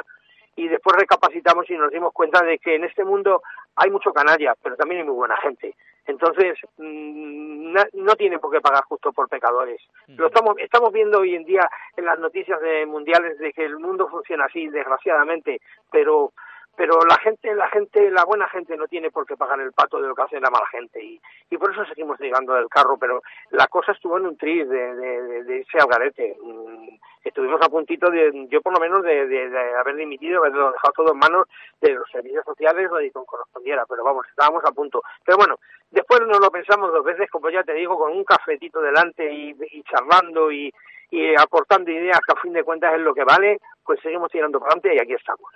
y 0.56 0.68
después 0.68 0.96
recapacitamos 0.96 1.68
y 1.70 1.76
nos 1.76 1.90
dimos 1.90 2.12
cuenta 2.12 2.42
de 2.44 2.58
que 2.58 2.74
en 2.74 2.84
este 2.84 3.04
mundo 3.04 3.42
hay 3.76 3.90
mucho 3.90 4.12
canalla, 4.12 4.54
pero 4.62 4.76
también 4.76 5.00
hay 5.00 5.06
muy 5.06 5.16
buena 5.16 5.36
gente. 5.38 5.74
Entonces, 6.06 6.58
mm, 6.78 7.74
no 7.94 8.16
tiene 8.16 8.38
por 8.38 8.50
qué 8.50 8.60
pagar 8.60 8.84
justo 8.84 9.12
por 9.12 9.28
pecadores. 9.28 9.80
Lo 10.08 10.26
estamos, 10.26 10.56
estamos 10.58 10.92
viendo 10.92 11.20
hoy 11.20 11.34
en 11.34 11.44
día 11.44 11.68
en 11.96 12.04
las 12.04 12.18
noticias 12.18 12.60
de 12.60 12.86
mundiales 12.86 13.38
de 13.38 13.52
que 13.52 13.64
el 13.64 13.78
mundo 13.78 14.08
funciona 14.08 14.46
así, 14.46 14.68
desgraciadamente, 14.68 15.60
pero 15.90 16.32
pero 16.76 16.98
la 17.08 17.16
gente, 17.18 17.54
la 17.54 17.68
gente, 17.68 18.10
la 18.10 18.24
buena 18.24 18.48
gente 18.48 18.76
no 18.76 18.86
tiene 18.88 19.10
por 19.10 19.26
qué 19.26 19.36
pagar 19.36 19.60
el 19.60 19.72
pato 19.72 20.00
de 20.00 20.08
lo 20.08 20.14
que 20.14 20.22
hace 20.22 20.40
la 20.40 20.50
mala 20.50 20.66
gente 20.66 21.02
y, 21.02 21.20
y 21.50 21.56
por 21.58 21.70
eso 21.70 21.84
seguimos 21.84 22.18
llegando 22.18 22.54
del 22.54 22.68
carro, 22.68 22.96
pero 22.96 23.22
la 23.50 23.66
cosa 23.66 23.92
estuvo 23.92 24.16
en 24.16 24.26
un 24.26 24.36
tris 24.36 24.68
de, 24.68 24.94
de, 24.94 25.44
de, 25.44 25.60
ese 25.60 25.78
algarete. 25.78 26.36
Mm, 26.42 26.88
estuvimos 27.24 27.60
a 27.62 27.68
puntito 27.68 28.10
de, 28.10 28.46
yo 28.48 28.62
por 28.62 28.72
lo 28.72 28.80
menos, 28.80 29.02
de, 29.02 29.26
de, 29.26 29.74
haber 29.76 29.96
dimitido, 29.96 30.40
haberlo 30.40 30.72
dejado 30.72 30.92
todo 30.96 31.12
en 31.12 31.18
manos 31.18 31.46
de 31.80 31.92
los 31.92 32.08
servicios 32.10 32.44
sociales 32.44 32.90
o 32.90 32.96
de 32.96 33.10
quien 33.10 33.24
correspondiera, 33.24 33.84
pero 33.86 34.02
vamos, 34.02 34.26
estábamos 34.28 34.64
a 34.64 34.72
punto. 34.72 35.02
Pero 35.24 35.36
bueno, 35.36 35.56
después 35.90 36.20
nos 36.26 36.40
lo 36.40 36.50
pensamos 36.50 36.90
dos 36.90 37.04
veces, 37.04 37.30
como 37.30 37.50
ya 37.50 37.62
te 37.62 37.74
digo, 37.74 37.98
con 37.98 38.12
un 38.12 38.24
cafetito 38.24 38.80
delante 38.80 39.30
y, 39.30 39.54
y 39.72 39.82
charlando 39.84 40.50
y, 40.50 40.72
y 41.10 41.34
aportando 41.36 41.90
ideas 41.90 42.20
que 42.26 42.32
a 42.32 42.40
fin 42.40 42.54
de 42.54 42.64
cuentas 42.64 42.94
es 42.94 43.00
lo 43.00 43.14
que 43.14 43.24
vale, 43.24 43.60
pues 43.84 44.00
seguimos 44.00 44.30
tirando 44.30 44.58
para 44.58 44.72
adelante 44.72 44.94
y 44.94 44.98
aquí 44.98 45.12
estamos. 45.12 45.52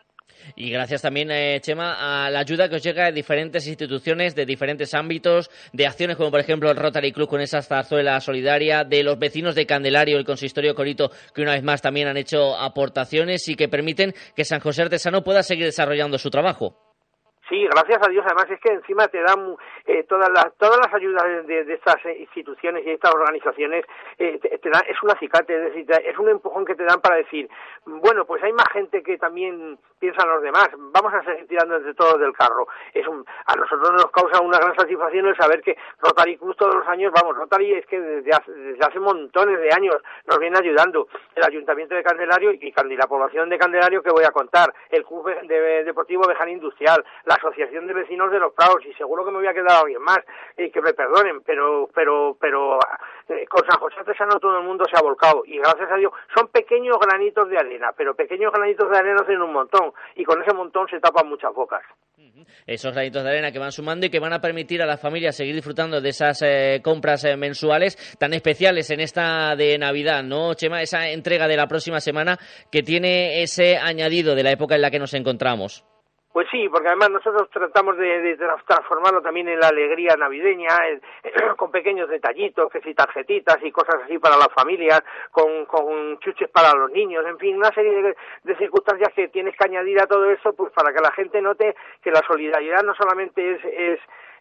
Y 0.55 0.71
gracias 0.71 1.03
también, 1.03 1.31
eh, 1.31 1.61
Chema, 1.61 2.27
a 2.27 2.31
la 2.31 2.41
ayuda 2.41 2.69
que 2.69 2.77
os 2.77 2.83
llega 2.83 3.07
de 3.07 3.13
diferentes 3.13 3.67
instituciones, 3.67 4.35
de 4.35 4.47
diferentes 4.47 4.95
ámbitos, 4.95 5.51
de 5.73 5.87
acciones 5.87 6.17
como 6.17 6.31
por 6.31 6.41
ejemplo 6.41 6.71
el 6.71 6.77
Rotary 6.77 7.13
Club 7.13 7.29
con 7.29 7.41
esa 7.41 7.63
zarzuela 7.63 8.21
solidaria, 8.21 8.85
de 8.85 9.03
los 9.03 9.19
vecinos 9.19 9.55
de 9.55 9.67
Candelario, 9.67 10.19
el 10.19 10.25
consistorio 10.25 10.75
Corito, 10.75 11.11
que 11.35 11.43
una 11.43 11.53
vez 11.53 11.63
más 11.63 11.83
también 11.83 12.09
han 12.09 12.17
hecho 12.17 12.57
aportaciones 12.57 13.49
y 13.49 13.57
que 13.57 13.69
permiten 13.69 14.15
que 14.35 14.45
San 14.45 14.61
José 14.61 14.83
Artesano 14.83 15.25
pueda 15.25 15.43
seguir 15.43 15.65
desarrollando 15.65 16.19
su 16.19 16.31
trabajo. 16.31 16.86
Sí, 17.49 17.65
gracias 17.65 17.99
a 18.03 18.11
Dios. 18.11 18.25
Además 18.27 18.51
es 18.51 18.61
que 18.61 18.73
encima 18.73 19.07
te 19.07 19.23
dan 19.23 19.57
eh, 19.87 20.03
todas 20.05 20.29
las 20.31 20.53
todas 20.57 20.79
las 20.85 20.93
ayudas 20.93 21.47
de, 21.47 21.61
estas 21.73 21.97
instituciones 22.19 22.83
y 22.83 22.87
de 22.87 22.95
estas 22.95 23.15
organizaciones 23.15 23.85
eh, 24.19 24.39
te, 24.39 24.71
dan, 24.71 24.83
es 24.89 25.01
un 25.03 25.11
acicate, 25.11 25.85
es 25.87 26.19
un 26.19 26.29
empujón 26.29 26.65
que 26.65 26.75
te 26.75 26.85
dan 26.85 27.01
para 27.01 27.17
decir, 27.17 27.49
bueno, 27.85 28.25
pues 28.25 28.43
hay 28.43 28.53
más 28.53 28.67
gente 28.73 29.03
que 29.03 29.17
también 29.17 29.79
piensa 29.99 30.23
en 30.25 30.31
los 30.31 30.43
demás. 30.43 30.69
Vamos 30.77 31.15
a 31.15 31.23
seguir 31.23 31.47
tirando 31.47 31.77
entre 31.77 31.95
todos 31.95 32.19
del 32.19 32.33
carro. 32.33 32.67
Es 32.93 33.07
un, 33.07 33.25
a 33.47 33.55
nosotros 33.55 33.93
nos 33.93 34.11
causa 34.11 34.43
una 34.43 34.59
gran 34.59 34.75
satisfacción 34.75 35.27
el 35.27 35.37
saber 35.37 35.63
que 35.63 35.77
Rotary 36.01 36.37
Cruz 36.37 36.57
todos 36.57 36.75
los 36.75 36.89
años, 36.89 37.13
vamos, 37.15 37.37
Rotary 37.37 37.75
es 37.75 37.87
que 37.87 38.01
desde 38.01 38.31
hace, 38.31 38.53
desde 38.53 38.85
hace 38.85 38.99
montones 38.99 39.61
de 39.61 39.73
años 39.73 39.97
nos 40.27 40.39
viene 40.39 40.59
ayudando. 40.59 41.09
El 41.35 41.45
Ayuntamiento 41.45 41.95
de 41.95 42.03
Candelario 42.03 42.53
y, 42.53 42.75
la 42.97 43.07
población 43.07 43.49
de 43.49 43.59
Candelario 43.59 44.03
que 44.03 44.11
voy 44.11 44.25
a 44.25 44.31
contar, 44.31 44.73
el 44.91 45.05
Club 45.05 45.27
de, 45.47 45.85
Deportivo 45.85 46.27
Beján 46.27 46.49
Industrial, 46.49 47.05
la 47.25 47.36
Asociación 47.37 47.87
de 47.87 47.95
Vecinos 47.95 48.31
de 48.31 48.39
los 48.39 48.53
Prados 48.53 48.85
y 48.85 48.93
seguro 48.95 49.25
que 49.25 49.31
me 49.31 49.39
voy 49.39 49.47
a 49.47 49.55
quedar 49.55 49.83
alguien 49.83 50.03
más 50.03 50.19
y 50.57 50.71
que 50.71 50.81
me 50.81 50.93
perdonen, 50.93 51.43
pero 51.43 51.89
pero 51.95 52.37
pero 52.41 52.79
eh, 53.29 53.47
con 53.49 53.65
San 53.69 53.79
José 53.79 53.97
Artesano 54.01 54.39
todo 54.41 54.59
el 54.59 54.65
mundo 54.65 54.85
se 54.91 54.97
ha 54.97 55.03
volcado 55.03 55.43
y 55.47 55.59
gracias 55.59 55.91
a 55.91 55.97
Dios 55.97 56.13
son 56.35 56.49
pequeños 56.49 56.97
granitos 57.01 57.49
de 57.49 57.59
arena, 57.59 57.93
pero 57.97 58.15
pequeños 58.15 58.53
granitos 58.53 58.91
de 58.91 58.99
arena 58.99 59.23
hacen 59.23 59.41
un 59.41 59.53
montón 59.53 59.93
y 60.15 60.25
con 60.25 60.43
ese 60.43 60.55
montón 60.55 60.89
se 60.89 61.01
tapan 61.01 61.29
muchas 61.29 61.53
bocas. 61.55 61.83
Esos 62.67 62.93
granitos 62.93 63.23
de 63.23 63.31
arena 63.31 63.53
que 63.53 63.59
van 63.59 63.73
sumando 63.73 64.07
y 64.07 64.11
que 64.11 64.21
van 64.21 64.33
a 64.33 64.41
permitir 64.41 64.83
a 64.83 64.87
las 64.87 65.01
familias 65.01 65.37
seguir 65.37 65.55
disfrutando 65.55 66.01
de 66.01 66.09
esas 66.09 66.43
eh, 66.43 66.81
compras 66.83 67.25
eh, 67.25 67.37
mensuales 67.37 67.97
tan 68.19 68.35
especiales 68.35 68.91
en 68.91 69.01
esta 69.01 69.55
de 69.57 69.79
Navidad, 69.79 70.23
¿no, 70.23 70.55
Chema? 70.55 70.83
Esa 70.83 71.09
entrega 71.09 71.49
de 71.49 71.57
la 71.57 71.67
próxima 71.67 72.01
semana 72.01 72.39
que 72.71 72.83
tiene 72.83 73.43
ese 73.43 73.77
añadido 73.77 74.35
de 74.35 74.43
la 74.43 74.53
época 74.53 74.75
en 74.75 74.83
la 74.83 74.91
que 74.91 74.99
nos 74.99 75.15
encontramos. 75.15 75.85
Pues 76.37 76.49
sí, 76.51 76.69
porque 76.69 76.89
además 76.89 77.13
nosotros 77.13 77.49
tratamos 77.49 77.97
de, 77.97 78.37
transformarlo 78.67 79.23
también 79.23 79.49
en 79.49 79.59
la 79.59 79.69
alegría 79.69 80.17
navideña, 80.19 80.69
con 81.57 81.71
pequeños 81.71 82.11
detallitos, 82.11 82.71
que 82.71 82.83
si 82.83 82.93
tarjetitas 82.93 83.57
y 83.63 83.73
cosas 83.73 84.03
así 84.05 84.19
para 84.19 84.37
las 84.37 84.53
familias, 84.55 85.01
con, 85.31 85.65
con 85.65 86.19
chuches 86.19 86.51
para 86.51 86.75
los 86.75 86.91
niños, 86.91 87.25
en 87.27 87.39
fin, 87.39 87.57
una 87.57 87.73
serie 87.73 88.15
de, 88.45 88.57
circunstancias 88.57 89.15
que 89.17 89.29
tienes 89.29 89.57
que 89.57 89.65
añadir 89.65 89.99
a 89.99 90.07
todo 90.07 90.31
eso, 90.31 90.53
pues 90.53 90.71
para 90.75 90.93
que 90.93 91.01
la 91.01 91.11
gente 91.13 91.41
note 91.41 91.75
que 92.03 92.11
la 92.11 92.21
solidaridad 92.29 92.83
no 92.83 92.95
solamente 92.95 93.53
es, 93.53 93.65
es 93.65 94.01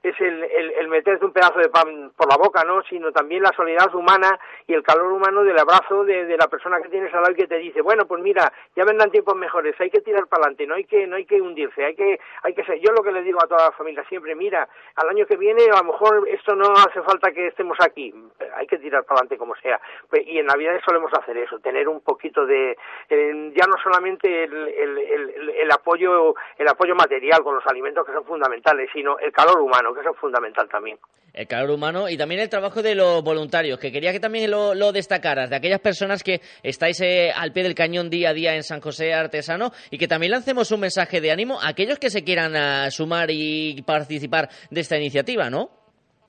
es 0.10 0.22
el, 0.22 0.44
el, 0.44 0.72
el, 0.72 0.88
meterte 0.88 1.26
un 1.26 1.32
pedazo 1.32 1.60
de 1.60 1.70
pan 1.70 2.12
por 2.16 2.30
la 2.30 2.38
boca, 2.38 2.64
¿no? 2.64 2.84
Sino 2.84 3.12
también 3.12 3.42
la 3.42 3.52
solidaridad 3.56 3.94
humana 3.96 4.40
y 4.68 4.74
el 4.74 4.84
calor 4.84 5.12
humano 5.12 5.44
del 5.44 5.58
abrazo 5.58 6.04
de, 6.04 6.26
de 6.26 6.38
la 6.38 6.48
persona 6.48 6.82
que 6.82 6.90
tienes 6.90 7.14
al 7.14 7.22
lado 7.22 7.34
y 7.34 7.36
que 7.36 7.48
te 7.48 7.58
dice, 7.58 7.82
bueno, 7.82 8.06
pues 8.06 8.22
mira, 8.22 8.52
ya 8.76 8.86
vendrán 8.86 9.12
tiempos 9.12 9.36
mejores, 9.36 9.76
hay 9.80 9.90
que 9.90 10.02
tirar 10.02 10.28
para 10.28 10.44
adelante, 10.44 10.68
no 10.68 10.76
hay 10.76 10.86
que, 10.86 11.08
no 11.08 11.16
hay 11.16 11.26
que 11.26 11.42
hundirse, 11.42 11.84
hay 11.84 11.96
que, 11.96 12.20
hay 12.44 12.54
que 12.54 12.64
ser. 12.66 12.80
Yo 12.80 12.92
lo 12.92 13.04
que 13.04 13.12
le 13.12 13.24
digo 13.24 13.40
a 13.44 13.48
toda 13.48 13.66
la 13.66 13.72
familia 13.72 14.04
siempre, 14.08 14.36
mira, 14.36 14.68
al 14.96 15.10
año 15.10 15.26
que 15.26 15.38
viene 15.38 15.64
a 15.72 15.78
lo 15.78 15.92
mejor 15.92 16.28
esto 16.30 16.56
no 16.56 16.72
hace 16.74 17.02
falta 17.02 17.32
que 17.32 17.48
estemos 17.48 17.78
aquí, 17.82 18.14
hay 18.56 18.68
que 18.68 18.78
tirar 18.78 19.04
para 19.04 19.22
adelante 19.22 19.38
como 19.38 19.56
sea. 19.56 19.80
Pues, 20.10 20.22
y 20.26 20.38
en 20.38 20.46
Navidad 20.46 20.80
solemos 20.86 21.12
hacer 21.14 21.38
eso, 21.38 21.60
tener 21.60 21.88
un 21.88 22.02
poquito 22.02 22.46
de, 22.46 22.78
eh, 23.10 23.54
ya 23.56 23.66
no 23.66 23.76
solamente 23.82 24.44
el, 24.44 24.54
el, 24.54 24.98
el, 24.98 25.50
el 25.50 25.72
apoyo, 25.72 26.36
el 26.58 26.68
apoyo 26.68 26.96
material 26.96 27.44
con 27.44 27.56
los 27.56 27.66
alimentos 27.68 28.06
que 28.06 28.14
son 28.14 28.26
fundamentales, 28.26 28.90
sino 28.94 29.18
el 29.20 29.32
calor 29.32 29.60
humano 29.62 29.95
que 29.96 30.02
eso 30.02 30.12
es 30.12 30.20
fundamental 30.20 30.68
también. 30.70 30.98
El 31.34 31.48
calor 31.48 31.72
humano 31.72 32.08
y 32.08 32.18
también 32.18 32.42
el 32.42 32.50
trabajo 32.50 32.82
de 32.82 32.96
los 32.96 33.24
voluntarios, 33.24 33.80
que 33.80 33.92
quería 33.92 34.12
que 34.12 34.20
también 34.20 34.50
lo, 34.50 34.92
destacaras, 34.92 35.50
de 35.50 35.56
aquellas 35.56 35.82
personas 35.82 36.24
que 36.24 36.42
estáis 36.64 37.02
eh, 37.02 37.32
al 37.36 37.52
pie 37.52 37.64
del 37.64 37.76
cañón 37.76 38.10
día 38.10 38.30
a 38.30 38.34
día 38.34 38.56
en 38.56 38.64
San 38.64 38.80
José 38.80 39.14
Artesano 39.14 39.72
y 39.90 39.98
que 39.98 40.08
también 40.08 40.32
lancemos 40.32 40.72
un 40.72 40.82
mensaje 40.82 41.20
de 41.20 41.32
ánimo 41.32 41.60
a 41.62 41.70
aquellos 41.70 42.00
que 42.00 42.10
se 42.10 42.24
quieran 42.24 42.56
ah, 42.56 42.90
sumar 42.92 43.30
y 43.32 43.82
participar 43.82 44.50
de 44.70 44.82
esta 44.82 44.98
iniciativa, 44.98 45.50
¿no? 45.50 45.85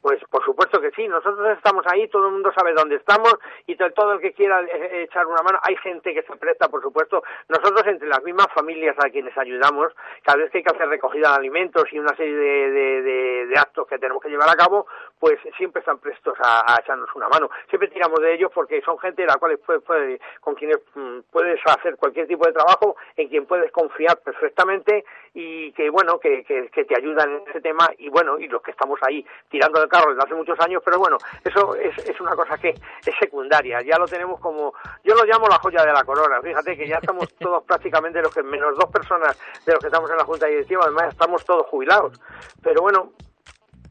Pues 0.07 0.22
por 0.30 0.44
supuesto 0.44 0.80
que 0.80 0.92
sí, 0.92 1.09
nosotros 1.09 1.57
estamos 1.57 1.84
ahí, 1.88 2.07
todo 2.07 2.26
el 2.26 2.34
mundo 2.34 2.52
sabe 2.57 2.72
dónde 2.74 2.94
estamos 2.94 3.34
y 3.66 3.74
todo 3.74 4.12
el 4.12 4.20
que 4.20 4.34
quiera 4.34 4.61
eh, 4.61 4.68
eh, 4.72 5.02
echar 5.02 5.26
una 5.26 5.42
mano, 5.42 5.59
hay 5.64 5.74
gente 5.78 6.14
que 6.14 6.22
se 6.22 6.36
presta, 6.36 6.68
por 6.68 6.80
supuesto, 6.80 7.24
nosotros 7.48 7.84
entre 7.88 8.07
las 8.07 8.22
mismas 8.22 8.46
familias 8.54 8.94
a 9.04 9.11
quienes 9.11 9.36
ayudamos, 9.36 9.92
cada 10.22 10.38
vez 10.38 10.52
que 10.52 10.59
hay 10.59 10.62
que 10.62 10.70
hacer 10.70 10.88
recogida 10.88 11.30
de 11.30 11.38
alimentos 11.38 11.86
y 11.90 11.98
una 11.98 12.14
serie 12.14 12.36
de, 12.36 13.52
actos 13.57 13.88
que 13.88 13.98
tenemos 13.98 14.22
que 14.22 14.28
llevar 14.28 14.48
a 14.48 14.54
cabo, 14.54 14.86
pues 15.18 15.40
siempre 15.57 15.80
están 15.80 15.98
prestos 15.98 16.38
a, 16.40 16.76
echarnos 16.80 17.09
una 17.16 17.28
mano. 17.28 17.50
Siempre 17.68 17.88
tiramos 17.88 18.20
de 18.20 18.34
ellos 18.34 18.52
porque 18.54 18.82
son 18.82 18.98
gente 19.00 19.22
de 19.22 19.28
la 19.28 19.38
cual 19.38 19.59
puede, 19.59 20.20
con 20.40 20.54
quienes 20.54 20.78
mm, 20.94 21.20
puedes 21.32 21.59
hacer 21.66 21.96
cualquier 21.96 22.28
tipo 22.28 22.46
de 22.46 22.52
trabajo, 22.52 22.94
en 23.16 23.28
quien 23.28 23.46
puedes 23.46 23.72
confiar 23.72 24.18
perfectamente 24.18 25.04
y 25.34 25.72
que 25.72 25.90
bueno, 25.90 26.20
que, 26.20 26.44
que, 26.44 26.68
que 26.68 26.84
te 26.84 26.96
ayudan 26.96 27.30
en 27.32 27.48
ese 27.48 27.61
tema 27.61 27.88
y 27.98 28.09
bueno, 28.09 28.38
y 28.38 28.46
los 28.46 28.62
que 28.62 28.70
estamos 28.70 29.00
ahí 29.02 29.26
tirando 29.48 29.80
de 30.01 30.14
desde 30.14 30.24
hace 30.24 30.34
muchos 30.34 30.59
años, 30.61 30.82
pero 30.84 30.99
bueno, 30.99 31.16
eso 31.44 31.74
es, 31.76 31.97
es 31.99 32.20
una 32.20 32.34
cosa 32.34 32.59
que 32.59 32.70
es 32.70 33.14
secundaria, 33.18 33.82
ya 33.82 33.99
lo 33.99 34.07
tenemos 34.07 34.40
como, 34.40 34.72
yo 35.05 35.14
lo 35.14 35.24
llamo 35.24 35.47
la 35.49 35.59
joya 35.59 35.84
de 35.84 35.92
la 35.92 36.05
corona, 36.05 36.40
fíjate 36.42 36.76
que 36.76 36.88
ya 36.88 36.97
estamos 36.97 37.32
todos 37.38 37.64
prácticamente 37.64 38.20
los 38.20 38.34
que, 38.34 38.42
menos 38.42 38.76
dos 38.76 38.90
personas 38.90 39.36
de 39.64 39.72
los 39.72 39.80
que 39.80 39.86
estamos 39.86 40.11
en 40.11 40.16
la 40.16 40.24
Junta 40.24 40.47
Directiva, 40.47 40.82
además 40.84 41.09
estamos 41.12 41.44
todos 41.44 41.66
jubilados, 41.66 42.20
pero 42.62 42.82
bueno, 42.82 43.12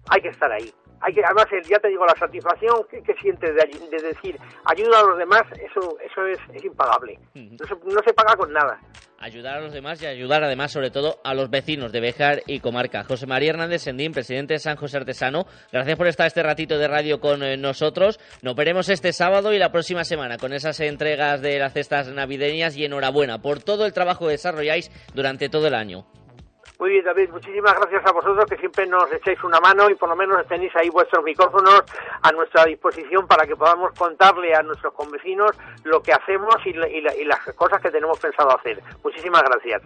hay 0.09 0.21
que 0.21 0.29
estar 0.29 0.51
ahí. 0.51 0.73
Hay 1.01 1.13
que, 1.13 1.21
además, 1.23 1.45
ya 1.67 1.79
te 1.79 1.89
digo, 1.89 2.05
la 2.05 2.15
satisfacción 2.17 2.83
que, 2.89 3.13
sientes 3.21 3.51
de, 3.55 4.01
decir 4.01 4.37
ayuda 4.65 4.99
a 4.99 5.03
los 5.03 5.17
demás, 5.17 5.43
eso, 5.53 5.97
eso 5.99 6.25
es, 6.27 6.39
es 6.53 6.63
impagable. 6.63 7.17
No 7.33 7.65
se, 7.65 7.75
no 7.85 8.01
se 8.03 8.13
paga 8.13 8.35
con 8.35 8.51
nada 8.51 8.79
ayudar 9.25 9.57
a 9.57 9.61
los 9.61 9.73
demás 9.73 10.01
y 10.01 10.05
ayudar 10.05 10.43
además 10.43 10.71
sobre 10.71 10.91
todo 10.91 11.19
a 11.23 11.33
los 11.33 11.49
vecinos 11.49 11.91
de 11.91 11.99
Bejar 11.99 12.43
y 12.45 12.59
Comarca. 12.59 13.03
José 13.03 13.25
María 13.25 13.51
Hernández 13.51 13.81
Sendín, 13.81 14.11
presidente 14.11 14.53
de 14.53 14.59
San 14.59 14.75
José 14.75 14.97
Artesano, 14.97 15.45
gracias 15.71 15.97
por 15.97 16.07
estar 16.07 16.27
este 16.27 16.43
ratito 16.43 16.77
de 16.77 16.87
radio 16.87 17.19
con 17.19 17.41
eh, 17.43 17.57
nosotros. 17.57 18.19
Nos 18.43 18.55
veremos 18.55 18.89
este 18.89 19.13
sábado 19.13 19.51
y 19.53 19.57
la 19.57 19.71
próxima 19.71 20.03
semana 20.03 20.37
con 20.37 20.53
esas 20.53 20.79
entregas 20.79 21.41
de 21.41 21.57
las 21.57 21.73
cestas 21.73 22.11
navideñas 22.11 22.77
y 22.77 22.85
enhorabuena 22.85 23.41
por 23.41 23.63
todo 23.63 23.85
el 23.85 23.93
trabajo 23.93 24.25
que 24.25 24.33
desarrolláis 24.33 24.91
durante 25.13 25.49
todo 25.49 25.67
el 25.67 25.73
año. 25.73 26.05
Muy 26.77 26.89
bien, 26.89 27.05
David, 27.05 27.29
muchísimas 27.29 27.73
gracias 27.73 28.05
a 28.05 28.11
vosotros 28.11 28.45
que 28.49 28.57
siempre 28.57 28.85
nos 28.85 29.11
echáis 29.11 29.41
una 29.43 29.59
mano 29.61 29.89
y 29.89 29.95
por 29.95 30.09
lo 30.09 30.15
menos 30.15 30.45
tenéis 30.47 30.75
ahí 30.75 30.89
vuestros 30.89 31.23
micrófonos 31.23 31.83
a 32.21 32.31
nuestra 32.33 32.65
disposición 32.65 33.27
para 33.27 33.47
que 33.47 33.55
podamos 33.55 33.93
contarle 33.97 34.53
a 34.53 34.61
nuestros 34.61 34.93
convecinos 34.93 35.51
lo 35.83 36.01
que 36.01 36.11
hacemos 36.11 36.55
y, 36.65 36.71
y 36.71 37.25
las 37.25 37.39
cosas 37.55 37.81
que 37.81 37.91
tenemos 37.91 38.19
pensado 38.19 38.57
hacer. 38.57 38.81
Muchísimas 39.03 39.41
gracias. 39.43 39.83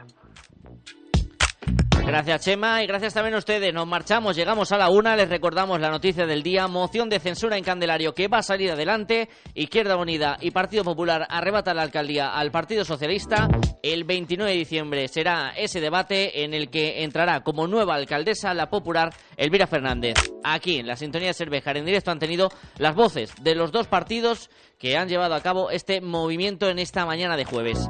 Gracias, 2.10 2.42
Chema, 2.42 2.84
y 2.84 2.88
gracias 2.88 3.14
también 3.14 3.36
a 3.36 3.38
ustedes. 3.38 3.72
Nos 3.72 3.86
marchamos, 3.86 4.36
llegamos 4.36 4.72
a 4.72 4.80
la 4.80 4.90
una, 4.90 5.16
les 5.16 5.30
recordamos 5.30 5.80
la 5.80 5.92
noticia 5.92 6.26
del 6.26 6.42
día, 6.42 6.68
moción 6.68 7.08
de 7.08 7.20
censura 7.20 7.56
en 7.56 7.64
Candelario 7.64 8.16
que 8.16 8.28
va 8.28 8.40
a 8.40 8.42
salir 8.42 8.72
adelante, 8.72 9.30
Izquierda 9.54 9.96
Unida 9.96 10.36
y 10.42 10.50
Partido 10.50 10.84
Popular 10.84 11.28
arrebatan 11.30 11.76
la 11.76 11.84
alcaldía 11.84 12.30
al 12.30 12.50
Partido 12.50 12.84
Socialista. 12.84 13.48
El 13.84 14.06
29 14.06 14.52
de 14.52 14.58
diciembre 14.58 15.08
será 15.08 15.54
ese 15.56 15.82
debate 15.82 16.44
en 16.44 16.56
el 16.56 16.72
que 16.72 17.04
entrará 17.04 17.42
como 17.42 17.68
nueva 17.68 17.94
alcaldesa 17.94 18.56
la 18.56 18.72
popular 18.72 19.14
Elvira 19.38 19.68
Fernández. 19.68 20.16
Aquí, 20.44 20.80
en 20.80 20.88
la 20.88 20.96
sintonía 20.96 21.28
de 21.28 21.36
Cervejar 21.36 21.78
en 21.78 21.86
directo, 21.86 22.10
han 22.10 22.18
tenido 22.18 22.50
las 22.80 22.96
voces 22.96 23.32
de 23.44 23.54
los 23.54 23.72
dos 23.72 23.86
partidos 23.86 24.50
que 24.80 24.98
han 24.98 25.10
llevado 25.10 25.36
a 25.36 25.44
cabo 25.44 25.70
este 25.70 26.02
movimiento 26.02 26.70
en 26.70 26.80
esta 26.80 27.06
mañana 27.06 27.38
de 27.38 27.46
jueves. 27.46 27.88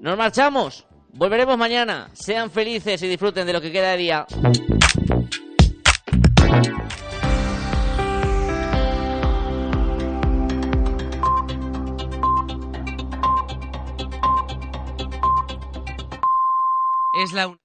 Nos 0.00 0.16
marchamos. 0.16 0.87
Volveremos 1.12 1.58
mañana. 1.58 2.10
Sean 2.12 2.50
felices 2.50 3.02
y 3.02 3.08
disfruten 3.08 3.46
de 3.46 3.52
lo 3.52 3.60
que 3.60 3.72
queda 3.72 3.92
de 3.92 3.96
día. 3.96 4.26
Es 17.14 17.32
la 17.32 17.58